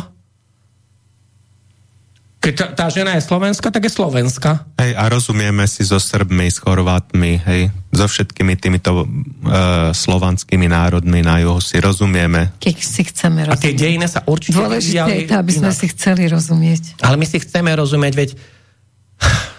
[2.38, 4.62] Keď tá, tá žena je Slovenska, tak je Slovenska.
[4.78, 11.26] Hej, a rozumieme si so Srbmi, s Chorvátmi, hej, so všetkými týmito uh, slovanskými národmi
[11.26, 12.54] na juhu si rozumieme.
[12.62, 13.58] Keď si chceme rozumieť.
[13.58, 15.80] A tie dejiny sa určite Dôležité je to, aby sme inak.
[15.82, 16.82] si chceli rozumieť.
[17.02, 18.30] Ale my si chceme rozumieť, veď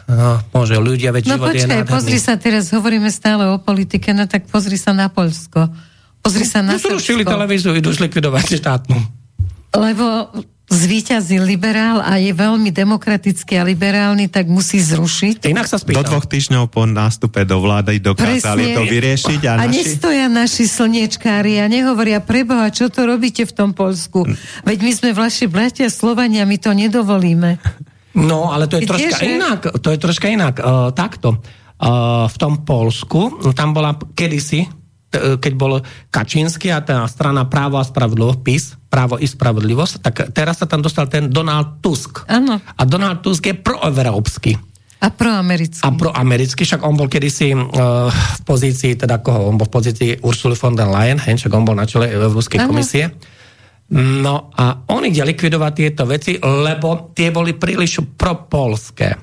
[0.10, 4.10] No, môže, ľudia, veď no, život počkaj, je pozri sa, teraz hovoríme stále o politike,
[4.10, 5.70] no tak pozri sa na Polsko.
[6.26, 8.98] Pozri sa na no, zrušili televíziu, idú zlikvidovať štátnu.
[9.78, 10.34] Lebo
[10.70, 15.50] zvíťazil liberál a je veľmi demokratický a liberálny, tak musí zrušiť.
[15.50, 16.06] Inak sa spýtam.
[16.06, 18.78] Do dvoch týždňov po nástupe do vlády dokázali Presne.
[18.78, 19.42] to vyriešiť.
[19.50, 19.74] A, a naši...
[19.82, 24.30] nestoja naši slniečkári a nehovoria, preboha, čo to robíte v tom Polsku?
[24.62, 27.58] Veď my sme vaši bratia Slovania, my to nedovolíme.
[28.18, 29.38] No, ale to je troška že...
[29.38, 29.60] inak.
[29.82, 30.56] To je troška inak.
[30.58, 31.38] Uh, takto.
[31.80, 34.68] Uh, v tom Polsku, tam bola kedysi,
[35.08, 35.80] t- keď bol
[36.12, 40.84] Kačínsky a tá strana Právo a spravodlivosť, PIS, Právo i spravodlivosť, tak teraz sa tam
[40.84, 42.28] dostal ten Donald Tusk.
[42.28, 42.60] Ano.
[42.60, 44.58] A Donald Tusk je proevropský.
[45.00, 45.80] A proamerický.
[45.88, 49.48] A proamerický, však on bol kedysi uh, v pozícii, teda koho?
[49.48, 52.68] On bol v pozícii Ursula von der Leyen, hej, však on bol na čele Európskej
[52.68, 53.16] komisie.
[53.90, 59.18] No a on ide likvidovať tieto veci, lebo tie boli príliš propolské.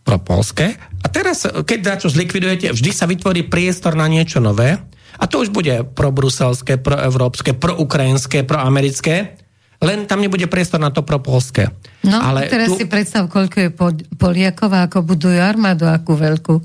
[0.00, 0.80] Propolské.
[1.04, 4.80] A teraz, keď dačo zlikvidujete, vždy sa vytvorí priestor na niečo nové.
[5.16, 9.36] A to už bude pro-bruselské, pro-európske, pro-ukrajinské, pro-americké
[9.84, 11.68] len tam nebude priestor na to pro polské.
[12.00, 12.80] No, Ale teraz tu...
[12.80, 13.70] si predstav, koľko je
[14.16, 16.64] Poliakov a ako budujú armádu, akú veľkú.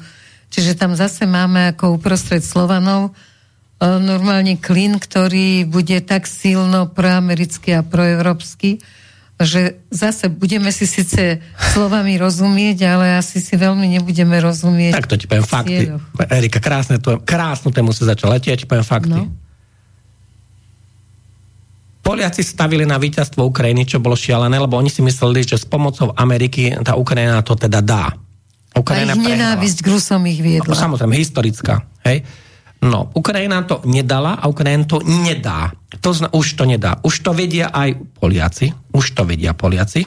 [0.52, 3.12] Čiže tam zase máme ako uprostred Slovanov
[3.82, 8.78] normálne klin, ktorý bude tak silno proamerický a proeurópsky,
[9.42, 11.42] že zase budeme si síce
[11.74, 14.94] slovami rozumieť, ale asi si veľmi nebudeme rozumieť.
[14.94, 15.90] Tak to ti poviem fakty.
[16.30, 19.18] Erika, krásne to, krásnu tému si začala, ja ti poviem fakty.
[19.18, 19.34] No.
[22.02, 26.14] Poliaci stavili na víťazstvo Ukrajiny, čo bolo šialené, lebo oni si mysleli, že s pomocou
[26.18, 28.14] Ameriky tá Ukrajina to teda dá.
[28.74, 30.70] Ukrajina a ich nenávisť k Rusom ich viedla.
[30.70, 31.86] No, samozrejme, historická.
[32.06, 32.26] Hej?
[32.82, 35.70] No, Ukrajina to nedala a Ukrajina to nedá.
[36.02, 36.98] To zna, už to nedá.
[37.06, 38.74] Už to vedia aj Poliaci.
[38.90, 40.02] Už to vedia Poliaci.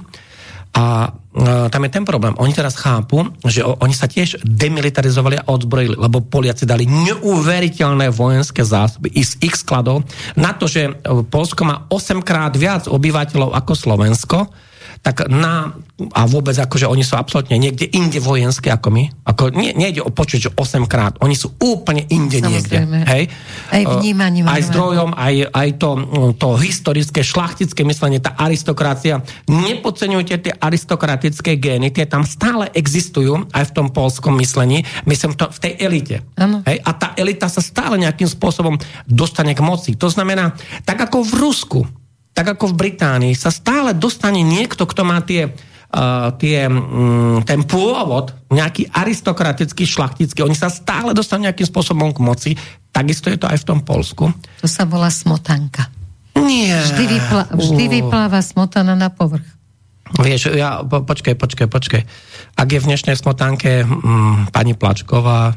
[0.75, 2.35] A e, tam je ten problém.
[2.35, 8.11] Oni teraz chápu, že o, oni sa tiež demilitarizovali a odzbrojili, lebo Poliaci dali neuveriteľné
[8.11, 10.03] vojenské zásoby z ich skladov
[10.35, 10.99] na to, že
[11.31, 14.39] Polsko má 8 krát viac obyvateľov ako Slovensko
[15.05, 15.77] tak na,
[16.17, 19.05] a vôbec akože oni sú absolútne niekde inde vojenské ako my.
[19.29, 21.21] Ako, nie, nejde o počuť, že 8 krát.
[21.21, 23.05] Oni sú úplne inde Samozrejme.
[23.05, 23.13] niekde.
[23.13, 23.25] Hej?
[23.69, 24.49] Aj vnímaním.
[24.49, 25.91] Aj zdrojom, aj, aj to,
[26.41, 29.21] to historické, šlachtické myslenie, tá aristokracia.
[29.45, 35.53] Nepodceňujte tie aristokratické gény, tie tam stále existujú, aj v tom polskom myslení, myslím to
[35.53, 36.17] v tej elite.
[36.65, 36.81] Hej?
[36.81, 40.01] A tá elita sa stále nejakým spôsobom dostane k moci.
[40.01, 40.57] To znamená,
[40.89, 41.81] tak ako v Rusku,
[42.35, 47.63] tak ako v Británii, sa stále dostane niekto, kto má tie, uh, tie, um, ten
[47.63, 52.51] pôvod, nejaký aristokratický, šlachtický, oni sa stále dostanú nejakým spôsobom k moci,
[52.91, 54.35] takisto je to aj v tom Polsku.
[54.61, 55.87] To sa volá smotanka.
[56.35, 56.75] Nie.
[56.83, 59.47] Vždy, vypla- vždy vypláva smotana na povrch.
[60.19, 62.03] Vieš, ja, po, počkaj, počkaj, počkaj.
[62.59, 65.55] Ak je v dnešnej smotanke um, pani Plačková,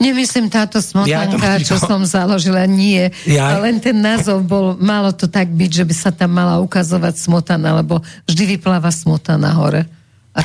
[0.00, 3.12] Nemyslím táto smotanka, ja čo som založila, nie.
[3.28, 3.60] Ja...
[3.60, 7.80] Len ten názov bol, malo to tak byť, že by sa tam mala ukazovať smotana,
[7.82, 9.86] lebo vždy vypláva smotana hore.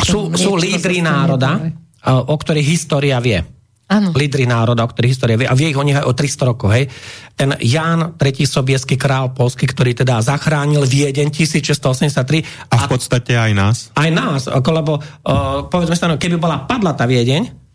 [0.04, 1.72] sú, sú lídry národa,
[2.08, 3.58] o ktorých história vie.
[3.88, 4.12] Ano.
[4.12, 5.48] Lídry národa, o ktorých história vie.
[5.48, 6.76] A vie ich o nich aj o 300 rokov.
[6.76, 6.92] Hej.
[7.40, 12.68] Ten Ján, tretí sobieský král polský, ktorý teda zachránil Viedeň 1683.
[12.68, 13.78] A v podstate aj nás.
[13.96, 17.67] Aj nás, ako, lebo uh, povedzme sa, no, keby bola padla tá Viedeň,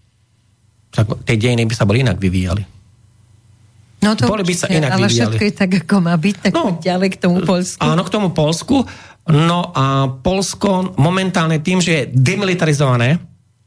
[1.24, 2.62] tie dejiny by sa boli inak vyvíjali.
[4.02, 5.38] No to boli by sa inak ale vyvíjali.
[5.38, 7.80] všetko je tak, ako má byť, tak no, ďalej k tomu Polsku.
[7.80, 8.76] Áno, k tomu Polsku.
[9.30, 13.22] No a Polsko momentálne tým, že je demilitarizované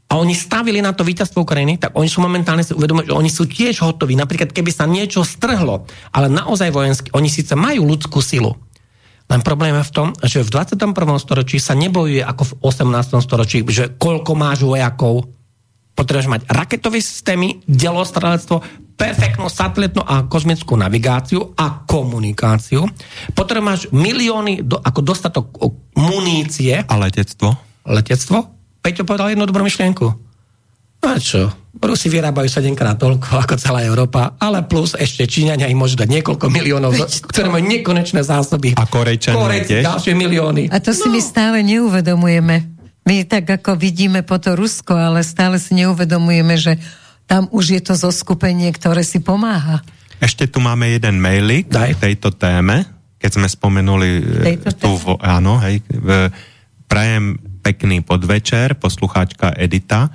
[0.06, 3.30] a oni stavili na to víťazstvo Ukrajiny, tak oni sú momentálne si uvedomujú, že oni
[3.32, 4.14] sú tiež hotoví.
[4.14, 8.54] Napríklad, keby sa niečo strhlo, ale naozaj vojensky, oni síce majú ľudskú silu,
[9.26, 10.94] len problém je v tom, že v 21.
[11.18, 13.26] storočí sa nebojuje ako v 18.
[13.26, 15.26] storočí, že koľko máš vojakov,
[15.96, 18.60] potrebuješ mať raketové systémy, delostrelectvo,
[18.96, 22.84] perfektnú satelitnú a kozmickú navigáciu a komunikáciu.
[23.32, 25.48] Potrebuješ milióny, do, ako dostatok
[25.96, 26.84] munície.
[26.84, 27.56] A letectvo?
[27.88, 28.52] Letectvo?
[28.84, 30.06] Peťo povedal jednu dobrú myšlienku.
[31.04, 31.52] No a čo?
[31.76, 36.08] Rusi vyrábajú 7 krát toľko ako celá Európa, ale plus ešte Číňania im môžu dať
[36.08, 36.96] niekoľko miliónov,
[37.28, 38.72] ktoré majú nekonečné zásoby.
[38.80, 40.62] A Korejčania Korejci, ďalšie milióny.
[40.72, 41.12] A to si no.
[41.12, 42.75] my stále neuvedomujeme.
[43.06, 46.74] My tak ako vidíme po to Rusko, ale stále si neuvedomujeme, že
[47.30, 49.82] tam už je to zoskupenie, ktoré si pomáha.
[50.18, 52.82] Ešte tu máme jeden mailik k tejto téme,
[53.22, 54.10] keď sme spomenuli
[54.42, 56.34] e, tejto vo, áno, hej, v,
[56.90, 60.10] prajem pekný podvečer, poslucháčka Edita.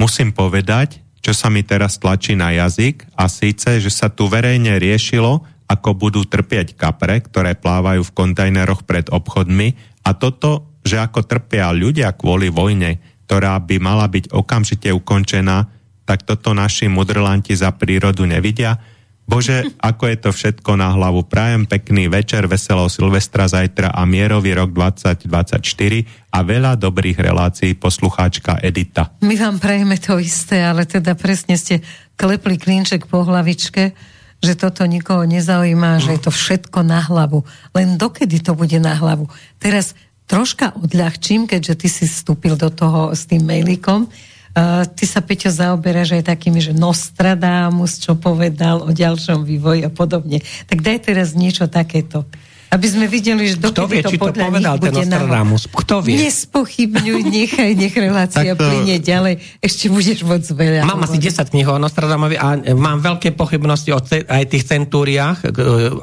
[0.00, 4.80] Musím povedať, čo sa mi teraz tlačí na jazyk a síce, že sa tu verejne
[4.80, 9.76] riešilo, ako budú trpieť kapre, ktoré plávajú v kontajneroch pred obchodmi
[10.08, 12.98] a toto že ako trpia ľudia kvôli vojne,
[13.30, 15.70] ktorá by mala byť okamžite ukončená,
[16.02, 18.82] tak toto naši mudrlanti za prírodu nevidia.
[19.30, 21.22] Bože, ako je to všetko na hlavu.
[21.30, 28.58] Prajem pekný večer, veselého Silvestra zajtra a mierový rok 2024 a veľa dobrých relácií poslucháčka
[28.58, 29.14] Edita.
[29.22, 31.78] My vám prajeme to isté, ale teda presne ste
[32.18, 33.94] klepli klinček po hlavičke,
[34.40, 37.46] že toto nikoho nezaujíma, že je to všetko na hlavu.
[37.76, 39.30] Len dokedy to bude na hlavu?
[39.62, 39.94] Teraz
[40.30, 44.06] troška odľahčím, keďže ty si vstúpil do toho s tým mailíkom.
[44.50, 49.90] Uh, ty sa, Peťo, zaoberáš aj takými, že Nostradamus, čo povedal o ďalšom vývoji a
[49.90, 50.42] podobne.
[50.70, 52.26] Tak daj teraz niečo takéto.
[52.70, 55.66] Aby sme videli, že Kto vie, to či to povedal ten Nostradamus?
[55.66, 56.22] Kto vie?
[56.22, 58.62] Nespochybňuj, nechaj, nech relácia to...
[58.62, 59.42] plyne ďalej.
[59.58, 60.86] Ešte budeš moc veľa.
[60.86, 65.50] Mám asi 10 kníh o Nostradamovi a mám veľké pochybnosti o aj tých centúriách,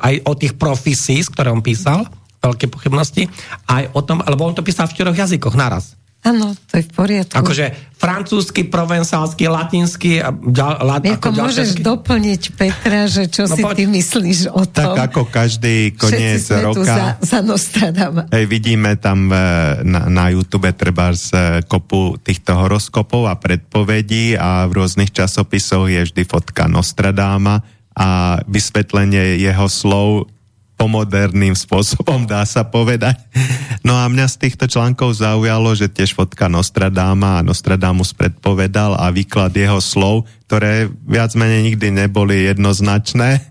[0.03, 2.07] aj o tých profesí, z ktoré on písal
[2.47, 3.27] veľké pochybnosti,
[3.67, 5.97] aj o tom, lebo on to písal v štyroch jazykoch naraz.
[6.25, 7.39] Áno, to je v poriadku.
[7.39, 10.33] Akože francúzsky, provensálsky, latinsky a
[10.83, 13.75] lat, ako, ako môžeš doplniť Petra, že čo no, si poď.
[13.79, 14.97] ty myslíš o tom?
[14.97, 16.83] Tak ako každý koniec roka.
[16.83, 18.27] za, za Nostradama.
[18.33, 19.37] Hej, vidíme tam e,
[19.87, 25.87] na, na YouTube treba z e, kopu týchto horoskopov a predpovedí a v rôznych časopisoch
[25.87, 27.63] je vždy fotka Nostradáma
[27.97, 30.29] a vysvetlenie jeho slov
[30.77, 33.17] pomoderným spôsobom, dá sa povedať.
[33.81, 39.09] No a mňa z týchto článkov zaujalo, že tiež fotka Nostradáma a Nostradamus predpovedal a
[39.09, 43.41] výklad jeho slov, ktoré viac menej nikdy neboli jednoznačné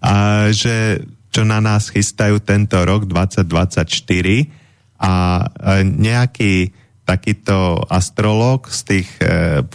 [0.00, 3.86] a že čo na nás chystajú tento rok 2024
[4.98, 5.46] a
[5.82, 6.74] nejaký
[7.06, 9.66] takýto astrolog z tých e,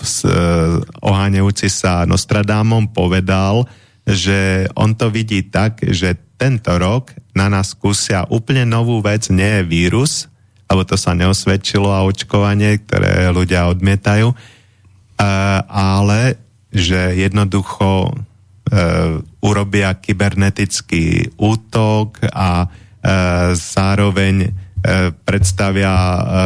[1.04, 3.68] oháňajúci sa Nostradámom povedal,
[4.06, 9.60] že on to vidí tak, že tento rok na nás skúsia úplne novú vec, nie
[9.60, 10.30] je vírus,
[10.70, 14.38] alebo to sa neosvedčilo a očkovanie, ktoré ľudia odmietajú, e,
[15.70, 16.38] ale
[16.70, 18.14] že jednoducho e,
[19.42, 22.68] urobia kybernetický útok a e,
[23.58, 24.66] zároveň
[25.26, 25.90] predstavia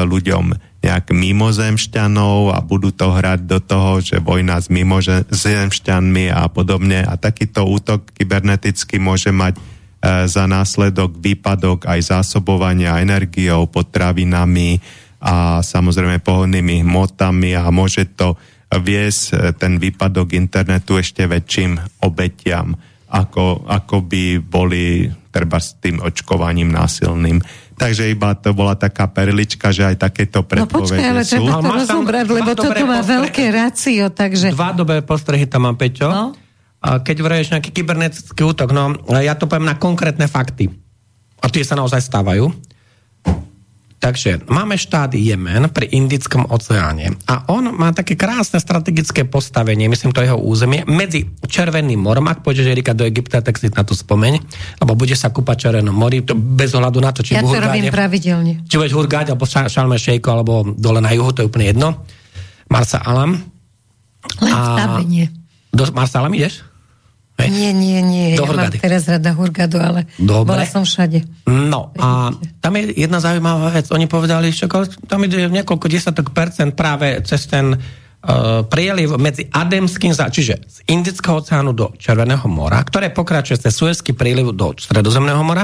[0.07, 7.03] ľuďom nejak mimozemšťanov a budú to hrať do toho, že vojna s mimozemšťanmi a podobne.
[7.03, 9.59] A takýto útok kybernetický môže mať
[9.99, 14.79] E, za následok výpadok aj zásobovania energiou, potravinami
[15.19, 18.39] a samozrejme pohodnými hmotami a môže to
[18.71, 22.79] viesť e, ten výpadok internetu ešte väčším obetiam,
[23.11, 27.43] ako, ako by boli treba s tým očkovaním násilným.
[27.79, 31.39] Takže iba to bola taká perlička, že aj takéto predpovede no počkaj, ale sú.
[31.39, 34.51] treba to rozobrať, lebo toto má veľké rácio, takže...
[34.51, 36.11] Dva dobré postrehy tam mám, Peťo.
[36.11, 36.35] No?
[36.79, 40.71] keď vraješ nejaký kybernetický útok, no ja to poviem na konkrétne fakty.
[41.39, 42.51] A tie sa naozaj stávajú.
[43.99, 50.15] Takže máme štát Jemen pri Indickom oceáne a on má také krásne strategické postavenie, myslím
[50.15, 53.91] to jeho územie, medzi Červeným morom, ak pôjdeš Erika do Egypta, tak si na to
[53.91, 54.39] spomeň,
[54.79, 57.91] lebo bude sa kúpať Červenom mori, to bez ohľadu na to, či ja to robím
[57.91, 58.63] pravidelne.
[58.71, 62.07] Či budeš hurgať, alebo Šalme Šejko, alebo dole na juhu, to je úplne jedno.
[62.71, 63.35] Marsa Alam.
[64.39, 65.03] Len a...
[65.75, 66.68] Do Marsa Alam ideš?
[67.47, 68.35] Nie, nie, nie.
[68.35, 70.51] Do ja mám teraz rada Hurgadu, ale Dobre.
[70.51, 71.23] bola som všade.
[71.47, 73.87] No a tam je jedna zaujímavá vec.
[73.95, 74.67] Oni povedali, že
[75.07, 77.79] tam ide niekoľko desatok percent práve cez ten
[78.67, 84.51] prieliv medzi Ademským, čiže z Indického oceánu do Červeného mora, ktoré pokračuje cez Suezký príliv
[84.51, 85.63] do Stredozemného mora.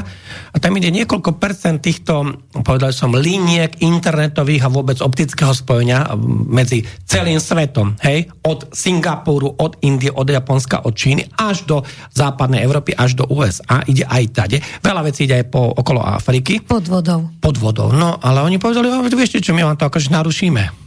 [0.56, 6.16] A tam ide niekoľko percent týchto, povedal som, liniek internetových a vôbec optického spojenia
[6.48, 8.00] medzi celým svetom.
[8.00, 8.32] Hej?
[8.48, 11.84] Od Singapuru, od Indie, od Japonska, od Číny až do
[12.16, 13.84] západnej Európy, až do USA.
[13.84, 14.58] Ide aj tade.
[14.80, 16.64] Veľa vecí ide aj po, okolo Afriky.
[16.64, 17.36] Pod vodou.
[17.44, 17.92] Pod vodou.
[17.92, 20.85] No, ale oni povedali, vieš čo, my vám to akože narušíme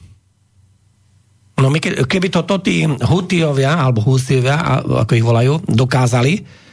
[1.59, 6.67] No my ke, keby to tí Hutiovia, alebo Husivia, ako ich volajú, dokázali,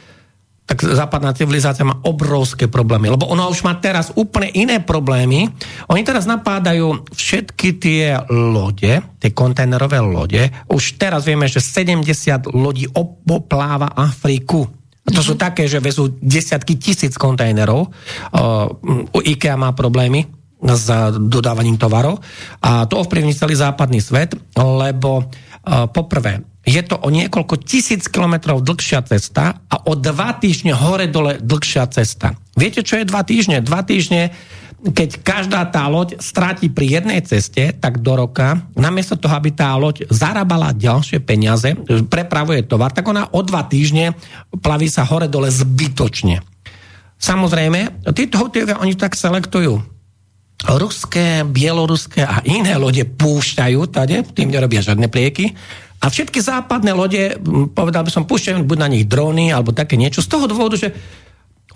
[0.66, 3.06] tak západná civilizácia má obrovské problémy.
[3.06, 5.46] Lebo ona už má teraz úplne iné problémy.
[5.86, 10.42] Oni teraz napádajú všetky tie lode, tie kontajnerové lode.
[10.66, 12.90] Už teraz vieme, že 70 lodí
[13.30, 14.66] opláva Afriku.
[15.06, 15.40] To sú mhm.
[15.40, 17.86] také, že vezú desiatky tisíc kontajnerov.
[18.34, 20.26] Uh, IKEA má problémy
[20.56, 20.88] s
[21.20, 22.24] dodávaním tovarov
[22.64, 28.64] a to ovplyvní celý západný svet, lebo uh, poprvé, je to o niekoľko tisíc kilometrov
[28.64, 32.34] dlhšia cesta a o dva týždne hore-dole dlhšia cesta.
[32.56, 33.62] Viete, čo je dva týždne?
[33.62, 34.34] Dva týždne,
[34.82, 39.76] keď každá tá loď stráti pri jednej ceste, tak do roka, namiesto toho, aby tá
[39.78, 41.76] loď zarábala ďalšie peniaze,
[42.10, 44.18] prepravuje tovar, tak ona o dva týždne
[44.58, 46.42] plaví sa hore-dole zbytočne.
[47.20, 49.95] Samozrejme, títo hotelovia, oni tak selektujú
[50.74, 55.54] ruské, bieloruské a iné lode púšťajú tade, tým nerobia žiadne prieky.
[56.02, 57.38] A všetky západné lode,
[57.72, 60.20] povedal by som, púšťajú buď na nich dróny alebo také niečo.
[60.20, 60.92] Z toho dôvodu, že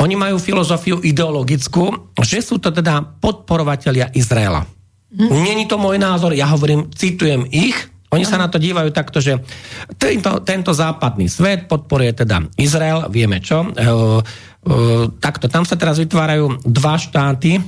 [0.01, 4.67] oni majú filozofiu ideologickú, že sú to teda podporovatelia Izraela.
[5.11, 5.29] Hm.
[5.29, 7.77] Není to môj názor, ja hovorím, citujem ich,
[8.11, 9.39] oni sa na to dívajú takto, že
[9.95, 13.63] tento, tento západný svet podporuje teda Izrael, vieme čo.
[13.63, 13.95] E, e,
[15.23, 17.63] takto, tam sa teraz vytvárajú dva štáty,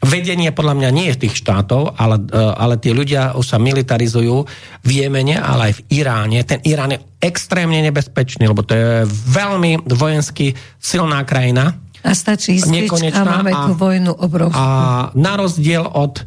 [0.00, 4.48] vedenie podľa mňa nie je tých štátov, ale, e, ale tí ľudia už sa militarizujú
[4.80, 6.40] v Jemene, ale aj v Iráne.
[6.44, 13.12] Ten Irán je extrémne nebezpečný, lebo to je veľmi vojensky silná krajina A stačí ísť
[13.12, 14.56] a máme tú vojnu obrovskú.
[14.56, 16.24] A na rozdiel od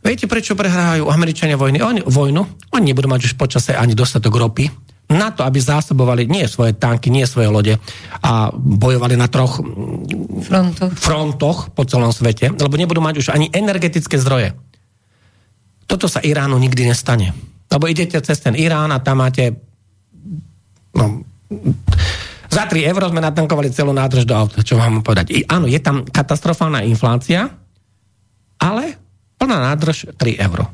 [0.00, 1.84] Viete, prečo prehrávajú Američania vojny?
[1.84, 2.72] Oni, vojnu?
[2.72, 7.10] Oni nebudú mať už počase ani dostatok ropy na to, aby zásobovali nie svoje tanky,
[7.10, 7.74] nie svoje lode
[8.22, 9.58] a bojovali na troch
[10.46, 10.94] frontoch.
[10.94, 14.54] frontoch po celom svete, lebo nebudú mať už ani energetické zdroje.
[15.90, 17.34] Toto sa Iránu nikdy nestane.
[17.66, 19.58] Lebo idete cez ten Irán a tam máte
[20.94, 21.26] no,
[22.50, 25.34] za 3 eur sme natankovali celú nádrž do auta, čo vám povedať.
[25.34, 27.50] I, áno, je tam katastrofálna inflácia,
[28.62, 28.94] ale
[29.38, 30.70] plná nádrž 3 eur.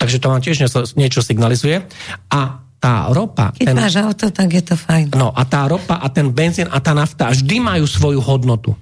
[0.00, 0.56] Takže to vám tiež
[0.96, 1.84] niečo signalizuje.
[2.32, 3.54] A tá ropa...
[3.54, 5.14] Keď ten, máš auto, tak je to fajn.
[5.14, 8.74] No a tá ropa a ten benzín a tá nafta vždy majú svoju hodnotu.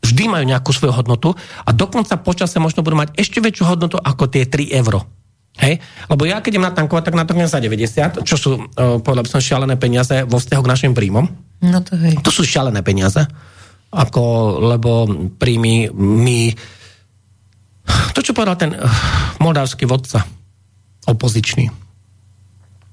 [0.00, 4.24] Vždy majú nejakú svoju hodnotu a dokonca počase možno budú mať ešte väčšiu hodnotu ako
[4.32, 5.04] tie 3 euro.
[5.60, 5.84] Hej?
[6.08, 9.76] Lebo ja keď idem natankovať, tak natankujem za 90, čo sú, uh, by som, šialené
[9.76, 11.28] peniaze vo vzťahu k našim príjmom.
[11.60, 12.16] No to hej.
[12.24, 13.20] To sú šialené peniaze.
[13.92, 15.04] Ako, lebo
[15.36, 16.56] príjmy my...
[18.16, 18.88] To, čo povedal ten uh,
[19.44, 20.24] moldavský vodca,
[21.04, 21.79] opozičný.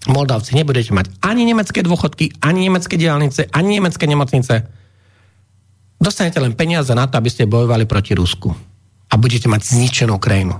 [0.07, 4.63] Moldavci, nebudete mať ani nemecké dôchodky, ani nemecké diálnice, ani nemecké nemocnice.
[5.99, 8.55] Dostanete len peniaze na to, aby ste bojovali proti Rusku.
[9.07, 10.55] A budete mať zničenú krajinu.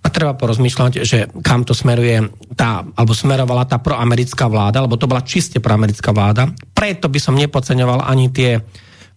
[0.00, 5.04] A treba porozmýšľať, že kam to smeruje tá, alebo smerovala tá proamerická vláda, lebo to
[5.04, 6.48] bola čiste proamerická vláda.
[6.72, 8.64] Preto by som nepodceňoval ani tie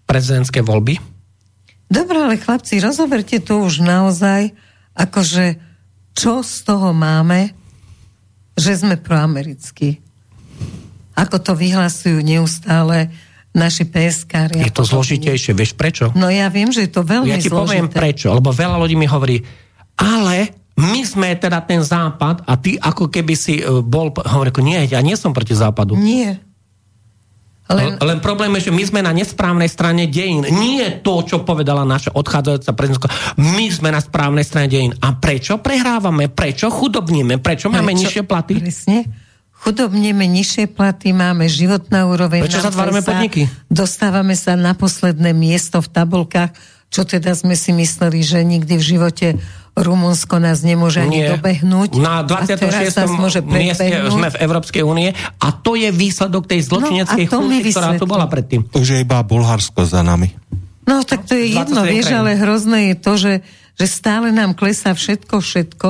[0.03, 0.99] prezidentské voľby.
[1.87, 4.51] Dobre, ale chlapci, rozoberte to už naozaj,
[4.97, 5.55] akože
[6.17, 7.62] čo z toho máme,
[8.53, 10.01] že sme proamerickí.
[11.13, 13.13] Ako to vyhlasujú neustále
[13.53, 14.57] naši PSK.
[14.57, 16.09] Je to zložitejšie, vieš prečo?
[16.17, 17.37] No ja viem, že je to veľmi zložité.
[17.37, 17.61] Ja ti zložité.
[17.61, 19.45] poviem prečo, lebo veľa ľudí mi hovorí,
[19.93, 24.79] ale my sme teda ten západ a ty ako keby si e, bol, hovorím, nie,
[24.89, 25.93] ja nie som proti západu.
[25.93, 26.41] Nie.
[27.73, 27.97] Len...
[27.97, 30.45] Len problém je, že my sme na nesprávnej strane dejín.
[30.45, 33.09] Nie to, čo povedala naša odchádzajúca prezidentka.
[33.41, 34.93] My sme na správnej strane dejín.
[35.01, 36.29] A prečo prehrávame?
[36.29, 37.41] Prečo chudobníme?
[37.41, 37.75] Prečo, prečo?
[37.75, 38.61] máme nižšie platy?
[38.61, 39.09] Presne.
[39.63, 42.43] Chudobníme nižšie platy, máme životná úroveň.
[42.43, 43.47] Prečo zatvárame podniky?
[43.71, 46.51] Dostávame sa na posledné miesto v tabulkách,
[46.91, 49.27] čo teda sme si mysleli, že nikdy v živote
[49.73, 51.29] Rumunsko nás nemôže ani Nie.
[51.33, 51.97] dobehnúť.
[51.97, 53.09] Na 26.
[53.49, 58.05] mieste sme v Európskej únie a to je výsledok tej zločineckej no, chuti, ktorá tu
[58.05, 58.69] bola predtým.
[58.69, 60.29] Už je iba Bulharsko za nami.
[60.85, 63.33] No tak to je jedno, vieš, ale hrozné je to, že,
[63.79, 65.89] že stále nám klesá všetko, všetko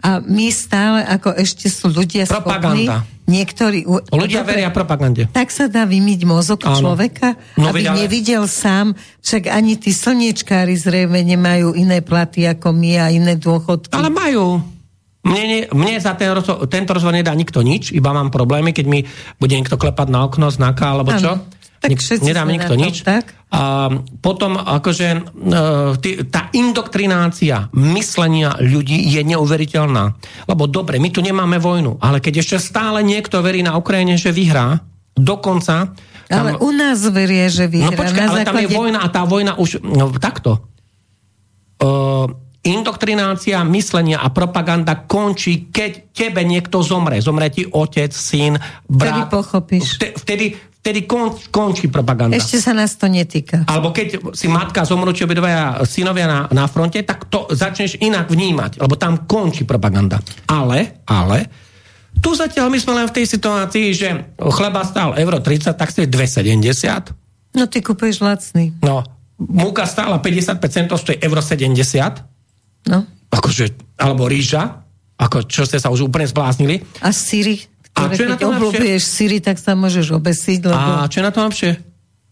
[0.00, 3.04] a my stále, ako ešte sú ľudia Propaganda.
[3.04, 3.78] schopní, niektorí...
[4.10, 5.28] Ľudia dobre, veria propagande.
[5.28, 6.80] Tak sa dá vymyť mozog Áno.
[6.80, 8.04] človeka, no, aby ale...
[8.04, 13.92] nevidel sám, však ani tí slniečkári zrejme nemajú iné platy ako my a iné dôchodky.
[13.92, 14.64] Ale majú.
[15.20, 18.86] Mne, ne, mne za ten rozho- tento rozhovor nedá nikto nič, iba mám problémy, keď
[18.88, 19.04] mi
[19.36, 21.44] bude niekto klepať na okno, znaka alebo čo.
[21.80, 23.00] Tak Nik, nedá mi nikto nič.
[23.00, 23.32] Tak?
[23.56, 23.88] A
[24.20, 25.20] potom akože e,
[26.28, 30.12] tá indoktrinácia myslenia ľudí je neuveriteľná.
[30.44, 34.28] Lebo dobre, my tu nemáme vojnu, ale keď ešte stále niekto verí na Ukrajine, že
[34.28, 34.84] vyhrá,
[35.16, 35.96] dokonca...
[36.28, 37.90] Tam, ale u nás verie, že vyhrá.
[37.90, 38.48] No počkaj, ale základe...
[38.52, 39.80] tam je vojna a tá vojna už...
[39.80, 40.60] No, takto.
[41.80, 42.28] Uh,
[42.60, 47.24] indoktrinácia myslenia a propaganda končí, keď tebe niekto zomre.
[47.24, 49.00] Zomre ti otec, syn, brat.
[49.00, 49.86] Vtedy pochopíš.
[49.96, 50.46] Vtedy, vtedy
[51.04, 52.36] kon, končí propaganda.
[52.36, 53.68] Ešte sa nás to netýka.
[53.68, 58.32] Alebo keď si matka zomrú, či obidvaja synovia na, na fronte, tak to začneš inak
[58.32, 60.24] vnímať, lebo tam končí propaganda.
[60.48, 61.46] Ale, ale,
[62.18, 66.10] tu zatiaľ my sme len v tej situácii, že chleba stál euro 30, tak si
[66.10, 67.54] 2,70.
[67.54, 68.74] No ty kúpeš lacný.
[68.82, 69.06] No,
[69.38, 72.90] múka stála 55 centov, stojí euro 70.
[72.90, 73.06] No.
[73.30, 74.82] Akože, alebo rýža,
[75.20, 76.82] ako čo ste sa už úplne zbláznili.
[77.04, 77.69] A síry
[78.00, 80.60] a čo je na to obľúbuješ Siri, tak sa môžeš obesiť.
[80.64, 81.04] Lebo...
[81.04, 81.70] A čo je na to lepšie?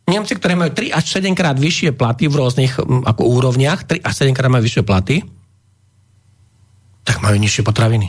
[0.09, 4.15] Nemci, ktoré majú 3 až 7 krát vyššie platy v rôznych ako úrovniach, 3 až
[4.25, 5.21] 7 krát majú vyššie platy,
[7.05, 8.09] tak majú nižšie potraviny.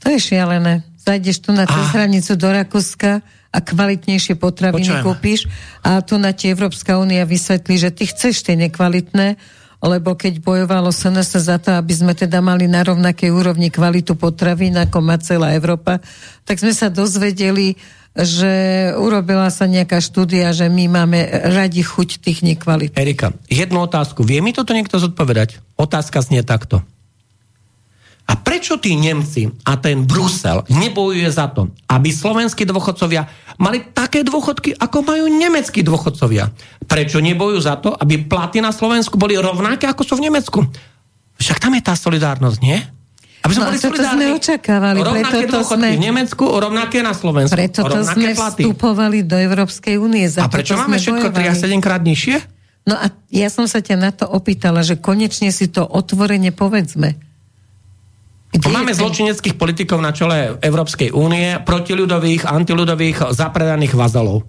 [0.00, 0.86] To je šialené.
[1.00, 3.20] Zajdeš tu na cez hranicu do Rakúska
[3.50, 5.04] a kvalitnejšie potraviny Počujem.
[5.04, 5.40] kúpiš
[5.82, 9.34] a tu na ti Európska únia vysvetlí, že ty chceš tie nekvalitné,
[9.80, 14.76] lebo keď bojovalo SNS za to, aby sme teda mali na rovnakej úrovni kvalitu potravín,
[14.76, 16.04] ako má celá Európa,
[16.44, 17.80] tak sme sa dozvedeli,
[18.12, 18.52] že
[18.98, 21.24] urobila sa nejaká štúdia, že my máme
[21.54, 22.92] radi chuť tých nekvalit.
[22.98, 24.20] Erika, jednu otázku.
[24.26, 25.62] Vie mi toto niekto zodpovedať?
[25.80, 26.84] Otázka znie takto.
[28.30, 33.26] A prečo tí Nemci a ten Brusel nebojuje za to, aby slovenskí dôchodcovia
[33.58, 36.46] mali také dôchodky, ako majú nemeckí dôchodcovia?
[36.86, 40.62] Prečo nebojujú za to, aby platy na Slovensku boli rovnaké, ako sú v Nemecku?
[41.42, 42.78] Však tam je tá solidárnosť, nie?
[43.40, 44.98] Aby sme no, boli to sme očakávali.
[45.00, 45.88] Preto to sme...
[45.96, 47.56] v Nemecku, rovnaké na Slovensku.
[47.56, 48.62] Preto to sme platy.
[48.62, 50.28] vstupovali do Európskej únie.
[50.28, 52.36] Za a prečo máme všetko 3 a 7 krát nižšie?
[52.84, 57.29] No a ja som sa ťa na to opýtala, že konečne si to otvorene povedzme.
[58.50, 64.42] Kde Máme zločineckých politikov na čele Európskej únie, protiľudových, antiľudových, zapredaných vazalov.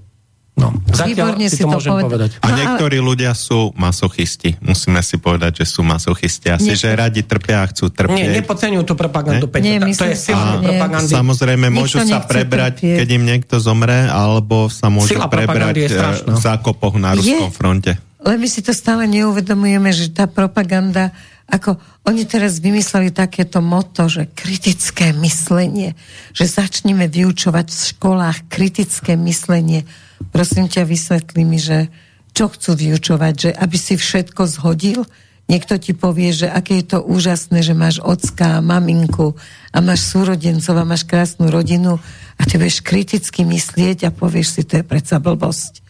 [0.51, 2.29] No, zatiaľ si, si to, môžem poved- povedať.
[2.43, 3.07] A no, niektorí ale...
[3.07, 4.59] ľudia sú masochisti.
[4.59, 6.51] Musíme si povedať, že sú masochisti.
[6.51, 6.77] Asi, Nie.
[6.77, 8.19] že radi trpia a chcú trpieť.
[8.19, 9.63] Nie, nepodceňujú tú propagandu, Peťo.
[9.63, 11.13] Nie, myslím, to je sila propagandy.
[11.15, 12.97] Samozrejme, môžu sa prebrať, trpieť.
[12.99, 17.55] keď im niekto zomre, alebo sa môžu sila prebrať eh, v zákopoch na ruskom je.
[17.55, 17.91] fronte.
[18.21, 21.09] Len my si to stále neuvedomujeme, že tá propaganda
[21.51, 21.75] ako
[22.07, 25.99] oni teraz vymysleli takéto moto, že kritické myslenie,
[26.31, 29.83] že začneme vyučovať v školách kritické myslenie.
[30.31, 31.91] Prosím ťa, vysvetli mi, že
[32.31, 35.03] čo chcú vyučovať, že aby si všetko zhodil,
[35.51, 39.35] niekto ti povie, že aké je to úžasné, že máš ocka, maminku
[39.75, 41.99] a máš súrodencov a máš krásnu rodinu
[42.39, 45.83] a ty budeš kriticky myslieť a povieš si, to je predsa blbosť.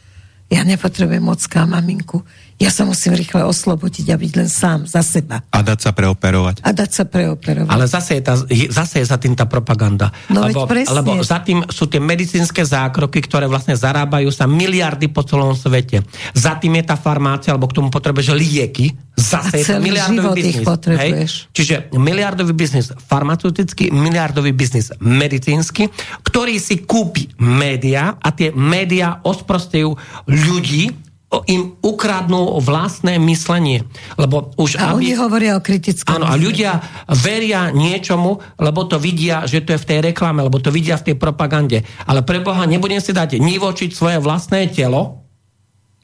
[0.51, 2.27] Ja nepotrebujem ocka a maminku.
[2.61, 5.41] Ja sa musím rýchle oslobodiť a byť len sám za seba.
[5.49, 6.61] A dať sa preoperovať.
[6.61, 7.73] A dať sa preoperovať.
[7.73, 8.37] Ale zase je, tá,
[8.69, 10.13] zase je za tým tá propaganda.
[10.29, 15.25] No lebo, lebo za tým sú tie medicínske zákroky, ktoré vlastne zarábajú sa miliardy po
[15.25, 16.05] celom svete.
[16.37, 18.93] Za tým je tá farmácia, alebo k tomu potrebuješ lieky.
[19.17, 20.65] Zase a je to miliardový biznis.
[21.01, 21.11] Hej?
[21.57, 25.89] Čiže miliardový biznis farmaceutický, miliardový biznis medicínsky,
[26.21, 29.97] ktorý si kúpi média a tie média osprostejú
[30.29, 31.10] ľudí,
[31.47, 33.87] im ukradnú vlastné myslenie.
[34.19, 36.19] Lebo už, a aby, oni hovoria o kritickom.
[36.19, 40.59] Áno, a ľudia veria niečomu, lebo to vidia, že to je v tej reklame, lebo
[40.59, 41.87] to vidia v tej propagande.
[42.03, 45.23] Ale pre Boha nebudem si dať nivočiť svoje vlastné telo,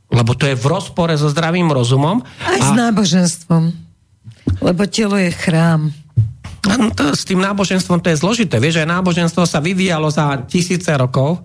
[0.07, 2.23] lebo to je v rozpore so zdravým rozumom.
[2.47, 2.63] Aj a...
[2.63, 3.63] s náboženstvom.
[4.63, 5.91] Lebo telo je chrám.
[6.63, 8.63] No, to, s tým náboženstvom to je zložité.
[8.63, 11.43] Vieš, že náboženstvo sa vyvíjalo za tisíce rokov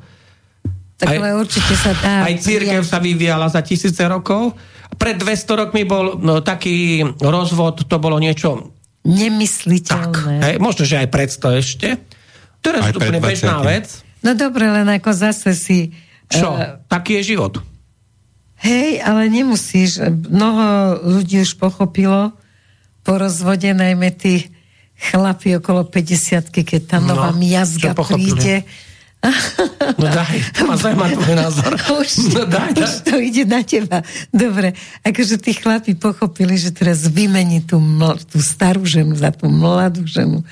[1.03, 2.31] tak aj, ale určite sa dá.
[2.31, 4.55] Aj církev sa vyvíjala za tisíce rokov.
[4.95, 8.71] Pred 200 rokmi bol no, taký rozvod, to bolo niečo...
[9.03, 10.15] Nemysliteľné.
[10.15, 11.89] Tak, hej, možno, že aj pred 100 ešte.
[12.63, 13.91] Teraz je úplne bežná vec.
[14.23, 15.91] No dobre, len ako zase si...
[16.31, 16.55] Čo?
[16.55, 17.59] Uh, Taký je život.
[18.63, 19.99] Hej, ale nemusíš.
[20.07, 22.31] Mnoho ľudí už pochopilo
[23.03, 24.55] po rozvode, najmä tí
[25.11, 28.63] chlapi okolo 50 keď tá nová no, miazga príde
[29.99, 30.35] No daj,
[30.67, 31.73] ma zaujíma tvoj názor.
[32.03, 32.83] Už, no daj, daj.
[32.83, 34.03] už to ide na teba.
[34.35, 34.75] Dobre,
[35.07, 37.79] akože tí chlapi pochopili, že teraz vymení tú,
[38.27, 40.43] tú starú ženu za tú mladú ženu.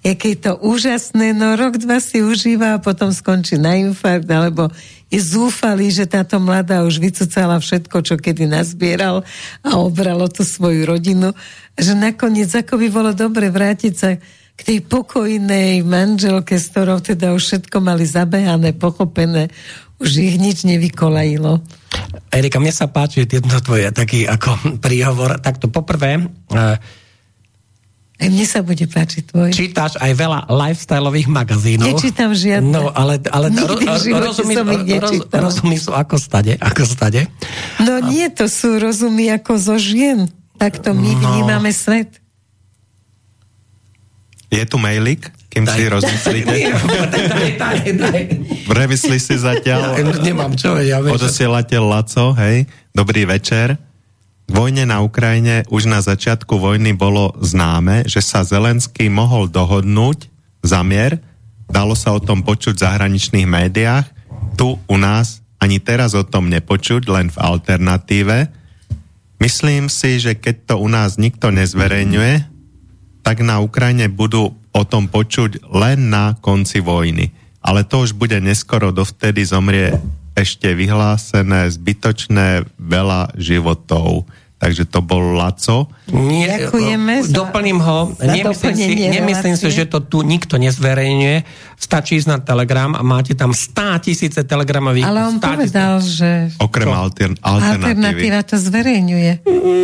[0.00, 4.72] Jaké je to úžasné, no rok, dva si užíva a potom skončí na infarkt, alebo
[5.12, 9.26] je zúfalý, že táto mladá už vycúcala všetko, čo kedy nazbieral
[9.60, 11.34] a obralo tú svoju rodinu.
[11.76, 14.16] Že nakoniec, ako by bolo dobre vrátiť sa
[14.60, 19.48] k tej pokojnej manželke, s ktorou teda už všetko mali zabehané, pochopené,
[19.96, 21.64] už ich nič nevykolajilo.
[22.28, 25.40] Erika, mne sa páči tento tvoj taký ako príhovor.
[25.40, 26.20] Takto poprvé,
[26.52, 26.76] uh,
[28.20, 29.48] aj mne sa bude páčiť tvoj.
[29.48, 31.88] Čítaš aj veľa lifestyleových magazínov.
[31.88, 32.68] Nečítam žiadne.
[32.68, 34.52] No, ale, ale ro, rozumí,
[35.00, 37.32] roz, rozumí sú ako stade, ako stade.
[37.80, 40.28] No nie, to sú rozumy ako zo žien.
[40.60, 41.20] Takto my no.
[41.32, 42.20] vnímame svet.
[44.50, 45.78] Je tu mailik, kým daj.
[45.78, 46.52] si rozmyslíte?
[48.70, 49.94] Premyslí si zatiaľ.
[49.94, 53.78] Ja, nemám čo, ja Odosielateľ Laco, hej, dobrý večer.
[54.50, 60.26] Vojne na Ukrajine už na začiatku vojny bolo známe, že sa Zelenský mohol dohodnúť
[60.66, 61.22] za mier,
[61.70, 64.10] dalo sa o tom počuť v zahraničných médiách,
[64.58, 68.50] tu u nás ani teraz o tom nepočuť, len v alternatíve.
[69.38, 72.49] Myslím si, že keď to u nás nikto nezverejňuje,
[73.20, 77.30] tak na Ukrajine budú o tom počuť len na konci vojny.
[77.60, 79.92] Ale to už bude neskoro, dovtedy zomrie
[80.32, 84.24] ešte vyhlásené zbytočné veľa životov.
[84.60, 85.88] Takže to bol Laco.
[86.12, 88.12] Nie, Ďakujeme za, doplním ho.
[88.20, 91.36] Nemyslím si, nemyslím si, že to tu nikto nezverejňuje.
[91.80, 95.08] Stačí ísť na Telegram a máte tam 100 tisíce telegramových...
[95.08, 96.12] Ale on povedal, tisíce.
[96.12, 96.30] že...
[96.60, 98.04] Okrem altern, alternatívy.
[98.04, 99.32] Alternatíva to zverejňuje.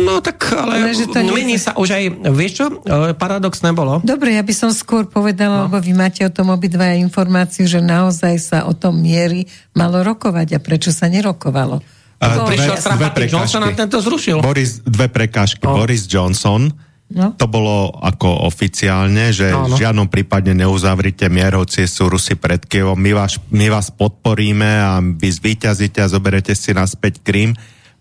[0.05, 2.03] No tak, ale, ale že to mení sa už aj...
[2.37, 2.65] Vieš čo?
[2.85, 3.97] E, paradox nebolo.
[4.05, 5.73] Dobre, ja by som skôr povedala, no.
[5.73, 10.53] lebo vy máte o tom obidva informáciu, že naozaj sa o tom miery malo rokovať
[10.53, 11.96] a prečo sa nerokovalo.
[12.17, 14.41] Uh, prišiel dve, Johnson a tento zrušil.
[14.41, 15.61] Boris, dve prekážky.
[15.69, 15.77] Oh.
[15.77, 16.73] Boris Johnson,
[17.13, 17.37] no.
[17.37, 19.77] to bolo ako oficiálne, že no, no.
[19.77, 24.65] v žiadnom prípade neuzavrite mier, hoci sú Rusi pred Kievom, my vás, my vás podporíme
[24.81, 27.53] a vy zvíťazíte a zoberete si naspäť Krím.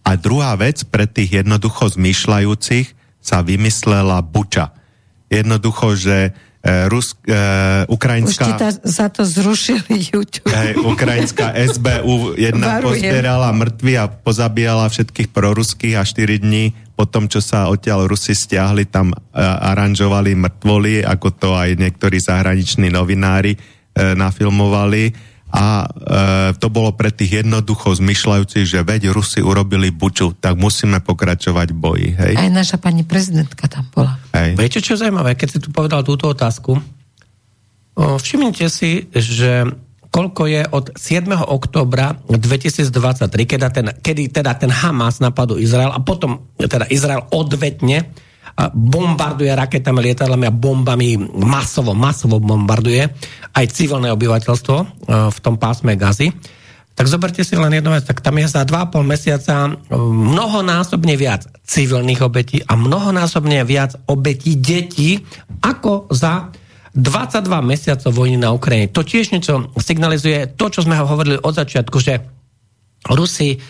[0.07, 4.73] A druhá vec, pre tých jednoducho zmýšľajúcich sa vymyslela buča.
[5.29, 6.31] Jednoducho, že
[6.91, 8.43] Rus, uh, ukrajinská...
[8.43, 10.51] Už ta, za to zrušili YouTube.
[10.51, 17.31] Hej, ukrajinská SBU jedna pozbierala mŕtvy a pozabíjala všetkých proruských a 4 dní po tom,
[17.31, 19.19] čo sa odtiaľ Rusi stiahli, tam uh,
[19.63, 25.89] aranžovali mŕtvoly, ako to aj niektorí zahraniční novinári uh, nafilmovali a e,
[26.59, 31.79] to bolo pre tých jednoducho zmyšľajúcich, že veď Rusi urobili buču, tak musíme pokračovať v
[31.79, 32.09] boji.
[32.19, 32.35] Hej?
[32.35, 34.19] Aj naša pani prezidentka tam bola.
[34.35, 34.59] Hej.
[34.59, 36.83] Viete, čo je zaujímavé, keď si tu povedal túto otázku?
[37.97, 39.71] O, všimnite si, že
[40.11, 41.29] koľko je od 7.
[41.47, 42.91] oktobra 2023,
[43.47, 48.11] kedy ten, kedy teda ten Hamas napadol Izrael a potom teda Izrael odvetne
[48.73, 53.05] bombarduje raketami, lietadlami a bombami masovo, masovo bombarduje
[53.53, 54.85] aj civilné obyvateľstvo e,
[55.29, 56.33] v tom pásme Gazy.
[56.97, 59.71] Tak zoberte si len jednu vec, tak tam je za 2,5 mesiaca e,
[60.01, 65.21] mnohonásobne viac civilných obetí a mnohonásobne viac obetí detí
[65.61, 66.49] ako za
[66.97, 68.89] 22 mesiacov vojny na Ukrajine.
[68.89, 72.25] To tiež niečo signalizuje to, čo sme hovorili od začiatku, že
[73.13, 73.61] Rusi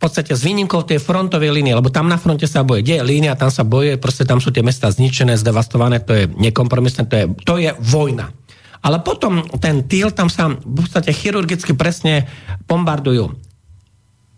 [0.00, 2.80] podstate s výnimkou tej frontovej línie, lebo tam na fronte sa boje.
[2.80, 6.24] Kde je línia, tam sa boje, proste tam sú tie mesta zničené, zdevastované, to je
[6.40, 8.32] nekompromisné, to je, to je vojna.
[8.80, 12.24] Ale potom ten týl, tam sa v podstate chirurgicky presne
[12.64, 13.36] bombardujú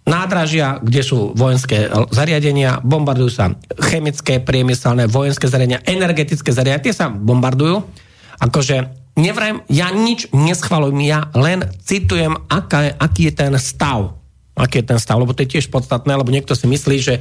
[0.03, 7.07] nádražia, kde sú vojenské zariadenia, bombardujú sa chemické, priemyselné, vojenské zariadenia, energetické zariadenia, tie sa
[7.07, 7.87] bombardujú.
[8.43, 14.22] Akože nevrajem, ja nič neschvalujem, ja len citujem, aká, aký je ten stav
[14.53, 17.15] aký je ten stav, lebo to je tiež podstatné, lebo niekto si myslí, že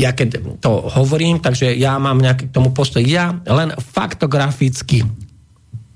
[0.00, 3.04] ja keď to hovorím, takže ja mám nejaký k tomu postoj.
[3.04, 5.04] Ja len faktograficky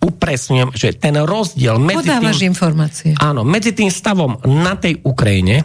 [0.03, 3.11] upresňujem, že ten rozdiel medzi Podávaš tým, informácie.
[3.23, 5.63] Áno, medzi tým stavom na tej Ukrajine,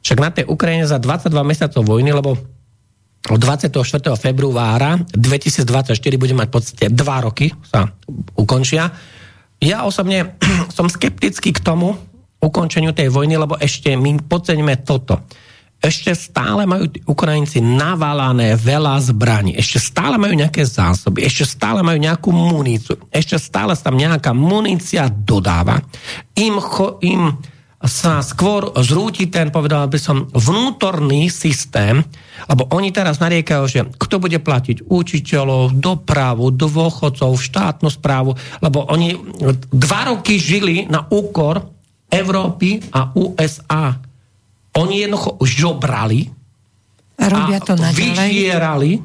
[0.00, 2.40] však na tej Ukrajine za 22 mesiacov vojny, lebo
[3.28, 3.76] od 24.
[4.16, 7.92] februára 2024 bude mať v podstate 2 roky sa
[8.32, 8.88] ukončia.
[9.60, 10.40] Ja osobne
[10.76, 12.00] som skeptický k tomu,
[12.40, 15.20] ukončeniu tej vojny, lebo ešte my podceňme toto.
[15.80, 21.96] Ešte stále majú Ukrajinci navalané veľa zbraní, ešte stále majú nejaké zásoby, ešte stále majú
[21.96, 25.80] nejakú muníciu, ešte stále sa tam nejaká munícia dodáva.
[26.36, 27.32] Im, cho, im
[27.80, 32.04] sa skôr zrúti ten, povedal by som, vnútorný systém,
[32.44, 39.16] lebo oni teraz nariekajú, že kto bude platiť učiteľov, dopravu, dôchodcov, štátnu správu, lebo oni
[39.72, 41.79] dva roky žili na úkor
[42.10, 43.96] Európy a USA.
[44.76, 46.26] Oni jednoducho žobrali
[47.18, 49.02] a, robia to a vyžierali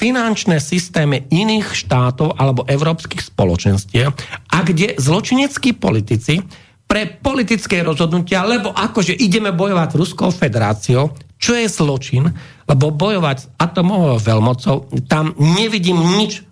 [0.00, 4.08] finančné systémy iných štátov alebo európskych spoločenstiev
[4.48, 6.40] a kde zločineckí politici
[6.88, 12.26] pre politické rozhodnutia, lebo akože ideme bojovať s Ruskou federáciou, čo je zločin,
[12.66, 16.42] lebo bojovať s atomovou veľmocou, tam nevidím nič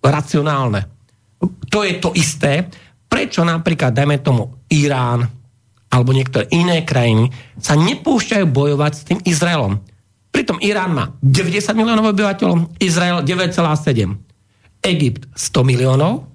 [0.00, 0.88] racionálne.
[1.68, 2.64] To je to isté,
[3.10, 5.30] prečo napríklad, dajme tomu, Irán
[5.94, 7.30] alebo niektoré iné krajiny
[7.62, 9.78] sa nepúšťajú bojovať s tým Izraelom.
[10.34, 14.18] Pritom Irán má 90 miliónov obyvateľov, Izrael 9,7.
[14.82, 16.26] Egypt 100 miliónov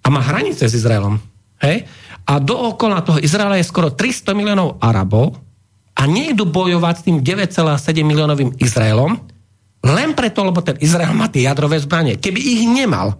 [0.00, 1.18] a má hranice s Izraelom.
[1.58, 1.90] Hej?
[2.30, 5.34] A dookola toho Izraela je skoro 300 miliónov Arabov
[5.98, 9.18] a nejdu bojovať s tým 9,7 miliónovým Izraelom
[9.80, 12.20] len preto, lebo ten Izrael má tie jadrové zbranie.
[12.20, 13.16] Keby ich nemal,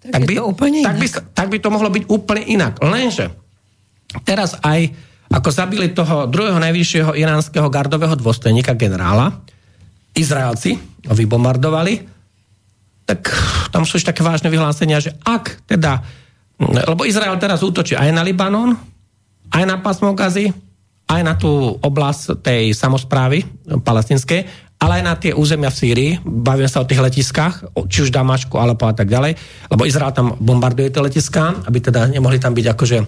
[0.00, 2.80] tak, tak, by, to úplne tak, by, tak by to mohlo byť úplne inak.
[2.82, 3.41] Lenže
[4.24, 4.92] teraz aj
[5.32, 9.32] ako zabili toho druhého najvyššieho iránskeho gardového dôstojníka generála,
[10.12, 10.76] Izraelci
[11.08, 12.04] ho vybombardovali,
[13.08, 13.32] tak
[13.72, 16.04] tam sú už také vážne vyhlásenia, že ak teda,
[16.60, 18.76] lebo Izrael teraz útočí aj na Libanon,
[19.50, 20.52] aj na pásmo Gazy,
[21.08, 23.44] aj na tú oblasť tej samozprávy
[23.82, 24.44] palestinskej,
[24.82, 28.58] ale aj na tie územia v Sýrii, bavím sa o tých letiskách, či už Damašku,
[28.58, 29.38] alebo a tak ďalej,
[29.70, 32.98] lebo Izrael tam bombarduje tie letiská, aby teda nemohli tam byť akože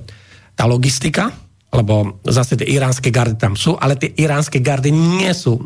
[0.54, 1.34] tá logistika,
[1.74, 5.62] lebo zase tie iránske gardy tam sú, ale tie iránske gardy nie sú e,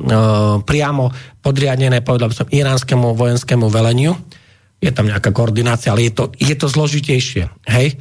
[0.64, 1.12] priamo
[1.44, 4.16] podriadené, povedal by som, iránskemu vojenskému veleniu.
[4.80, 7.52] Je tam nejaká koordinácia, ale je to, je to zložitejšie.
[7.68, 7.88] Hej?
[7.92, 7.96] E,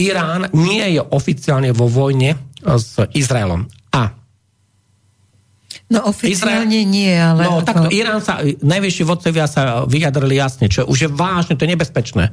[0.00, 3.68] Irán nie je oficiálne vo vojne s Izraelom.
[3.92, 4.24] A
[5.92, 7.44] No oficiálne Izrael, nie, ale...
[7.44, 11.76] No takto, Irán sa, najvyšší vodcovia sa vyjadrili jasne, čo už je vážne, to je
[11.76, 12.32] nebezpečné.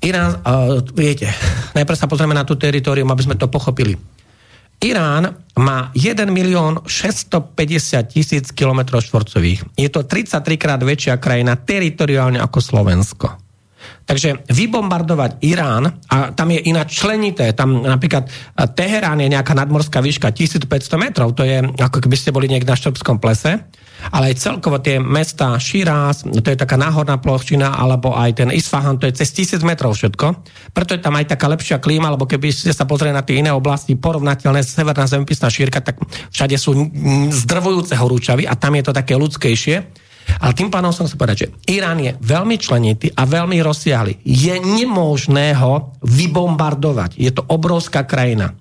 [0.00, 1.28] Irán, uh, viete,
[1.76, 4.00] najprv sa pozrieme na tú teritorium, aby sme to pochopili.
[4.80, 7.52] Irán má 1 milión 650
[8.08, 9.76] tisíc km štvorcových.
[9.76, 13.28] Je to 33 krát väčšia krajina teritoriálne ako Slovensko.
[14.08, 18.26] Takže vybombardovať Irán, a tam je ináč členité, tam napríklad
[18.72, 20.66] Teherán je nejaká nadmorská výška 1500
[20.96, 23.60] metrov, to je ako keby ste boli niekde na Štrbskom plese,
[24.08, 28.96] ale aj celkovo tie mesta Shiraz, to je taká náhorná plošina, alebo aj ten Isfahan,
[28.96, 30.26] to je cez tisíc metrov všetko.
[30.72, 33.52] Preto je tam aj taká lepšia klíma, lebo keby ste sa pozreli na tie iné
[33.52, 36.00] oblasti porovnateľné, severná zemepisná šírka, tak
[36.32, 36.72] všade sú
[37.44, 40.08] zdrvujúce horúčavy a tam je to také ľudskejšie.
[40.38, 44.22] Ale tým pádom som sa povedať, že Irán je veľmi členitý a veľmi rozsiahly.
[44.22, 47.18] Je nemožné ho vybombardovať.
[47.18, 48.54] Je to obrovská krajina.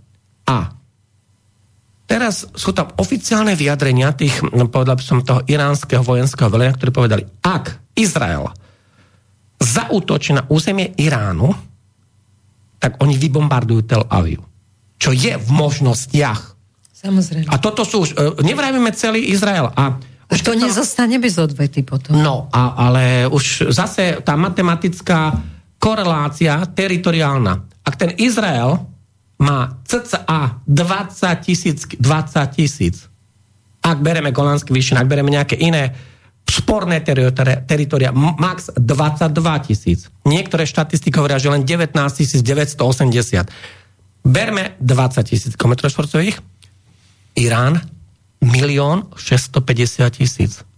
[0.50, 0.79] A
[2.10, 6.90] Teraz sú tam oficiálne vyjadrenia tých, no, povedal by som, toho iránskeho vojenského velenia, ktorí
[6.90, 8.50] povedali, ak Izrael
[9.62, 11.54] zautočí na územie Iránu,
[12.82, 14.42] tak oni vybombardujú Tel Aviv.
[14.98, 16.58] Čo je v možnostiach.
[16.98, 17.46] Samozrejme.
[17.46, 19.70] A toto sú už, e, nevrajme celý Izrael.
[19.78, 20.02] A
[20.34, 22.18] už to nezostane bez odvety potom.
[22.18, 25.38] No, a, ale už zase tá matematická
[25.78, 27.54] korelácia teritoriálna.
[27.86, 28.89] Ak ten Izrael
[29.40, 33.08] má cca 20 tisíc, 20 tisíc.
[33.80, 35.96] Ak bereme Golanský výšin, ak bereme nejaké iné
[36.44, 37.00] sporné
[37.64, 40.12] teritoria, max 22 tisíc.
[40.28, 41.96] Niektoré štatistiky hovoria, že len 19
[42.44, 43.48] 980.
[44.28, 46.44] Berme 20 tisíc km štvorcových.
[47.40, 47.80] Irán
[48.44, 50.69] 1 650 tisíc.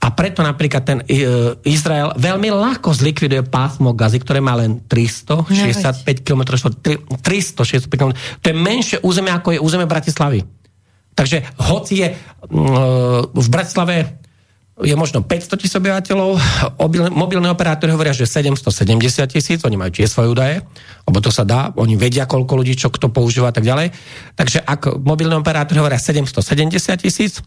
[0.00, 6.24] A preto napríklad ten e, Izrael veľmi ľahko zlikviduje pásmo gazy, ktoré má len 365
[6.24, 6.48] km.
[7.20, 8.12] 365 km.
[8.16, 10.40] To je menšie územie, ako je územie Bratislavy.
[11.12, 12.08] Takže hoci je
[13.28, 14.20] v Bratislave
[14.80, 16.40] je možno 500 tisíc obyvateľov,
[17.12, 20.56] mobilné operátory hovoria, že 770 tisíc, oni majú tiež svoje údaje,
[21.04, 23.92] lebo to sa dá, oni vedia, koľko ľudí, čo kto používa a tak ďalej.
[24.40, 27.44] Takže ak mobilné operátory hovoria 770 tisíc,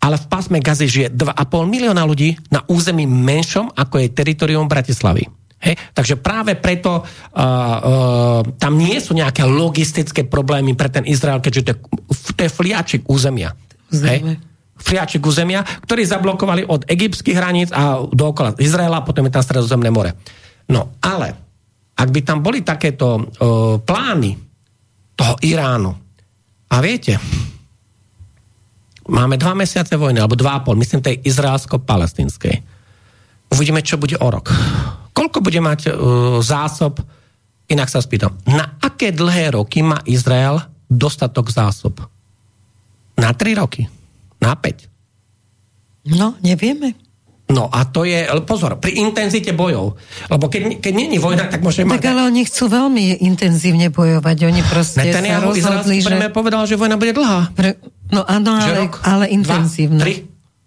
[0.00, 5.28] ale v pásme Gazy žije 2,5 milióna ľudí na území menšom, ako je teritorium Bratislavy.
[5.60, 5.76] Hej?
[5.92, 11.62] Takže práve preto uh, uh, tam nie sú nejaké logistické problémy pre ten Izrael, keďže
[11.62, 11.78] to je,
[12.32, 13.52] to je fliačik územia.
[13.92, 14.40] Hej?
[14.80, 20.16] Fliačik územia, ktorý zablokovali od egyptských hraníc a dookola Izraela, potom je tam stredozemné more.
[20.72, 21.36] No ale,
[21.92, 24.32] ak by tam boli takéto uh, plány
[25.12, 25.92] toho Iránu,
[26.70, 27.18] a viete,
[29.10, 32.62] Máme dva mesiace vojny, alebo dva a pol, myslím tej izraelsko-palestinskej.
[33.50, 34.54] Uvidíme, čo bude o rok.
[35.10, 37.02] Koľko bude mať uh, zásob,
[37.66, 41.98] inak sa spýtam, na aké dlhé roky má Izrael dostatok zásob?
[43.18, 43.90] Na tri roky?
[44.38, 46.14] Na 5?
[46.14, 46.94] No, nevieme.
[47.50, 49.98] No a to je, pozor, pri intenzite bojov.
[50.30, 54.36] Lebo keď, keď je vojna, tak môžeme Tak ale oni chcú veľmi intenzívne bojovať.
[54.46, 56.30] Oni proste Netanyahu, sa rozhodli, že...
[56.30, 57.50] povedal, že vojna bude dlhá.
[57.50, 57.74] Pre...
[58.10, 60.02] No áno, ale, rok, ale intenzívna.
[60.02, 60.14] Dva, tri?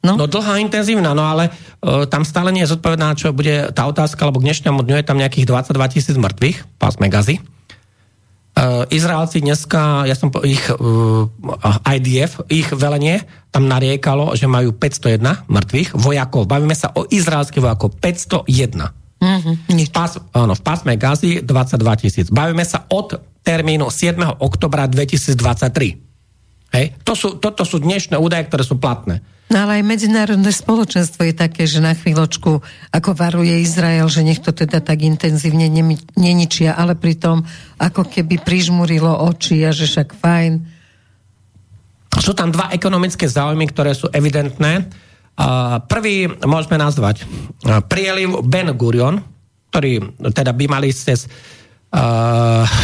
[0.03, 0.19] No?
[0.19, 1.47] no dlhá, intenzívna, no ale
[1.79, 5.07] uh, tam stále nie je zodpovedná, čo bude tá otázka, lebo k dnešnému dňu je
[5.07, 7.39] tam nejakých 22 tisíc mŕtvych, pásme gazy.
[8.53, 11.25] Uh, Izraelci dneska, ja som po, ich uh,
[11.87, 16.51] IDF, ich velenie tam nariekalo, že majú 501 mŕtvych vojakov.
[16.51, 17.97] Bavíme sa o izraelských vojakov.
[17.97, 19.03] 501.
[19.23, 22.27] Mm-hmm, Pás, áno, v pásme Gazy 22 tisíc.
[22.27, 24.19] Bavíme sa od termínu 7.
[24.43, 26.12] oktobra 2023.
[26.73, 26.97] Hej?
[27.05, 29.21] To sú, toto sú dnešné údaje, ktoré sú platné.
[29.53, 32.51] No ale aj medzinárodné spoločenstvo je také, že na chvíľočku,
[32.89, 35.69] ako varuje Izrael, že nech to teda tak intenzívne
[36.17, 37.45] neničia, ale pritom
[37.77, 40.53] ako keby prižmurilo oči a že však fajn.
[42.17, 44.89] Sú tam dva ekonomické záujmy, ktoré sú evidentné.
[45.85, 47.25] Prvý môžeme nazvať
[47.85, 49.21] prieliv Ben Gurion,
[49.69, 51.29] ktorý teda by mali cez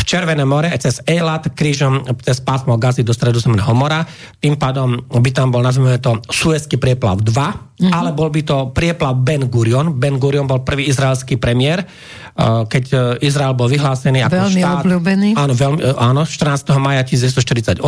[0.06, 4.06] Červené more cez Eilat krížom cez pásmo Gazy do stredozemného mora.
[4.38, 7.90] Tým pádom by tam bol, nazveme to, Suezký prieplav 2, mm-hmm.
[7.90, 9.98] ale bol by to prieplav Ben Gurion.
[9.98, 14.84] Ben Gurion bol prvý izraelský premiér, uh, keď uh, Izrael bol vyhlásený ako veľmi štát.
[14.86, 15.30] Obľúbený.
[15.34, 16.70] Áno, veľmi, áno, 14.
[16.78, 17.82] maja 1948.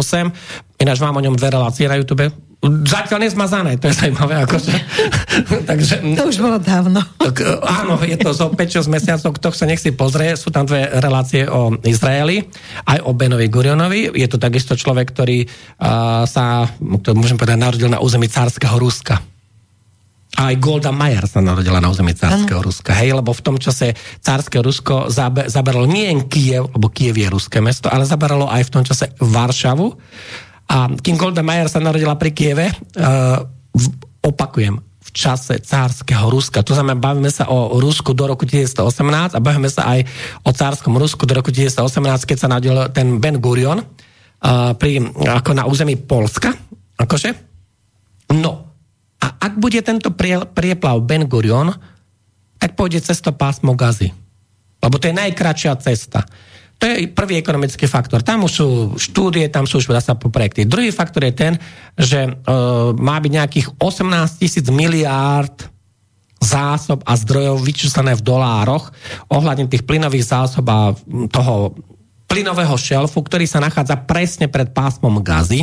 [0.81, 4.45] Ináč mám o ňom dve relácie na YouTube Zatiaľ nezmazané, to je zaujímavé.
[4.45, 4.69] Akože.
[5.69, 7.01] Takže, to už bolo dávno.
[7.17, 10.69] Tak, e, áno, je to zo 5-6 mesiacov, kto sa nech si pozrie, sú tam
[10.69, 12.45] dve relácie o Izraeli,
[12.85, 14.13] aj o Benovi Gurionovi.
[14.13, 16.69] Je to takisto človek, ktorý uh, sa,
[17.01, 19.17] to môžem povedať, narodil na území cárskeho Ruska.
[20.37, 22.93] A aj Golda Meir sa narodila na území cárskeho Ruska.
[22.93, 25.09] Hej, lebo v tom čase cárske Rusko
[25.49, 29.11] zaberalo nie len Kiev, lebo Kiev je ruské mesto, ale zaberalo aj v tom čase
[29.17, 29.97] Varšavu
[30.71, 33.43] a King Golda Meir sa narodila pri Kieve, uh,
[33.75, 33.85] v,
[34.23, 36.63] opakujem, v čase cárskeho Ruska.
[36.63, 40.07] To znamená, bavíme sa o Rusku do roku 1918 a bavíme sa aj
[40.47, 45.51] o cárskom Rusku do roku 1918, keď sa narodil ten Ben Gurion uh, pri, ako
[45.51, 46.55] na území Polska.
[46.95, 47.35] Akože?
[48.31, 48.71] No.
[49.19, 51.75] A ak bude tento prie, prieplav Ben Gurion,
[52.55, 54.13] tak pôjde cez to pásmo Gazy.
[54.81, 56.23] Lebo to je najkračšia cesta.
[56.81, 58.25] To je prvý ekonomický faktor.
[58.25, 58.67] Tam už sú
[58.97, 60.65] štúdie, tam sú už sa po projekty.
[60.65, 61.53] Druhý faktor je ten,
[61.93, 62.31] že e,
[62.97, 65.69] má byť nejakých 18 tisíc miliárd
[66.41, 68.89] zásob a zdrojov vyčíslené v dolároch
[69.29, 70.97] ohľadne tých plynových zásob a
[71.29, 71.77] toho
[72.25, 75.61] plynového šelfu, ktorý sa nachádza presne pred pásmom Gazy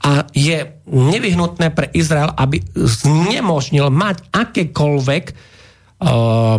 [0.00, 6.56] a je nevyhnutné pre Izrael, aby znemožnil mať akékoľvek uh,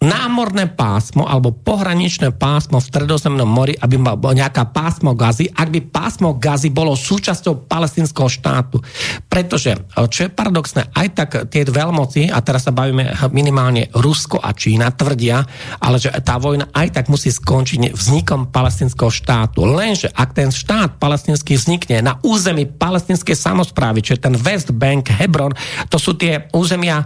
[0.00, 5.80] námorné pásmo alebo pohraničné pásmo v stredozemnom mori, aby mal nejaká pásmo gazy, ak by
[5.92, 8.80] pásmo gazy bolo súčasťou palestinského štátu.
[9.28, 9.76] Pretože,
[10.08, 14.88] čo je paradoxné, aj tak tie veľmoci, a teraz sa bavíme minimálne Rusko a Čína,
[14.96, 15.44] tvrdia,
[15.84, 19.68] ale že tá vojna aj tak musí skončiť vznikom palestinského štátu.
[19.68, 25.12] Lenže ak ten štát palestinský vznikne na území palestinskej samozprávy, čo je ten West Bank,
[25.12, 25.52] Hebron,
[25.92, 27.04] to sú tie územia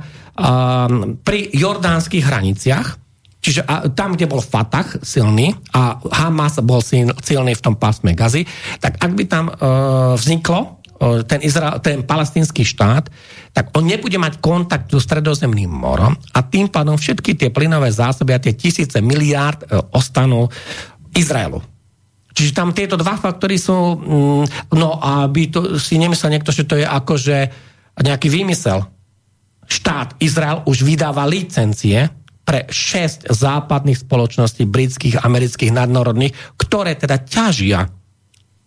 [1.22, 2.98] pri jordánskych hraniciach,
[3.38, 3.62] čiže
[3.94, 6.82] tam, kde bol Fatah silný a Hamas bol
[7.20, 8.42] silný v tom pásme Gazy,
[8.80, 13.12] tak ak by tam uh, vzniklo uh, ten, Izra- ten palestinský štát,
[13.54, 18.32] tak on nebude mať kontakt so stredozemným morom a tým pádom všetky tie plynové zásoby
[18.34, 20.50] a tie tisíce miliárd uh, ostanú
[21.14, 21.62] Izraelu.
[22.34, 26.74] Čiže tam tieto dva faktory sú, mm, no aby to si nemyslel niekto, že to
[26.74, 27.36] je akože
[28.02, 28.90] nejaký výmysel
[29.74, 32.06] štát Izrael už vydáva licencie
[32.44, 37.88] pre 6 západných spoločností britských, amerických, nadnárodných, ktoré teda ťažia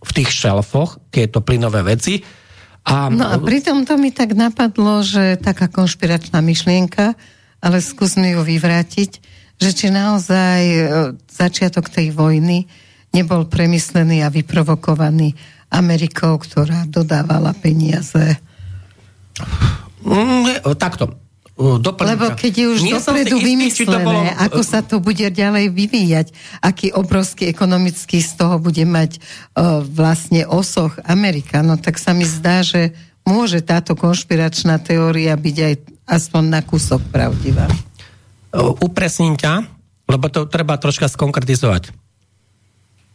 [0.01, 2.25] v tých šelfoch tieto plynové veci.
[2.89, 3.07] A...
[3.13, 7.13] No a pritom to mi tak napadlo, že taká konšpiračná myšlienka,
[7.61, 9.11] ale skúsme ju vyvrátiť,
[9.57, 10.81] že či naozaj e,
[11.25, 12.69] začiatok tej vojny
[13.13, 15.33] nebol premyslený a vyprovokovaný
[15.73, 18.37] Amerikou, ktorá dodávala peniaze
[20.05, 21.15] Mm, takto.
[21.57, 22.13] Doplňka.
[22.13, 24.45] Lebo keď je už Nie dopredu istý, vymyslené, bolo...
[24.45, 26.27] ako sa to bude ďalej vyvíjať,
[26.61, 32.29] aký obrovský ekonomický z toho bude mať uh, vlastne osoch Amerika, no tak sa mi
[32.29, 32.93] zdá, že
[33.25, 35.73] môže táto konšpiračná teória byť aj
[36.05, 37.65] aspoň na kúsok pravdivá.
[38.77, 39.65] Upresním ťa,
[40.05, 41.89] lebo to treba troška skonkretizovať.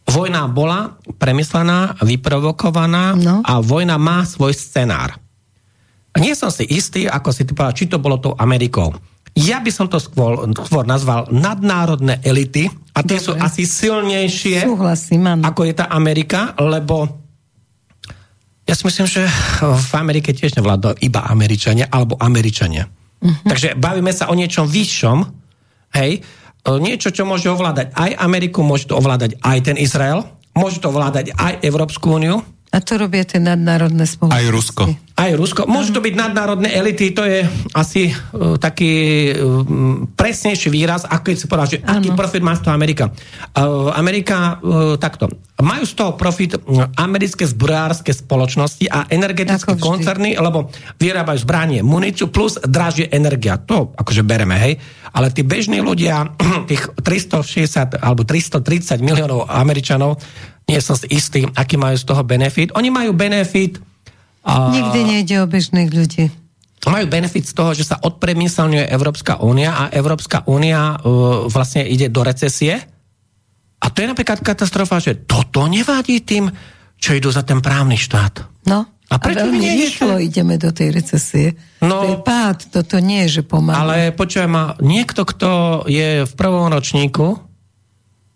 [0.03, 3.39] Vojna bola premyslená, vyprovokovaná no.
[3.39, 5.22] a vojna má svoj scenár.
[6.21, 8.93] Nie som si istý, ako si ty povedal, či to bolo tou Amerikou.
[9.33, 13.25] Ja by som to skôr, skôr nazval nadnárodné elity a tie Dobre.
[13.25, 17.09] sú asi silnejšie Súhlasím, ako je tá Amerika, lebo
[18.69, 19.25] ja si myslím, že
[19.59, 22.85] v Amerike tiež nevládnu iba Američania alebo Američania.
[22.85, 23.49] Uh-huh.
[23.49, 25.17] Takže bavíme sa o niečom vyššom,
[25.97, 26.21] hej,
[26.77, 31.33] niečo, čo môže ovládať aj Ameriku, môže to ovládať aj ten Izrael, môže to ovládať
[31.33, 34.41] aj Európsku úniu, a to robia tie nadnárodné spoločnosti.
[34.41, 34.83] Aj Rusko.
[35.23, 35.63] Aj Rusko.
[35.71, 39.63] Môžu to byť nadnárodné elity, to je asi uh, taký uh,
[40.19, 42.03] presnejší výraz, ako keď si povedal, že ano.
[42.03, 43.07] aký profit má z toho Amerika.
[43.55, 45.31] Uh, Amerika, uh, takto,
[45.63, 46.59] majú z toho profit
[46.99, 50.67] americké zbrojárske spoločnosti a energetické koncerny, lebo
[50.99, 53.55] vyrábajú zbranie, muníciu plus dražie energia.
[53.63, 54.75] To akože bereme, hej.
[55.15, 56.35] Ale tí bežní ľudia,
[56.69, 60.19] tých 360 alebo 330 miliónov Američanov,
[60.67, 62.75] nie som si istý, aký majú z toho benefit.
[62.75, 63.92] Oni majú benefit...
[64.43, 64.71] A...
[64.75, 66.27] Nikdy nejde o bežných ľudí.
[66.83, 72.11] Majú benefit z toho, že sa odpremyselňuje Európska únia a Európska únia uh, vlastne ide
[72.11, 72.75] do recesie.
[73.79, 76.51] A to je napríklad katastrofa, že toto nevadí tým,
[76.99, 78.67] čo idú za ten právny štát.
[78.67, 81.47] No, a, prečo a veľmi rýchlo ideme do tej recesie.
[81.83, 83.79] No, to je pád, toto nie je, že pomáha.
[83.79, 87.39] Ale počujem ma, niekto, kto je v prvom ročníku,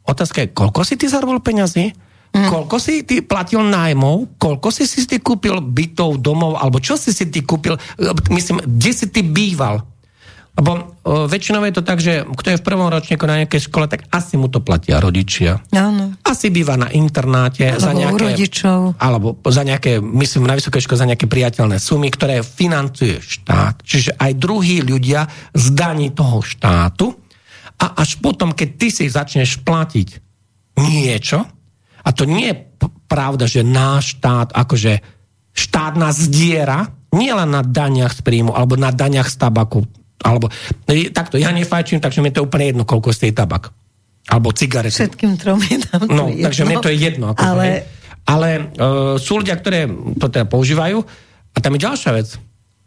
[0.07, 1.95] otázka je, koľko si ty zarobil peňazí?
[2.37, 2.49] Mm.
[2.53, 4.37] Koľko si ty platil nájmov?
[4.37, 6.61] Koľko si si ty kúpil bytov, domov?
[6.61, 7.73] Alebo čo si si ty kúpil?
[8.29, 9.81] Myslím, kde si ty býval?
[10.57, 13.85] Lebo o, väčšinou je to tak, že kto je v prvom ročníku na nejakej škole,
[13.85, 15.61] tak asi mu to platia rodičia.
[15.69, 16.17] Áno.
[16.25, 17.77] Asi býva na internáte.
[17.77, 18.79] Alebo za nejaké, rodičov.
[18.97, 23.85] Alebo za nejaké, myslím, na vysokej škole za nejaké priateľné sumy, ktoré financuje štát.
[23.85, 27.13] Čiže aj druhí ľudia z daní toho štátu
[27.77, 30.09] a až potom, keď ty si začneš platiť
[30.81, 31.45] niečo,
[32.07, 32.55] a to nie je
[33.11, 35.03] pravda, že náš štát, akože
[35.51, 39.83] štát nás zdiera, nie len na daniach z príjmu, alebo na daniach z tabaku.
[40.23, 40.47] Alebo,
[41.11, 43.69] takto, ja nefajčím, takže mi to úplne jedno, koľko stojí tabak.
[44.27, 44.95] Alebo cigarety.
[44.95, 46.47] Všetkým trom je tam No, jedno.
[46.47, 47.25] takže mne to je jedno.
[47.35, 47.67] Ako ale
[48.27, 49.87] ale uh, sú ľudia, ktoré
[50.19, 50.99] to teda používajú.
[51.55, 52.35] A tam je ďalšia vec.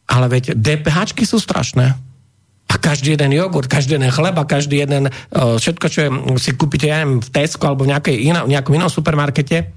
[0.05, 1.97] Ale veď, DPHčky sú strašné.
[2.71, 6.87] A každý jeden jogurt, každý jeden chleba, každý jeden, uh, všetko, čo je, si kúpite,
[6.87, 9.75] ja neviem, v Tesco alebo v nejakej iná, v nejakom inom supermarkete,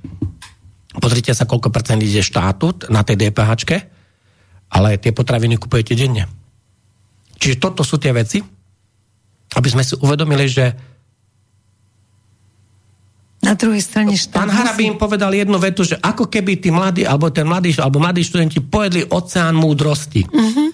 [1.01, 3.51] pozrite sa, koľko percent ide štátu na tej DPH,
[4.69, 6.29] ale tie potraviny kupujete denne.
[7.41, 8.45] Čiže toto sú tie veci,
[9.53, 10.65] aby sme si uvedomili, že
[13.43, 14.39] Na druhej strane štát...
[14.39, 18.23] Pán Harabín povedal jednu vetu, že ako keby tí mladí, alebo ten mladý, alebo mladí
[18.23, 20.23] študenti pojedli oceán múdrosti.
[20.23, 20.71] Uh-huh.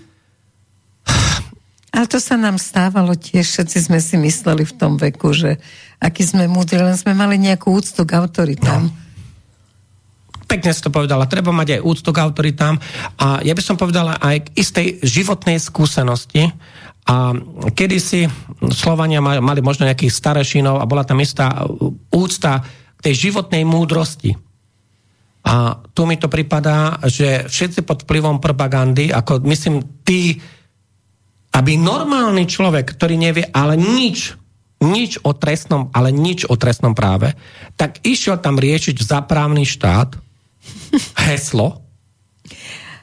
[1.99, 5.59] Ale to sa nám stávalo tiež, všetci sme si mysleli v tom veku, že
[5.99, 8.87] aký sme múdri, len sme mali nejakú úctu k autoritám.
[8.87, 8.95] No.
[10.47, 12.79] Pekne si to povedala, treba mať aj úctu k autoritám.
[13.19, 16.47] A ja by som povedala aj k istej životnej skúsenosti.
[17.03, 17.35] A
[17.75, 18.31] kedysi
[18.71, 21.67] Slovania mali možno nejakých starešinov a bola tam istá
[22.15, 22.63] úcta
[22.95, 24.39] k tej životnej múdrosti.
[25.43, 30.39] A tu mi to pripadá, že všetci pod vplyvom propagandy, ako myslím, tí,
[31.53, 34.37] aby normálny človek, ktorý nevie ale nič,
[34.79, 37.35] nič o trestnom, ale nič o trestnom práve,
[37.75, 40.15] tak išiel tam riešiť zaprávny štát,
[41.29, 41.83] heslo.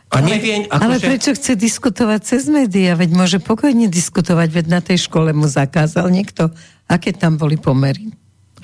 [0.07, 1.07] A nevie, ale, ale že...
[1.11, 2.95] prečo chce diskutovať cez médiá?
[2.95, 6.55] Veď môže pokojne diskutovať, veď na tej škole mu zakázal niekto.
[6.87, 8.15] Aké tam boli pomery?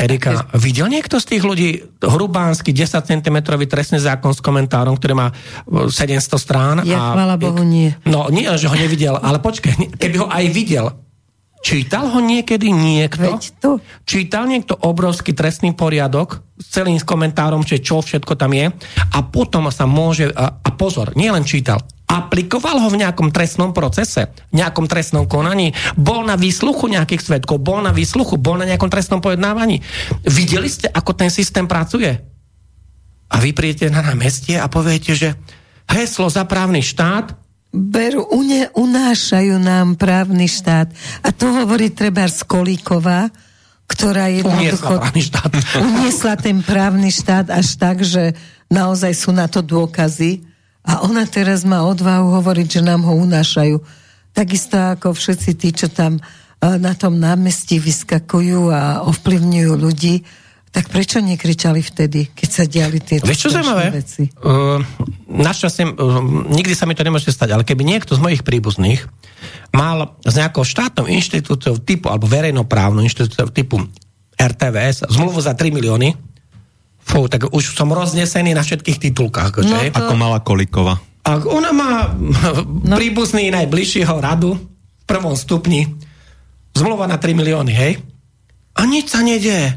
[0.01, 3.37] Erika, videl niekto z tých ľudí hrubánsky 10 cm
[3.69, 5.29] trestný zákon s komentárom, ktorý má
[5.69, 6.77] 700 strán?
[6.89, 7.15] Ja, a...
[7.15, 7.93] chvála Bohu, nie.
[8.09, 10.87] No, nie, že ho nevidel, ale počkaj, keby ho aj videl,
[11.63, 13.39] Čítal ho niekedy niekto?
[13.39, 13.71] Veď to.
[14.03, 18.67] Čítal niekto obrovský trestný poriadok s celým komentárom, že čo všetko tam je
[18.99, 21.79] a potom sa môže, a, a pozor, nielen čítal,
[22.13, 27.65] aplikoval ho v nejakom trestnom procese, v nejakom trestnom konaní, bol na výsluchu nejakých svetkov,
[27.65, 29.81] bol na výsluchu, bol na nejakom trestnom pojednávaní.
[30.29, 32.21] Videli ste, ako ten systém pracuje?
[33.33, 35.33] A vy prídete na námestie a poviete, že
[35.89, 37.33] heslo za právny štát
[37.73, 40.93] berú, une, unášajú nám právny štát.
[41.25, 43.33] A to hovorí treba z Kolíková,
[43.89, 45.49] ktorá jednoducho uniesla,
[45.81, 48.37] uniesla ten právny štát až tak, že
[48.69, 50.52] naozaj sú na to dôkazy.
[50.83, 53.79] A ona teraz má odvahu hovoriť, že nám ho unášajú.
[54.35, 56.23] Takisto ako všetci tí, čo tam e,
[56.81, 60.15] na tom námestí vyskakujú a ovplyvňujú ľudí
[60.73, 63.93] tak prečo nekričali vtedy, keď sa diali tieto Vieš, čo zaujímavé?
[63.93, 64.25] veci?
[64.41, 64.81] Uh,
[65.29, 69.05] našťastie, uh, nikdy sa mi to nemôže stať, ale keby niekto z mojich príbuzných
[69.77, 73.85] mal z nejakou štátnou inštitúciou typu, alebo verejnoprávnou inštitúciou typu
[74.41, 76.17] RTVS zmluvu za 3 milióny,
[77.03, 79.63] fú, tak už som roznesený na všetkých titulkách.
[79.63, 79.99] No to...
[79.99, 80.99] Ako mala Kolikova.
[81.23, 82.11] A ona má
[82.89, 82.95] no.
[82.99, 85.87] príbuzný najbližšieho radu v prvom stupni.
[86.73, 87.93] Zmluva na 3 milióny, hej?
[88.73, 89.77] A nič sa nedieje.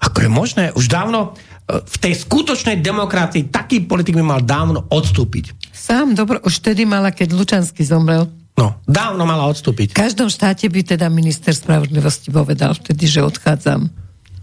[0.00, 0.64] Ako je možné?
[0.74, 1.36] Už dávno
[1.70, 5.70] e, v tej skutočnej demokracii taký politik by mal dávno odstúpiť.
[5.70, 8.26] Sám, dobro, už vtedy mala, keď Lučanský zomrel.
[8.58, 9.94] No, dávno mala odstúpiť.
[9.94, 13.88] V každom štáte by teda minister spravodlivosti povedal vtedy, že odchádzam.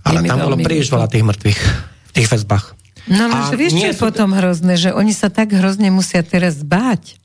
[0.08, 1.62] Ale tam bolo príliš veľa tých mŕtvych
[2.08, 2.66] v tých väzbách.
[3.08, 4.04] No, no, že vieš, čo je sú...
[4.04, 7.16] potom hrozné, že oni sa tak hrozne musia teraz báť,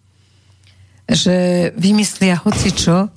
[1.10, 3.10] že vymyslia hocičo,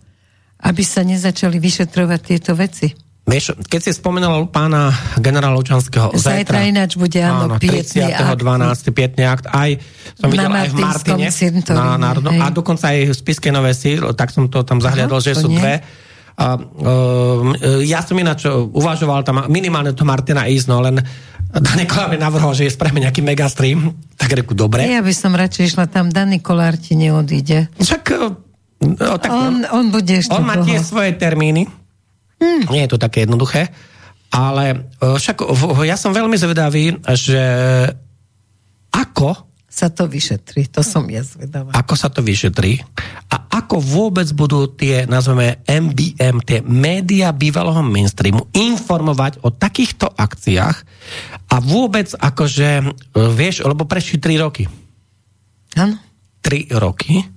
[0.65, 2.89] aby sa nezačali vyšetrovať tieto veci.
[3.25, 8.05] Vieš, keď si spomenul pána generála Lučanského, zajtra, zajtra ináč bude, áno, áno 30.
[8.21, 8.93] 12.
[8.93, 9.81] pietný akt, aj
[10.13, 11.27] som videl aj v Martine,
[11.73, 15.17] na, na, no, a dokonca aj v Spiske Nové síl, tak som to tam zahľadol,
[15.25, 15.57] že sú nie.
[15.57, 15.81] dve.
[16.35, 17.55] A, uh,
[17.87, 20.99] ja som ináč uvažoval tam minimálne to Martina ísť, no len
[21.55, 24.83] Dani Kolár mi navrhol, že je spravíme nejaký megastream, tak reku dobre.
[24.83, 27.71] Ja by som radšej išla tam, Dani Kolár ti neodíde.
[27.79, 28.03] Však,
[28.83, 31.71] no, tak, on, on bude ešte On má tie svoje termíny,
[32.35, 32.67] Hmm.
[32.71, 33.71] Nie je to také jednoduché,
[34.31, 35.39] ale e, však
[35.87, 37.43] ja som veľmi zvedavý, že
[38.91, 41.75] ako sa to vyšetrí, to som ja zvedavá.
[41.75, 42.79] Ako sa to vyšetrí
[43.27, 50.77] a ako vôbec budú tie, nazveme MBM, tie média bývalého mainstreamu informovať o takýchto akciách
[51.51, 54.63] a vôbec akože, e, vieš, lebo prešli 3 roky.
[55.75, 55.99] Áno.
[56.39, 57.35] 3 roky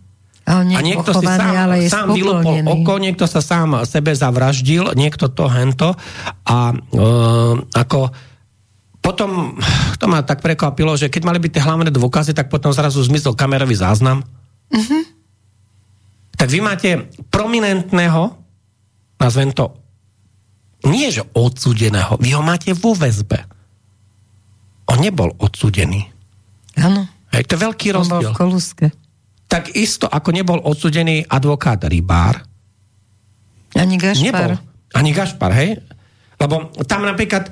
[0.49, 5.29] a, a niekto si sám, ale sám vylúpol oko, niekto sa sám sebe zavraždil, niekto
[5.29, 5.93] to, hento.
[6.49, 6.77] A e,
[7.69, 8.09] ako
[9.09, 9.57] potom
[9.97, 13.33] to ma tak prekvapilo, že keď mali byť tie hlavné dôkazy, tak potom zrazu zmizol
[13.33, 14.21] kamerový záznam.
[14.69, 15.03] Uh-huh.
[16.37, 18.37] Tak vy máte prominentného,
[19.17, 19.73] nazvem to,
[20.85, 23.49] nie že odsudeného, vy ho máte vo väzbe.
[24.93, 26.05] On nebol odsudený.
[26.77, 27.09] Áno.
[27.33, 28.21] Hej, to je veľký rozdiel.
[28.21, 28.87] On bol v koluske
[29.49, 32.45] tak isto ako nebol odsudený advokát Rybár.
[33.73, 34.29] Ani Gašpar.
[34.29, 34.53] Nebol.
[34.93, 35.81] Ani Gašpar, hej?
[36.37, 37.49] Lebo tam napríklad,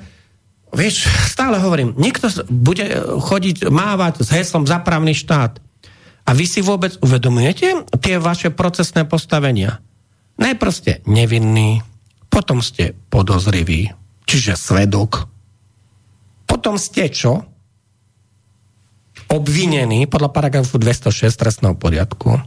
[0.73, 2.85] vieš, stále hovorím, niekto bude
[3.21, 5.59] chodiť, mávať s heslom zapravný štát.
[6.27, 9.79] A vy si vôbec uvedomujete tie vaše procesné postavenia?
[10.37, 11.79] Najprv ste nevinní,
[12.27, 13.95] potom ste podozriví,
[14.27, 15.31] čiže svedok.
[16.43, 17.47] Potom ste čo?
[19.27, 22.39] obvinený podľa paragrafu 206 trestného poriadku.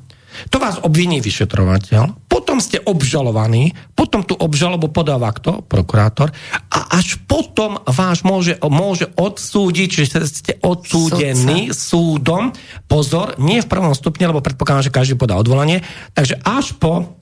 [0.49, 2.17] To vás obviní vyšetrovateľ.
[2.61, 5.65] Potom ste obžalovaní, potom tú obžalobu podáva kto?
[5.65, 6.29] Prokurátor.
[6.69, 11.81] A až potom váš môže, môže odsúdiť, že ste odsúdení Sudca.
[11.81, 12.43] súdom.
[12.85, 15.81] Pozor, nie v prvom stupne, lebo predpokladám, že každý podá odvolanie.
[16.13, 17.17] Takže až po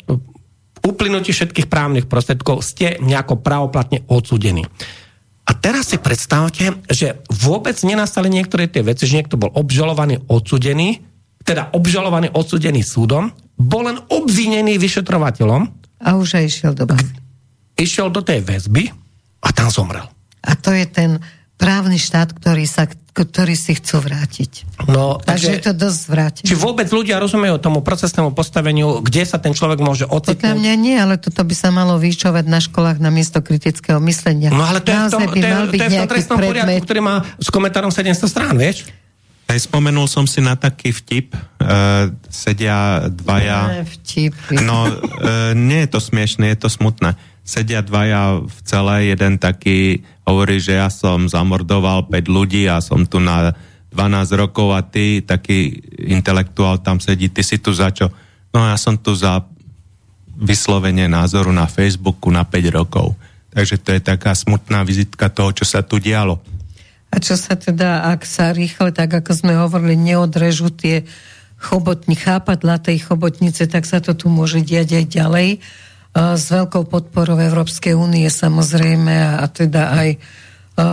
[0.83, 4.67] uplynutí všetkých právnych prostriedkov ste nejako pravoplatne odsúdení.
[5.47, 10.99] A teraz si predstavte, že vôbec nenastali niektoré tie veci, že niekto bol obžalovaný, odsudený,
[11.47, 15.63] teda obžalovaný, odsudený súdom, bol len obvinený vyšetrovateľom.
[15.99, 17.19] A už aj išiel do väzby.
[17.75, 18.91] Išiel do tej väzby
[19.43, 20.07] a tam zomrel.
[20.47, 21.19] A to je ten
[21.59, 24.79] právny štát, ktorý, sa, ktorý si chcú vrátiť.
[24.87, 26.45] No, takže, takže je to dosť vrátiť.
[26.47, 30.55] Či vôbec ľudia rozumejú tomu procesnému postaveniu, kde sa ten človek môže ocitnúť?
[30.55, 34.55] Podľa mňa nie, ale toto by sa malo vyšovať na školách na miesto kritického myslenia.
[34.55, 37.01] No ale to je v tom, to je, to je v tom trestnom poriadku, ktorý
[37.03, 38.87] má s komentárom 700 strán, vieš?
[39.49, 41.33] Aj spomenul som si na taký vtip.
[41.57, 43.81] Uh, sedia dvaja...
[43.81, 44.37] Ne, vtip.
[44.61, 47.17] No, uh, nie je to smiešné, je to smutné
[47.49, 53.09] sedia dvaja v celé, jeden taký hovorí, že ja som zamordoval 5 ľudí a som
[53.09, 53.57] tu na
[53.89, 55.81] 12 rokov a ty, taký
[56.13, 58.13] intelektuál tam sedí, ty si tu za čo?
[58.53, 59.49] No ja som tu za
[60.37, 63.17] vyslovenie názoru na Facebooku na 5 rokov.
[63.49, 66.37] Takže to je taká smutná vizitka toho, čo sa tu dialo.
[67.09, 71.09] A čo sa teda, ak sa rýchle, tak ako sme hovorili, neodrežú tie
[71.59, 75.49] chobotní chápadla tej chobotnice, tak sa to tu môže diať aj ďalej
[76.19, 80.09] s veľkou podporou Európskej únie samozrejme a, teda aj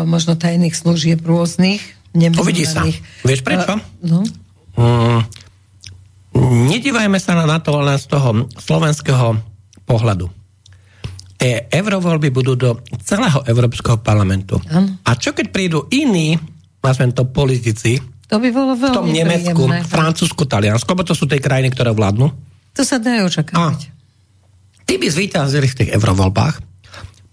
[0.05, 1.81] možno tajných služieb rôznych.
[2.15, 2.81] Uvidí sa.
[3.21, 3.77] Vieš prečo?
[3.77, 4.25] A, no?
[4.75, 5.21] Mm,
[6.71, 9.39] nedívajme sa na to len z toho slovenského
[9.85, 10.31] pohľadu.
[11.45, 14.57] Tie eurovoľby budú do celého Európskeho parlamentu.
[14.65, 14.97] Ano.
[15.05, 16.33] A čo keď prídu iní,
[16.81, 19.85] nazvem to politici, to by bolo veľmi v tom Nemecku, príjemné.
[19.85, 22.33] Francúzsku, Taliansku, lebo to sú tie krajiny, ktoré vládnu.
[22.73, 23.79] To sa dá očakávať.
[23.85, 23.93] A,
[24.89, 26.55] Tí by zvýťazili v tých eurovoľbách,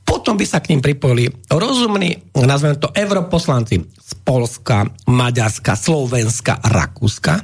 [0.05, 7.41] potom by sa k ním pripojili rozumní, nazveme to europoslanci z Polska, Maďarska, Slovenska, Rakúska.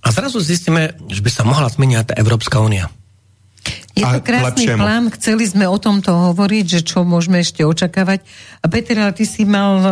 [0.00, 2.88] A zrazu zistíme, že by sa mohla zmeniť tá Európska únia.
[3.94, 4.80] Je to krásny lepšiemu.
[4.82, 8.26] plán, chceli sme o tomto hovoriť, že čo môžeme ešte očakávať.
[8.58, 9.86] A Peter, ale ty si mal uh,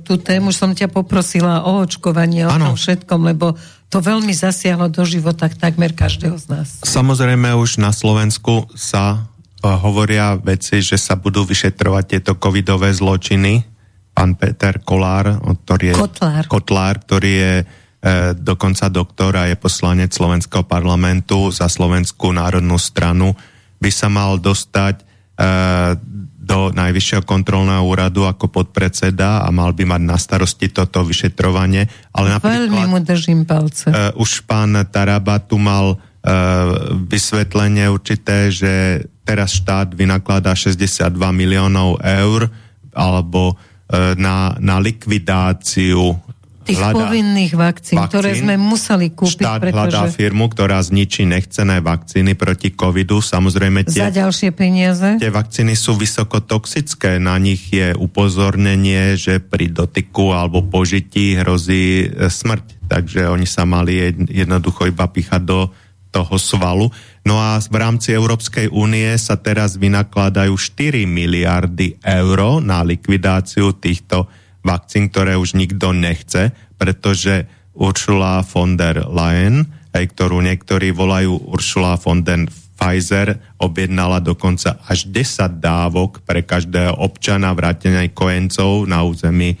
[0.00, 3.52] tú tému, som ťa poprosila o očkovanie, o tom všetkom, lebo
[3.92, 6.68] to veľmi zasiahlo do života takmer každého z nás.
[6.80, 13.68] Samozrejme už na Slovensku sa uh, hovoria veci, že sa budú vyšetrovať tieto covidové zločiny.
[14.16, 16.44] Pán Peter Kolár, ktorý je, Kotlár.
[16.48, 17.64] Kotlár, ktorý je e,
[18.34, 23.30] dokonca doktor a je poslanec Slovenského parlamentu za Slovenskú národnú stranu,
[23.78, 25.02] by sa mal dostať e,
[26.42, 31.86] do Najvyššieho kontrolného úradu ako podpredseda a mal by mať na starosti toto vyšetrovanie.
[32.10, 33.86] Ale napríklad, Veľmi mu držím palce.
[33.86, 35.98] Uh, už pán Taraba tu mal uh,
[37.06, 42.50] vysvetlenie určité, že teraz štát vynakladá 62 miliónov eur
[42.90, 46.18] alebo uh, na, na likvidáciu
[46.62, 49.42] tých hľadá povinných vakcín, vakcín, ktoré sme museli kúpiť.
[49.42, 49.76] Štát pretože...
[49.76, 53.18] hľadá firmu, ktorá zničí nechcené vakcíny proti covidu.
[53.18, 55.18] Samozrejme tie, Za ďalšie peniaze.
[55.18, 57.18] Tie vakcíny sú vysokotoxické.
[57.18, 62.86] Na nich je upozornenie, že pri dotyku alebo požití hrozí e, smrť.
[62.86, 65.68] Takže oni sa mali jednoducho iba píchať do
[66.12, 66.92] toho svalu.
[67.24, 74.28] No a v rámci Európskej únie sa teraz vynakladajú 4 miliardy eur na likvidáciu týchto
[74.28, 82.00] vakcín, ktoré už nikto nechce, pretože Ursula von der Leyen, aj ktorú niektorí volajú Ursula
[82.00, 82.48] von der
[82.82, 89.56] Pfizer, objednala dokonca až 10 dávok pre každého občana vrátenia aj kojencov na území e,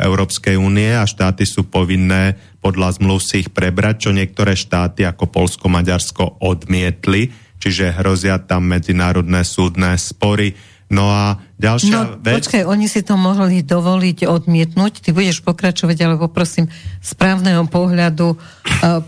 [0.00, 5.28] Európskej únie a štáty sú povinné podľa zmluv si ich prebrať, čo niektoré štáty ako
[5.28, 7.28] Polsko, Maďarsko odmietli,
[7.58, 10.54] čiže hrozia tam medzinárodné súdne spory
[10.92, 12.44] No a ďalšia no, vec...
[12.44, 15.00] Počkaj, oni si to mohli dovoliť odmietnúť.
[15.00, 16.68] Ty budeš pokračovať, ale poprosím
[17.00, 18.38] z právneho pohľadu uh,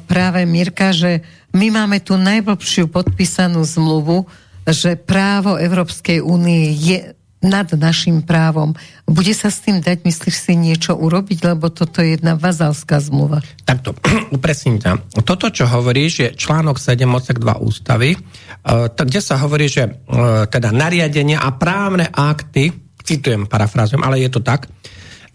[0.09, 1.21] práve Mirka, že
[1.53, 4.25] my máme tu najblbšiu podpísanú zmluvu,
[4.65, 7.13] že právo Európskej únie je
[7.45, 8.73] nad našim právom.
[9.05, 13.45] Bude sa s tým dať, myslíš si, niečo urobiť, lebo toto je jedna vazalská zmluva?
[13.69, 13.93] Takto,
[14.37, 15.21] upresním ťa.
[15.23, 20.49] Toto, čo hovoríš, je článok 7 odsek 2 ústavy, uh, kde sa hovorí, že uh,
[20.49, 22.73] teda nariadenia a právne akty,
[23.05, 24.73] citujem, parafrázujem, ale je to tak,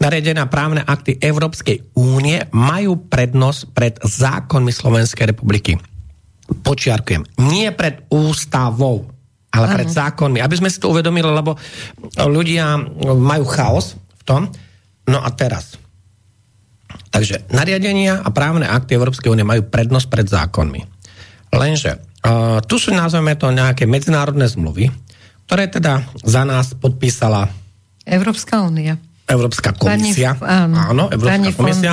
[0.02, 5.78] nariadenia právne akty Európskej únie majú prednosť pred zákonmi Slovenskej republiky.
[6.50, 9.19] Počiarkujem, nie pred ústavou
[9.50, 9.76] ale ano.
[9.82, 10.38] pred zákonmi.
[10.38, 11.58] Aby sme si to uvedomili, lebo
[12.16, 12.78] ľudia
[13.18, 14.42] majú chaos v tom.
[15.10, 15.74] No a teraz.
[17.10, 20.80] Takže nariadenia a právne akty Európskej únie majú prednosť pred zákonmi.
[21.50, 24.92] Lenže Uh, tu sú, nazveme to, nejaké medzinárodné zmluvy,
[25.48, 27.48] ktoré teda za nás podpísala
[28.04, 29.00] Európska únia.
[29.30, 30.34] Európska komisia.
[30.34, 31.92] Pani, áno, áno Európska komisia.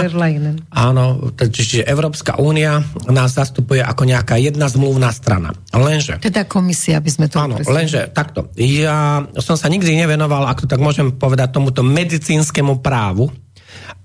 [0.73, 1.03] Áno,
[1.37, 5.53] čiže Európska únia nás zastupuje ako nejaká jedna zmluvná strana.
[5.69, 6.17] Lenže...
[6.17, 7.73] Teda komisia by sme to Áno, presne.
[7.77, 8.49] lenže takto.
[8.57, 13.29] Ja som sa nikdy nevenoval, ako tak môžem povedať, tomuto medicínskemu právu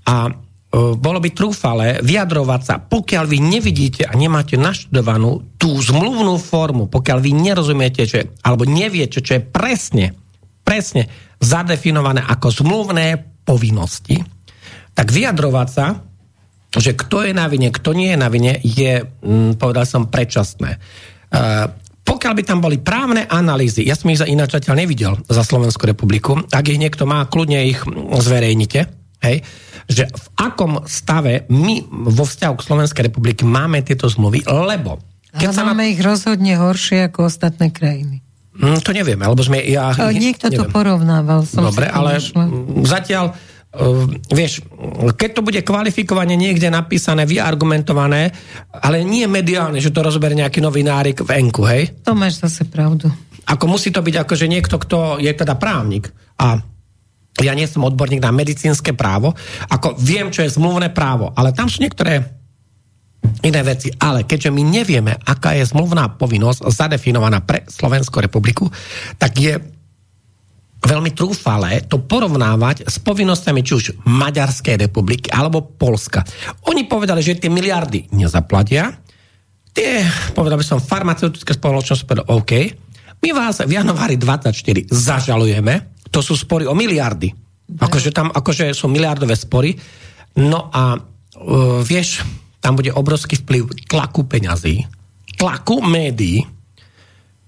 [0.05, 0.33] a e,
[1.01, 7.19] bolo by trúfale vyjadrovať sa, pokiaľ vy nevidíte a nemáte naštudovanú tú zmluvnú formu, pokiaľ
[7.25, 10.13] vy nerozumiete, že, alebo neviete, čo je presne,
[10.63, 14.23] presne zadefinované ako zmluvné povinnosti,
[14.95, 15.87] tak vyjadrovať sa,
[16.73, 20.81] že kto je na vine, kto nie je na vine, je, mm, povedal som, predčasné.
[21.29, 21.69] Uh,
[22.03, 25.85] pokiaľ by tam boli právne analýzy, ja som ich za ináč zatiaľ nevidel za Slovenskú
[25.85, 27.83] republiku, ak ich niekto má, kľudne ich
[28.21, 28.81] zverejnite,
[29.23, 29.37] hej,
[29.87, 34.99] že v akom stave my vo vzťahu k Slovenskej republiky máme tieto zmluvy, lebo...
[35.33, 35.91] Keď Ale máme na...
[35.93, 38.22] ich rozhodne horšie ako ostatné krajiny.
[38.53, 39.65] Mm, to nevieme, alebo sme...
[39.65, 40.61] Ja, o, niekto neviem.
[40.61, 41.49] to porovnával.
[41.49, 42.45] Som Dobre, ale našla.
[42.85, 43.27] zatiaľ
[43.73, 44.61] Uh, vieš,
[45.17, 48.29] keď to bude kvalifikovane niekde napísané, vyargumentované,
[48.69, 51.89] ale nie mediálne, že to rozberie nejaký novinárik v enku, hej?
[52.05, 53.09] To máš zase pravdu.
[53.49, 56.61] Ako musí to byť akože niekto, kto je teda právnik a
[57.41, 59.33] ja nie som odborník na medicínske právo,
[59.73, 62.42] ako viem, čo je zmluvné právo, ale tam sú niektoré
[63.43, 63.91] iné veci.
[63.99, 68.71] Ale keďže my nevieme, aká je zmluvná povinnosť zadefinovaná pre Slovenskú republiku,
[69.19, 69.59] tak je
[70.83, 76.27] veľmi trúfalé to porovnávať s povinnosťami či už Maďarskej republiky alebo Polska.
[76.67, 78.91] Oni povedali, že tie miliardy nezaplatia,
[79.71, 80.03] tie,
[80.35, 82.53] povedal by som, farmaceutické spoločnosti povedali, OK,
[83.23, 87.31] my vás v januári 24 zažalujeme, to sú spory o miliardy.
[87.79, 89.73] Akože tam akože sú miliardové spory.
[90.43, 92.21] No a uh, vieš,
[92.63, 94.87] tam bude obrovský vplyv tlaku peňazí,
[95.37, 96.47] tlaku médií.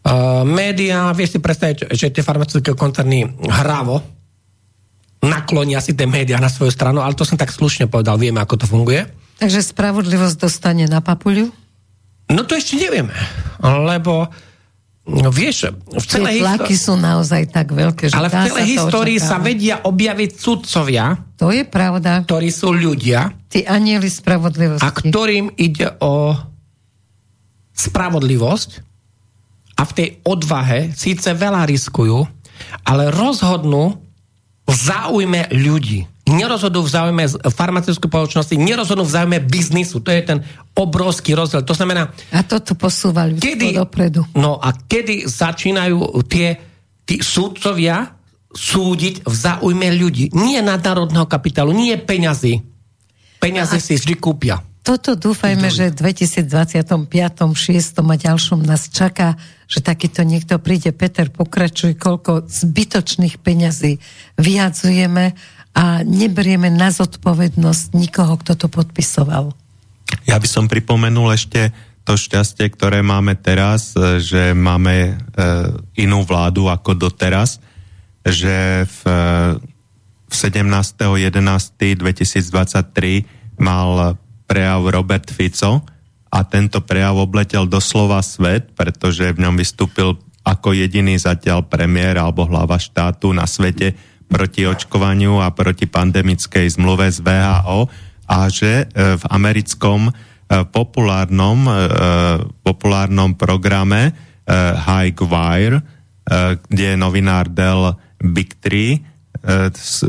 [0.04, 4.04] Uh, média, vieš si predstaviť, že tie farmaceutické koncerny hravo
[5.24, 8.60] naklonia si tie médiá na svoju stranu, ale to som tak slušne povedal, vieme, ako
[8.60, 9.08] to funguje.
[9.40, 11.48] Takže spravodlivosť dostane na papuľu?
[12.30, 13.12] No to ešte nevieme,
[13.60, 14.28] lebo
[15.04, 19.36] No vieš, v celej tlaky sú naozaj tak veľké, že Ale v celej histórii sa
[19.36, 21.12] vedia objaviť sudcovia.
[21.36, 22.24] To je pravda.
[22.24, 23.28] Ktorí sú ľudia.
[23.52, 24.80] Tí anieli spravodlivosti.
[24.80, 26.32] A ktorým ide o
[27.76, 28.70] spravodlivosť
[29.76, 32.24] a v tej odvahe síce veľa riskujú,
[32.88, 34.00] ale rozhodnú
[34.64, 40.00] v záujme ľudí nerozhodujú v záujme farmaceutickej spoločnosti, nerozhodujú v záujme biznisu.
[40.00, 40.38] To je ten
[40.72, 41.60] obrovský rozdiel.
[41.68, 42.08] To znamená...
[42.32, 44.24] A toto posúva kedy, dopredu.
[44.32, 46.56] No a kedy začínajú tie
[47.04, 48.16] tí súdcovia
[48.54, 50.32] súdiť v záujme ľudí.
[50.32, 52.64] Nie nadnárodného kapitálu, nie peňazí.
[53.42, 54.64] Peňazí si vždy kúpia.
[54.84, 56.84] Toto dúfajme, že v 2025.
[56.92, 58.04] 6.
[58.04, 60.92] a ďalšom nás čaká, že takýto niekto príde.
[60.92, 63.96] Peter, pokračuj, koľko zbytočných peňazí
[64.36, 65.32] vyjadzujeme
[65.74, 69.50] a neberieme na zodpovednosť nikoho, kto to podpisoval.
[70.24, 71.74] Ja by som pripomenul ešte
[72.04, 75.10] to šťastie, ktoré máme teraz, e, že máme e,
[76.04, 77.58] inú vládu ako doteraz,
[78.22, 79.56] že v, e,
[80.28, 83.24] v 17.11.2023
[83.58, 85.80] mal prejav Robert Fico
[86.28, 92.44] a tento prejav obletel doslova svet, pretože v ňom vystúpil ako jediný zatiaľ premiér alebo
[92.44, 93.96] hlava štátu na svete,
[94.34, 97.86] proti očkovaniu a proti pandemickej zmluve z VHO
[98.26, 100.12] a že e, v americkom e,
[100.66, 101.72] populárnom, e,
[102.66, 104.34] populárnom programe
[104.84, 105.80] High Wire,
[106.68, 109.00] kde je novinár Del Big Tree,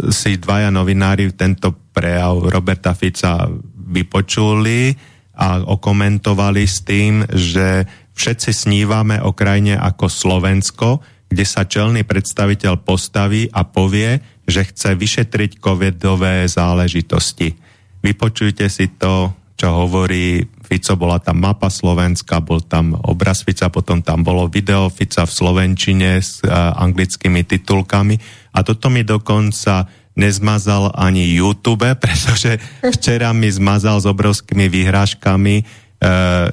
[0.03, 4.91] si dvaja novinári tento prejav Roberta Fica vypočuli
[5.39, 10.99] a okomentovali s tým, že všetci snívame o krajine ako Slovensko,
[11.35, 17.51] kde sa čelný predstaviteľ postaví a povie, že chce vyšetriť covidové záležitosti.
[17.99, 23.99] Vypočujte si to, čo hovorí Fico, bola tam mapa Slovenska, bol tam obraz Fica, potom
[23.99, 28.15] tam bolo video Fica v Slovenčine s uh, anglickými titulkami
[28.55, 36.47] a toto mi dokonca nezmazal ani YouTube, pretože včera mi zmazal s obrovskými výhražkami uh,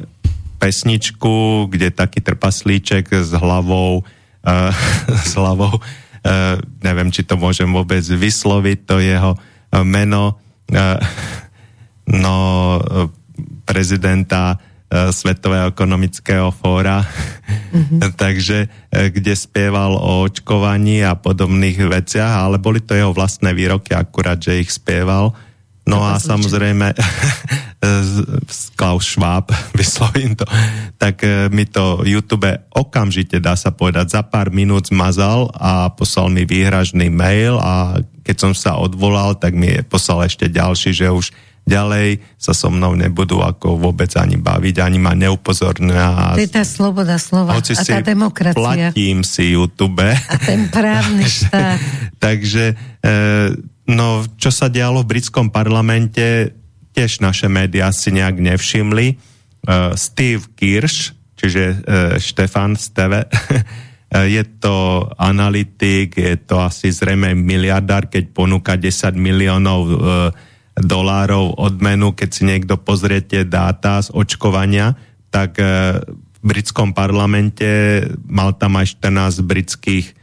[0.59, 4.03] pesničku, kde taký trpaslíček s hlavou
[4.47, 4.71] uh,
[5.29, 5.79] s hlavou.
[6.23, 10.39] Uh, neviem, či to môžem vôbec vysloviť, to jeho uh, meno
[10.71, 10.99] uh,
[12.07, 12.37] no,
[12.79, 13.11] uh,
[13.67, 17.03] prezidenta uh, Svetového ekonomického fóra.
[17.75, 18.15] Mm-hmm.
[18.23, 23.91] Takže uh, kde spieval o očkovaní a podobných veciach, ale boli to jeho vlastné výroky,
[23.99, 25.35] akurát, že ich spieval.
[25.83, 26.95] No a samozrejme
[28.79, 30.47] Klaus Schwab, vyslovím to,
[30.99, 36.31] tak e, mi to YouTube okamžite, dá sa povedať, za pár minút zmazal a poslal
[36.31, 41.35] mi výhražný mail a keď som sa odvolal, tak mi poslal ešte ďalší, že už
[41.63, 46.39] ďalej sa so mnou nebudú ako vôbec ani baviť, ani ma neupozorňujú.
[46.39, 48.55] To je tá sloboda slova Hoci a tá demokracia.
[48.55, 50.03] platím si YouTube.
[50.03, 51.79] A ten právny štát.
[52.19, 53.13] Takže, e,
[53.89, 56.55] no, čo sa dialo v britskom parlamente,
[56.93, 59.07] tiež naše médiá si nejak nevšimli.
[59.09, 59.17] E,
[59.97, 61.77] Steve Kirsch, čiže e,
[62.21, 63.27] Štefan Steve,
[64.13, 69.95] je to analytik, je to asi zrejme miliardár, keď ponúka 10 miliónov e,
[70.77, 74.97] dolárov odmenu, keď si niekto pozriete dáta z očkovania,
[75.33, 75.65] tak e,
[76.05, 80.15] v britskom parlamente mal tam aj 14 britských e,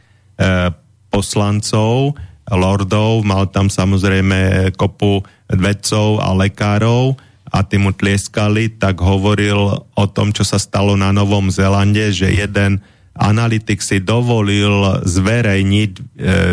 [1.10, 2.14] poslancov,
[2.54, 7.18] lordov, mal tam samozrejme kopu vedcov a lekárov
[7.50, 12.30] a tí mu tlieskali, tak hovoril o tom, čo sa stalo na Novom Zelande, že
[12.30, 12.78] jeden
[13.18, 16.02] analytik si dovolil zverejniť e,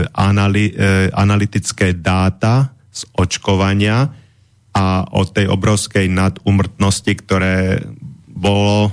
[0.09, 4.09] anali, e, analytické dáta z očkovania
[4.73, 7.85] a o tej obrovskej nadumrtnosti, ktoré
[8.25, 8.89] bolo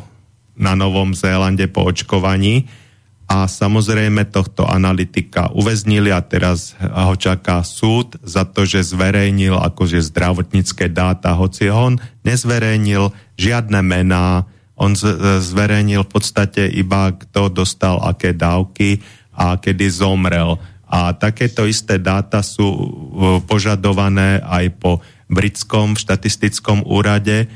[0.54, 2.68] na Novom Zélande po očkovaní.
[3.24, 10.04] A samozrejme tohto analytika uväznili a teraz ho čaká súd za to, že zverejnil akože
[10.04, 14.44] zdravotnícke dáta, hoci on nezverejnil žiadne mená,
[14.76, 14.92] on
[15.40, 19.00] zverejnil v podstate iba kto dostal aké dávky
[19.32, 20.60] a kedy zomrel
[20.94, 22.86] a takéto isté dáta sú e,
[23.50, 27.44] požadované aj po britskom štatistickom úrade.
[27.44, 27.46] E,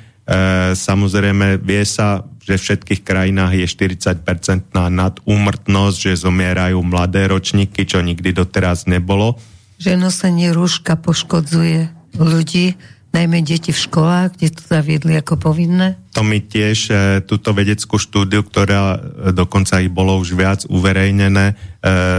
[0.74, 8.00] samozrejme, vie sa, že v všetkých krajinách je 40-percentná nadúmrtnosť, že zomierajú mladé ročníky, čo
[8.00, 9.36] nikdy doteraz nebolo.
[9.76, 12.74] Že nosenie rúška poškodzuje ľudí,
[13.12, 15.96] najmä deti v školách, kde to zaviedli ako povinné?
[16.12, 16.94] To mi tiež e,
[17.24, 18.98] túto vedeckú štúdiu, ktorá e,
[19.32, 21.54] dokonca ich bolo už viac uverejnené, e,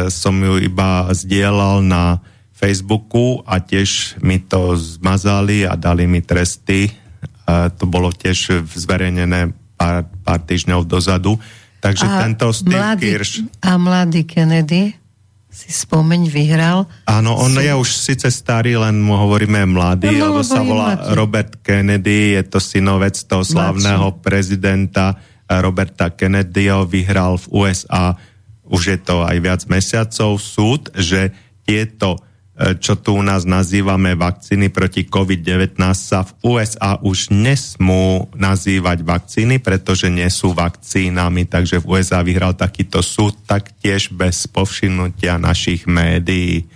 [0.10, 2.24] som ju iba zdieľal na
[2.58, 6.90] Facebooku a tiež mi to zmazali a dali mi tresty.
[6.90, 6.92] E,
[7.78, 11.40] to bolo tiež zverejnené pár, pár týždňov dozadu.
[11.80, 13.40] Takže a tento Steve mladý, Kirsch...
[13.64, 15.00] A mladý Kennedy?
[15.50, 16.86] si spomeň, vyhral.
[17.10, 21.18] Áno, on je už síce starý, len mu hovoríme mladý, no, lebo sa volá mladý.
[21.18, 28.14] Robert Kennedy, je to synovec toho slavného prezidenta eh, Roberta Kennedyho, vyhral v USA,
[28.70, 31.34] už je to aj viac mesiacov, súd, že
[31.66, 32.22] tieto
[32.60, 39.64] čo tu u nás nazývame vakcíny proti COVID-19, sa v USA už nesmú nazývať vakcíny,
[39.64, 46.68] pretože nie sú vakcínami, takže v USA vyhral takýto súd taktiež bez povšimnutia našich médií.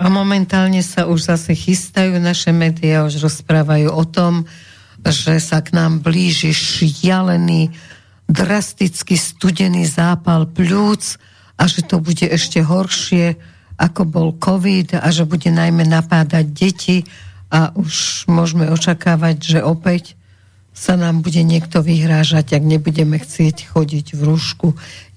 [0.00, 4.48] A momentálne sa už zase chystajú naše médiá, už rozprávajú o tom,
[5.04, 7.76] že sa k nám blíži šialený,
[8.24, 11.20] drasticky studený zápal plúc
[11.60, 13.36] a že to bude ešte horšie
[13.80, 16.96] ako bol COVID a že bude najmä napádať deti
[17.48, 20.20] a už môžeme očakávať, že opäť
[20.70, 24.68] sa nám bude niekto vyhrážať, ak nebudeme chcieť chodiť v rúšku.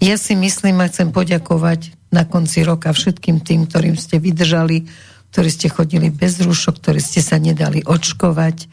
[0.02, 4.90] Ja si myslím a chcem poďakovať na konci roka všetkým tým, ktorým ste vydržali,
[5.34, 8.70] ktorí ste chodili bez rúšok, ktorí ste sa nedali očkovať,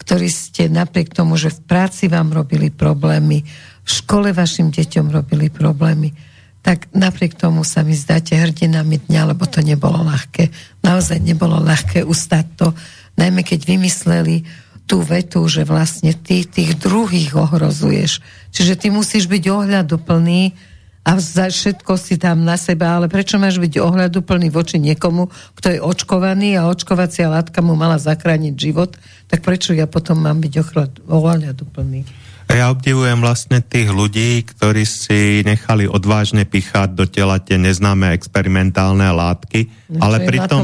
[0.00, 3.44] ktorí ste napriek tomu, že v práci vám robili problémy,
[3.84, 6.12] v škole vašim deťom robili problémy,
[6.64, 10.48] tak napriek tomu sa mi zdáte hrdinami dňa, lebo to nebolo ľahké.
[10.80, 12.72] Naozaj nebolo ľahké ustať to,
[13.20, 14.48] najmä keď vymysleli
[14.88, 18.24] tú vetu, že vlastne ty tých druhých ohrozuješ.
[18.48, 20.56] Čiže ty musíš byť ohľaduplný
[21.04, 25.28] a za všetko si tam na seba, ale prečo máš byť ohľaduplný voči niekomu,
[25.60, 28.96] kto je očkovaný a očkovacia látka mu mala zachrániť život,
[29.28, 30.52] tak prečo ja potom mám byť
[31.12, 32.23] ohľaduplný?
[32.52, 39.08] Ja obdivujem vlastne tých ľudí, ktorí si nechali odvážne pichať do tela tie neznáme experimentálne
[39.08, 40.62] látky, no, ale pritom,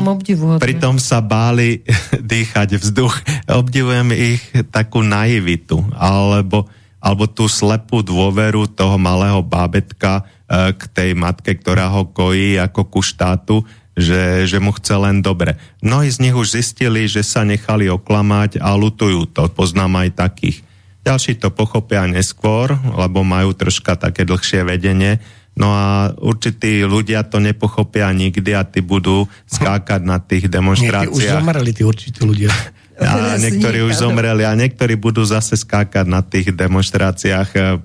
[0.61, 1.81] pritom sa báli
[2.32, 3.16] dýchať vzduch.
[3.48, 6.69] Obdivujem ich takú naivitu, alebo,
[7.01, 12.93] alebo tú slepú dôveru toho malého bábetka e, k tej matke, ktorá ho kojí ako
[12.93, 13.65] ku štátu,
[13.97, 15.59] že, že mu chce len dobre.
[15.82, 19.48] Mnohí z nich už zistili, že sa nechali oklamať a lutujú to.
[19.51, 20.70] Poznám aj takých.
[21.01, 25.17] Ďalší to pochopia neskôr, lebo majú troška také dlhšie vedenie.
[25.57, 31.11] No a určití ľudia to nepochopia nikdy a tí budú skákať na tých demonstráciách.
[31.11, 32.53] Nie, už zomreli tí určití ľudia.
[33.01, 37.81] A niektorí už zomreli a niektorí budú zase skákať na tých demonstráciách eh,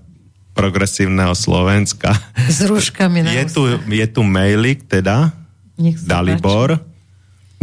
[0.52, 2.12] progresívneho Slovenska.
[2.52, 5.32] S rúškami na je tu, je tu mailik teda,
[6.04, 6.84] Dalibor.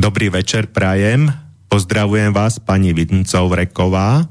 [0.01, 1.29] Dobrý večer, prajem
[1.73, 4.29] Pozdravujem vás, pani Vidncov Reková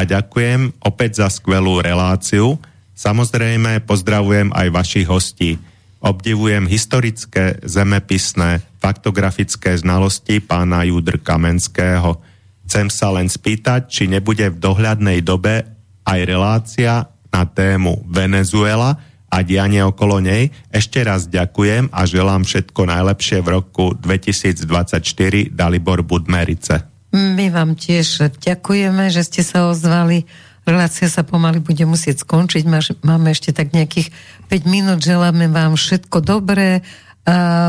[0.00, 2.56] a ďakujem opäť za skvelú reláciu.
[2.96, 5.60] Samozrejme pozdravujem aj vašich hostí.
[6.00, 12.16] Obdivujem historické, zemepisné, faktografické znalosti pána Judr Kamenského.
[12.64, 15.68] Chcem sa len spýtať, či nebude v dohľadnej dobe
[16.08, 18.96] aj relácia na tému Venezuela
[19.28, 20.48] a dianie okolo nej.
[20.72, 25.52] Ešte raz ďakujem a želám všetko najlepšie v roku 2024.
[25.52, 26.99] Dalibor Budmerice.
[27.10, 30.30] My vám tiež ďakujeme, že ste sa ozvali.
[30.62, 32.62] Relácia sa pomaly bude musieť skončiť.
[33.02, 34.14] Máme ešte tak nejakých
[34.46, 35.02] 5 minút.
[35.02, 36.86] Želáme vám všetko dobré.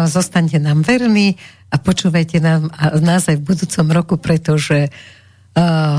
[0.05, 1.41] Zostaňte nám verní
[1.71, 2.69] a počúvajte nám,
[3.01, 4.93] nás aj v budúcom roku, pretože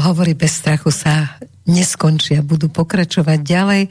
[0.07, 1.37] hovorí bez strachu sa
[1.69, 3.83] neskončia, budú pokračovať ďalej.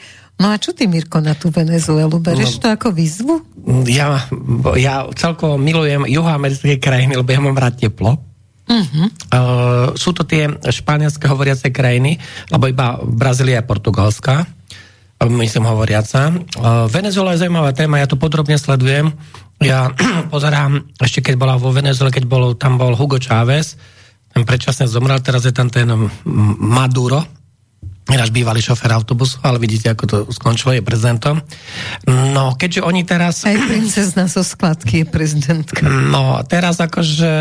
[0.41, 2.17] No a čo ty, Mirko, na tú Venezuelu?
[2.17, 3.45] Bereš no, to ako výzvu?
[3.85, 4.25] Ja,
[4.79, 8.17] ja celkovo milujem juhoamerické krajiny, lebo ja mám rád teplo.
[8.69, 9.07] Uh-huh.
[9.33, 12.21] Uh, sú to tie španielské hovoriace krajiny,
[12.53, 14.47] lebo iba Brazília a Portugalská,
[15.21, 16.33] myslím hovoriaca.
[16.57, 19.13] Uh, Venezuela je zaujímavá téma, ja to podrobne sledujem.
[19.61, 19.93] Ja
[20.33, 23.77] pozerám, ešte keď bola vo Venezuele, keď bol, tam bol Hugo Chávez,
[24.31, 25.91] ten predčasne zomrel, teraz je tam ten
[26.57, 27.27] Maduro,
[28.09, 31.39] náš bývalý šofer autobusu, ale vidíte, ako to skončilo, je prezidentom.
[32.07, 33.45] No, keďže oni teraz...
[33.45, 35.85] Aj princezna zo skladky je prezidentka.
[35.85, 37.31] No, teraz akože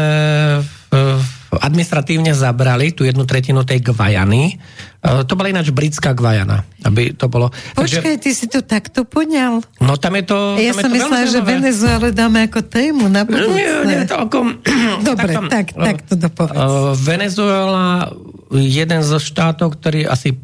[1.50, 4.54] administratívne zabrali tú jednu tretinu tej Gvajany.
[5.02, 6.62] E, to bola ináč britská Gvajana.
[6.86, 7.50] Aby to bolo...
[7.74, 8.22] Počkaj, Takže...
[8.22, 9.58] ty si to takto poňal?
[9.82, 10.38] No tam je to...
[10.62, 13.58] Ja som myslela, že Venezuele dáme ako tému na budúcne.
[13.58, 14.38] Nie, nie, to ako...
[15.10, 16.54] Dobre, tak, tak, tak to dopovedz.
[16.54, 18.14] Uh, Venezuela,
[18.54, 20.38] jeden zo štátov, ktorý asi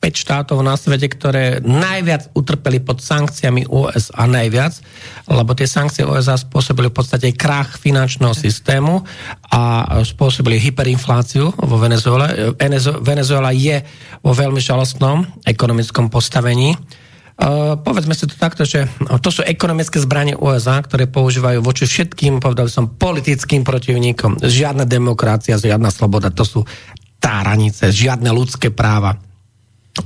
[0.00, 4.80] 5 štátov na svete, ktoré najviac utrpeli pod sankciami USA najviac,
[5.28, 9.04] lebo tie sankcie USA spôsobili v podstate krach finančného systému
[9.52, 9.60] a
[10.00, 12.56] spôsobili hyperinfláciu vo Venezuele.
[13.04, 13.84] Venezuela je
[14.24, 16.72] vo veľmi žalostnom ekonomickom postavení.
[17.40, 18.84] Uh, povedzme si to takto, že
[19.24, 24.44] to sú ekonomické zbranie USA, ktoré používajú voči všetkým, povedal som, politickým protivníkom.
[24.44, 26.60] Žiadna demokracia, žiadna sloboda, to sú
[27.16, 29.29] táranice, žiadne ľudské práva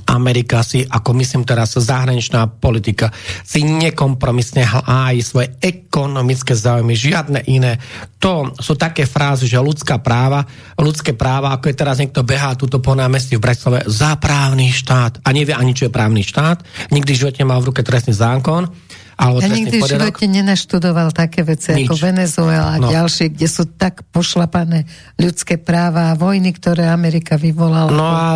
[0.06, 7.78] Amerika si, ako myslím teraz, zahraničná politika, si nekompromisne hájí svoje ekonomické záujmy, žiadne iné.
[8.18, 10.46] To sú také frázy, že ľudská práva,
[10.78, 15.20] ľudské práva, ako je teraz niekto behá túto po námestí v Bratislave, za právny štát
[15.22, 18.70] a nevie ani, čo je právny štát, nikdy v živote mal v ruke trestný zákon,
[19.14, 21.86] alebo ja nikdy v živote nenaštudoval také veci Nič.
[21.86, 22.90] ako Venezuela a no.
[22.90, 27.94] ďalšie, kde sú tak pošlapané ľudské práva a vojny, ktoré Amerika vyvolala.
[27.94, 28.26] No a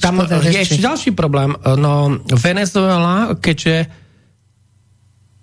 [0.00, 1.52] tam je ešte ďalší problém.
[1.76, 3.92] No Venezuela, keďže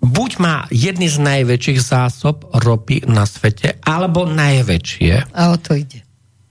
[0.02, 5.32] buď má jedny z najväčších zásob ropy na svete, alebo najväčšie.
[5.36, 6.09] A o to ide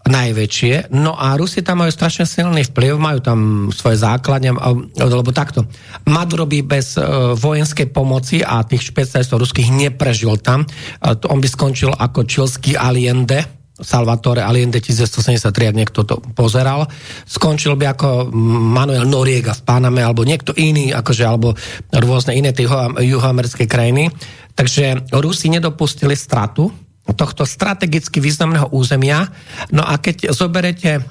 [0.10, 0.90] najväčšie.
[0.92, 4.58] No a Rusi tam majú strašne silný vplyv, majú tam svoje základne,
[4.98, 5.70] lebo takto.
[6.10, 10.66] Maduro by bez uh, vojenskej pomoci a tých špecialistov ruských neprežil tam.
[11.06, 16.84] On by skončil ako čilský Allende, Salvatore Allende 1973, ak niekto to pozeral.
[17.24, 18.28] Skončil by ako
[18.76, 21.56] Manuel Noriega v Paname, alebo niekto iný, akože, alebo
[21.96, 22.68] rôzne iné tie
[23.00, 24.12] juhoamerické krajiny.
[24.52, 29.30] Takže Rusi nedopustili stratu tohto strategicky významného územia.
[29.74, 31.06] No a keď zoberete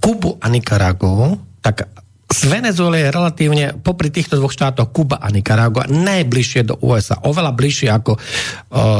[0.00, 1.88] Kubu a Nikaragu, tak
[2.34, 7.20] z Venezuely je relatívne, popri týchto dvoch štátoch, Kuba a Nicaragua, najbližšie do USA.
[7.22, 8.20] Oveľa bližšie ako, o,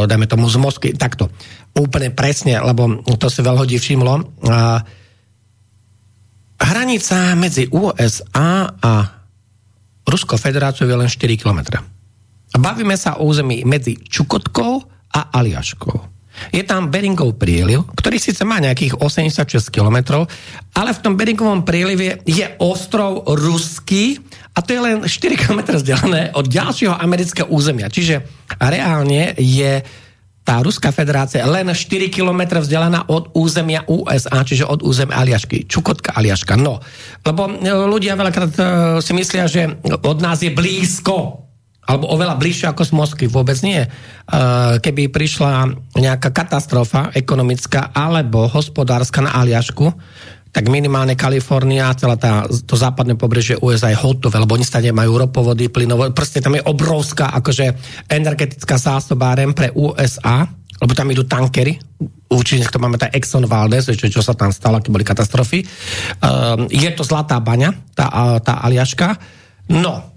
[0.07, 0.95] dajme tomu, z Moskvy.
[0.95, 1.33] Takto.
[1.75, 4.13] Úplne presne, lebo to si veľa hodí všimlo.
[4.47, 4.87] A,
[6.63, 8.93] hranica medzi USA a
[10.05, 11.81] Ruskou federáciou je len 4 km.
[12.55, 16.15] Bavíme sa o území medzi Čukotkou a Aliaškou.
[16.51, 20.27] Je tam Beringov príliv, ktorý síce má nejakých 86 km,
[20.75, 24.19] ale v tom Beringovom prílive je ostrov Ruský
[24.55, 27.87] a to je len 4 km vzdialené od ďalšieho amerického územia.
[27.87, 28.27] Čiže
[28.59, 29.83] reálne je
[30.45, 35.65] tá Ruská federácia len 4 km vzdialená od územia USA, čiže od územia Aliašky.
[35.65, 36.61] Čukotka Aliaška.
[36.61, 36.85] No,
[37.25, 38.63] lebo e, ľudia veľakrát e,
[39.01, 41.44] si myslia, že od nás je blízko
[41.85, 43.85] alebo oveľa bližšie ako z Moskvy, vôbec nie.
[44.81, 45.69] Keby prišla
[46.01, 49.93] nejaká katastrofa ekonomická alebo hospodárska na Aliašku,
[50.55, 55.19] tak minimálne Kalifornia celá tá, to západné pobrežie USA je hotové, lebo oni stane majú
[55.19, 57.75] ropovody, plynovody, proste tam je obrovská akože
[58.07, 60.47] energetická zásobáren pre USA,
[60.79, 61.75] lebo tam idú tankery,
[62.31, 65.67] určite to máme tá Exxon Valdez, čo, čo sa tam stalo, aké boli katastrofy.
[66.23, 69.19] Um, je to zlatá baňa, tá, tá Aliaška.
[69.75, 70.14] No,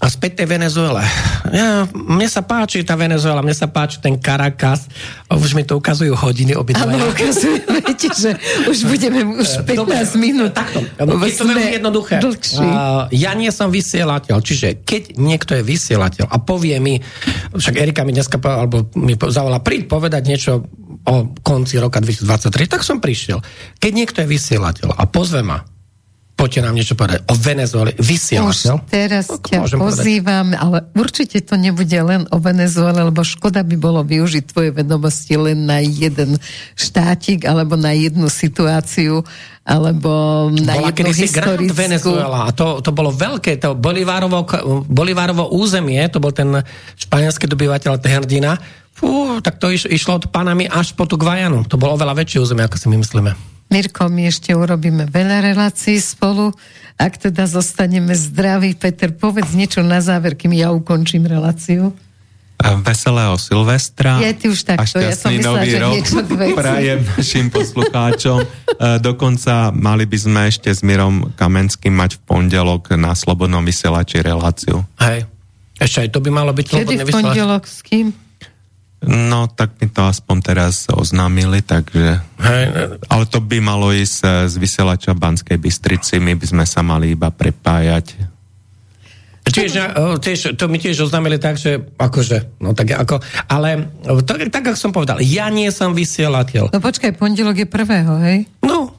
[0.00, 1.04] A späť tej Venezuele.
[1.52, 4.88] Ja, mne sa páči tá Venezuela, mne sa páči ten Caracas.
[5.28, 6.88] Už mi to ukazujú hodiny obidva.
[6.88, 8.32] Áno, ukazujú, viete, že
[8.64, 10.56] už budeme už 15 Dobre, minút.
[10.56, 12.16] Takto, je to veľmi jednoduché.
[12.16, 16.96] Uh, ja nie som vysielateľ, čiže keď niekto je vysielateľ a povie mi,
[17.52, 20.64] však Erika mi dneska alebo mi zavolá, príď povedať niečo
[21.04, 21.14] o
[21.44, 23.44] konci roka 2023, tak som prišiel.
[23.76, 25.60] Keď niekto je vysielateľ a pozve ma,
[26.40, 27.92] Poďte nám niečo povedať o Venezuele.
[28.00, 28.80] Vysielateľ.
[28.80, 30.64] Už teraz no, ťa pozývam, povedať.
[30.64, 35.68] ale určite to nebude len o Venezuele, lebo škoda by bolo využiť tvoje vedomosti len
[35.68, 36.40] na jeden
[36.80, 39.20] štátik alebo na jednu situáciu
[39.68, 41.76] alebo na Bola jednu historickú...
[41.76, 44.48] Venezuela a to, to bolo veľké, to Bolivárovo,
[44.88, 46.64] Bolivárovo územie, to bol ten
[46.96, 48.56] španielský dobyvateľ Tehrdina,
[49.00, 51.64] Fú, tak to iš, išlo od Panami až po tú Gvajanu.
[51.72, 53.59] To bolo oveľa väčšie územie, ako si my myslíme.
[53.70, 56.50] Mirko, my ešte urobíme veľa relácií spolu.
[56.98, 61.94] Ak teda zostaneme zdraví, Peter, povedz niečo na záver, kým ja ukončím reláciu.
[62.60, 66.20] Veselého Silvestra Je ty už takto, ja som myslela, že rok niečo
[66.52, 68.44] prajem našim poslucháčom.
[69.00, 74.84] Dokonca mali by sme ešte s Mirom Kamenským mať v pondelok na Slobodnom vysielači reláciu.
[75.00, 75.24] Hej,
[75.80, 78.12] ešte aj to by malo byť Kedy v pondelok s kým?
[79.00, 82.20] No, tak mi to aspoň teraz oznámili, takže...
[82.36, 82.64] Hej.
[83.08, 87.16] Ale to by malo ísť eh, z vysielača Banskej Bystrici, my by sme sa mali
[87.16, 88.38] iba prepájať.
[89.50, 89.72] Tiež,
[90.22, 93.18] tiež, to mi tiež oznámili tak, že akože, no tak ako,
[93.50, 93.88] ale
[94.22, 96.70] to, tak, ako som povedal, ja nie som vysielateľ.
[96.70, 98.46] No počkaj, pondelok je prvého, hej?
[98.62, 98.94] No.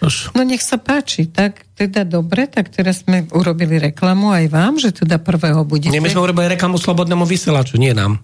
[0.00, 0.32] Už.
[0.32, 4.94] No nech sa páči, tak teda dobre, tak teraz sme urobili reklamu aj vám, že
[4.94, 5.92] teda prvého budete.
[5.92, 8.22] Nie, my sme urobili reklamu slobodnému vysielaču, nie nám.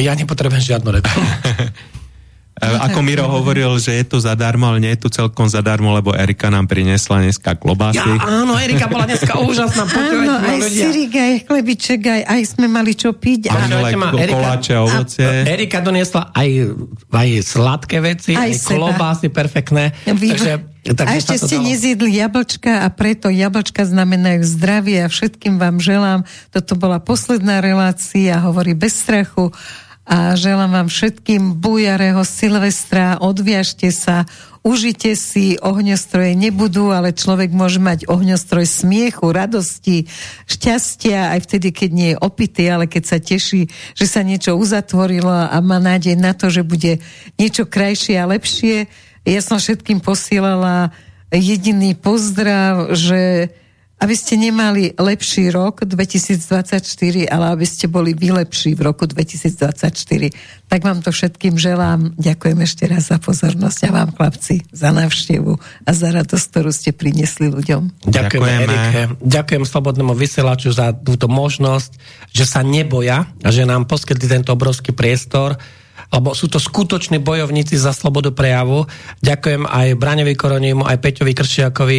[0.00, 1.28] Ja nepotrebujem žiadnu reklamu.
[2.60, 6.52] Ako Miro hovoril, že je to zadarmo, ale nie je to celkom zadarmo, lebo Erika
[6.52, 8.04] nám priniesla dneska klobásy.
[8.04, 9.88] Ja, áno, Erika bola dneska úžasná.
[10.12, 13.48] áno, aj syrik, aj chlebiček, aj, aj sme mali čo piť.
[13.48, 13.96] Aj
[14.28, 15.48] koláče, ovocie.
[15.48, 16.48] Erika doniesla aj,
[17.08, 19.96] aj sladké veci, aj, aj klobásy perfektné.
[20.04, 21.66] Takže tak a ešte ste dalo.
[21.70, 26.26] nezjedli jablčka a preto jablčka znamenajú zdravie a všetkým vám želám.
[26.50, 29.54] Toto bola posledná relácia, hovorí bez strachu
[30.12, 34.28] a želám vám všetkým bujarého Silvestra, odviažte sa,
[34.60, 40.04] užite si, ohňostroje nebudú, ale človek môže mať ohňostroj smiechu, radosti,
[40.44, 45.48] šťastia, aj vtedy, keď nie je opitý, ale keď sa teší, že sa niečo uzatvorilo
[45.48, 47.00] a má nádej na to, že bude
[47.40, 48.92] niečo krajšie a lepšie.
[49.24, 50.92] Ja som všetkým posielala
[51.32, 53.48] jediný pozdrav, že
[54.02, 56.82] aby ste nemali lepší rok 2024,
[57.30, 59.94] ale aby ste boli vylepší v roku 2024.
[60.66, 62.10] Tak vám to všetkým želám.
[62.18, 65.54] Ďakujem ešte raz za pozornosť a vám, chlapci, za návštevu
[65.86, 68.10] a za radosť, ktorú ste priniesli ľuďom.
[68.10, 69.02] Ďakujem, Erike.
[69.22, 71.94] Ďakujem Slobodnému vysielaču za túto možnosť,
[72.34, 75.54] že sa neboja a že nám poskytli tento obrovský priestor
[76.12, 78.84] lebo sú to skutoční bojovníci za slobodu prejavu.
[79.24, 81.98] Ďakujem aj Braňovi Koronimu, aj Peťovi Kršiakovi,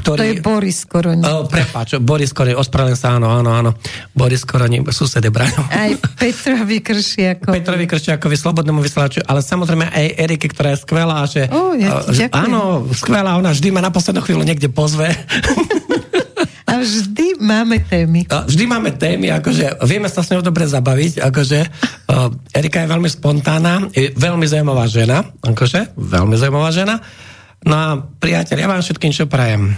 [0.00, 0.16] ktorý...
[0.16, 1.22] To je Boris Koroní.
[1.28, 3.70] Oh, prepáč, Boris Koroní, ospravedlňujem sa, áno, áno, áno.
[4.16, 5.60] Boris Koroní, susede Braňo.
[5.68, 7.52] Aj Petrovi Kršiakovi.
[7.60, 11.44] Petrovi Kršiakovi, slobodnému vysielaču, ale samozrejme aj Erike, ktorá je skvelá, že...
[11.52, 12.00] Oh, ja
[12.32, 15.12] áno, skvelá, ona vždy ma na poslednú chvíľu niekde pozve.
[16.70, 18.30] A vždy máme témy.
[18.30, 23.10] Vždy máme témy, akože vieme sa s ňou dobre zabaviť, akože uh, Erika je veľmi
[23.10, 27.02] spontánna, je veľmi zaujímavá žena, akože veľmi zaujímavá žena.
[27.66, 29.74] No a priateľ, ja vám všetkým čo prajem.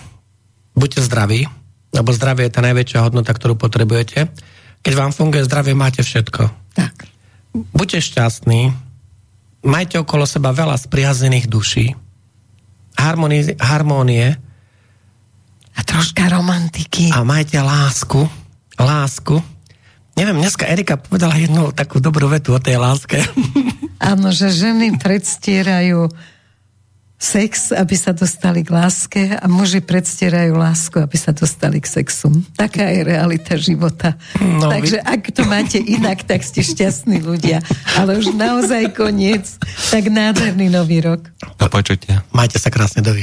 [0.77, 1.49] Buďte zdraví,
[1.97, 4.29] lebo zdravie je tá najväčšia hodnota, ktorú potrebujete.
[4.85, 6.77] Keď vám funguje zdravie, máte všetko.
[6.77, 7.09] Tak.
[7.73, 8.69] Buďte šťastní,
[9.65, 11.97] majte okolo seba veľa spriazených duší,
[13.01, 14.37] harmonie, harmónie
[15.77, 17.13] a troška romantiky.
[17.13, 18.29] A majte lásku.
[18.77, 19.41] Lásku.
[20.13, 23.25] Neviem, dneska Erika povedala jednu takú dobrú vetu o tej láske.
[24.13, 26.11] Áno, že ženy predstierajú
[27.23, 32.35] sex, aby sa dostali k láske a muži predstierajú lásku, aby sa dostali k sexu.
[32.59, 34.19] Taká je realita života.
[34.43, 35.07] No, Takže vy...
[35.07, 37.63] ak to máte inak, tak ste šťastní ľudia.
[37.95, 39.47] Ale už naozaj koniec.
[39.95, 41.31] Tak nádherný nový rok.
[41.63, 42.27] Do počutia.
[42.35, 43.23] Majte sa krásne, dovi.